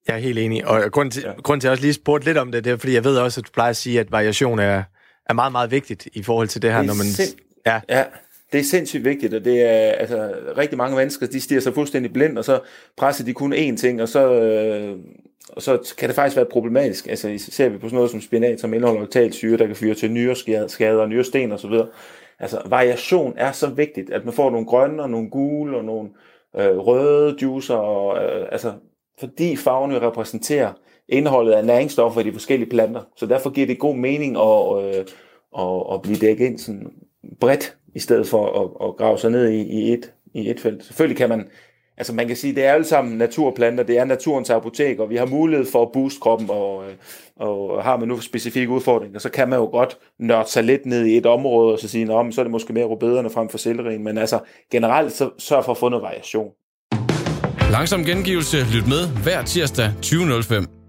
Jeg 0.07 0.15
er 0.15 0.19
helt 0.19 0.39
enig, 0.39 0.67
og 0.67 0.91
grund 0.91 1.11
til, 1.11 1.23
ja. 1.25 1.41
grund 1.41 1.61
til 1.61 1.67
at 1.67 1.69
jeg 1.69 1.71
også 1.71 1.83
lige 1.83 1.93
spurgte 1.93 2.25
lidt 2.25 2.37
om 2.37 2.51
det, 2.51 2.65
det 2.65 2.71
er, 2.71 2.77
fordi 2.77 2.93
jeg 2.93 3.03
ved 3.03 3.17
også, 3.17 3.41
at 3.41 3.47
du 3.47 3.51
plejer 3.53 3.69
at 3.69 3.75
sige, 3.77 3.99
at 3.99 4.11
variation 4.11 4.59
er, 4.59 4.83
er 5.29 5.33
meget, 5.33 5.51
meget 5.51 5.71
vigtigt 5.71 6.07
i 6.13 6.23
forhold 6.23 6.47
til 6.47 6.61
det 6.61 6.71
her, 6.71 6.77
det 6.77 6.87
når 6.87 6.93
man... 6.93 7.05
Sind... 7.05 7.39
Ja. 7.65 7.81
ja, 7.89 8.03
det 8.51 8.59
er 8.59 8.63
sindssygt 8.63 9.05
vigtigt, 9.05 9.33
og 9.33 9.45
det 9.45 9.61
er, 9.61 9.91
altså, 9.91 10.33
rigtig 10.57 10.77
mange 10.77 10.97
mennesker, 10.97 11.27
de 11.27 11.41
stiger 11.41 11.61
sig 11.61 11.73
fuldstændig 11.73 12.13
blind, 12.13 12.37
og 12.37 12.45
så 12.45 12.59
presser 12.97 13.25
de 13.25 13.33
kun 13.33 13.53
én 13.53 13.75
ting, 13.77 14.01
og 14.01 14.09
så, 14.09 14.33
øh, 14.33 14.97
og 15.49 15.61
så 15.61 15.93
kan 15.97 16.09
det 16.09 16.15
faktisk 16.15 16.35
være 16.35 16.45
problematisk. 16.45 17.07
Altså, 17.07 17.33
ser 17.37 17.69
vi 17.69 17.77
på 17.77 17.87
sådan 17.87 17.95
noget 17.95 18.11
som 18.11 18.21
spinat, 18.21 18.59
som 18.59 18.73
indeholder 18.73 19.01
oktalsyre, 19.01 19.57
der 19.57 19.67
kan 19.67 19.75
fyre 19.75 19.95
til 19.95 20.11
nyreskader, 20.11 21.05
nyresten 21.05 21.51
og 21.51 21.59
så 21.59 21.67
videre. 21.67 21.87
Altså, 22.39 22.61
variation 22.65 23.33
er 23.37 23.51
så 23.51 23.67
vigtigt, 23.67 24.09
at 24.09 24.25
man 24.25 24.33
får 24.33 24.49
nogle 24.51 24.65
grønne 24.65 25.03
og 25.03 25.09
nogle 25.09 25.29
gule 25.29 25.77
og 25.77 25.85
nogle 25.85 26.09
øh, 26.57 26.77
røde 26.77 27.35
juicer, 27.41 27.75
og, 27.75 28.23
øh, 28.23 28.47
altså, 28.51 28.73
fordi 29.19 29.55
farverne 29.55 30.01
repræsenterer 30.01 30.73
indholdet 31.09 31.53
af 31.53 31.65
næringsstoffer 31.65 32.21
i 32.21 32.23
de 32.23 32.33
forskellige 32.33 32.69
planter. 32.69 33.01
Så 33.17 33.25
derfor 33.25 33.49
giver 33.49 33.67
det 33.67 33.79
god 33.79 33.95
mening 33.95 34.37
at, 34.37 34.83
øh, 34.85 35.05
at, 35.59 35.93
at 35.93 36.01
blive 36.01 36.17
dækket 36.17 36.45
ind 36.45 36.59
sådan 36.59 36.91
bredt, 37.39 37.77
i 37.95 37.99
stedet 37.99 38.27
for 38.27 38.61
at, 38.61 38.89
at 38.89 38.95
grave 38.97 39.17
sig 39.17 39.31
ned 39.31 39.49
i, 39.49 39.61
i, 39.61 39.93
et, 39.93 40.13
i 40.33 40.49
et 40.49 40.59
felt. 40.59 40.85
Selvfølgelig 40.85 41.17
kan 41.17 41.29
man, 41.29 41.45
altså 41.97 42.13
man 42.13 42.27
kan 42.27 42.35
sige, 42.35 42.55
det 42.55 42.65
er 42.65 42.73
alle 42.73 42.85
sammen 42.85 43.17
naturplanter, 43.17 43.83
det 43.83 43.97
er 43.97 44.05
naturens 44.05 44.49
apotek, 44.49 44.99
og 44.99 45.09
vi 45.09 45.15
har 45.15 45.25
mulighed 45.25 45.65
for 45.65 45.81
at 45.81 45.91
booste 45.91 46.19
kroppen, 46.19 46.49
og, 46.49 46.83
øh, 46.85 46.95
og 47.35 47.83
har 47.83 47.97
man 47.97 48.07
nu 48.07 48.19
specifikke 48.19 48.73
udfordringer, 48.73 49.19
så 49.19 49.29
kan 49.29 49.49
man 49.49 49.59
jo 49.59 49.65
godt 49.65 49.97
nørde 50.19 50.49
sig 50.49 50.63
lidt 50.63 50.85
ned 50.85 51.05
i 51.05 51.17
et 51.17 51.25
område, 51.25 51.73
og 51.73 51.79
så 51.79 51.87
sige, 51.87 52.07
så 52.07 52.35
er 52.37 52.43
det 52.43 52.51
måske 52.51 52.73
mere 52.73 52.85
rubederne 52.85 53.29
frem 53.29 53.49
for 53.49 53.57
sellerien, 53.57 54.03
men 54.03 54.17
altså 54.17 54.39
generelt 54.71 55.11
så 55.11 55.29
sørg 55.37 55.65
for 55.65 55.71
at 55.71 55.77
få 55.77 55.89
noget 55.89 56.03
variation. 56.03 56.51
Langsom 57.73 58.05
gengivelse. 58.05 58.65
Lyt 58.71 58.87
med 58.87 59.07
hver 59.23 59.41
tirsdag 59.41 59.93
20.05. 60.01 60.82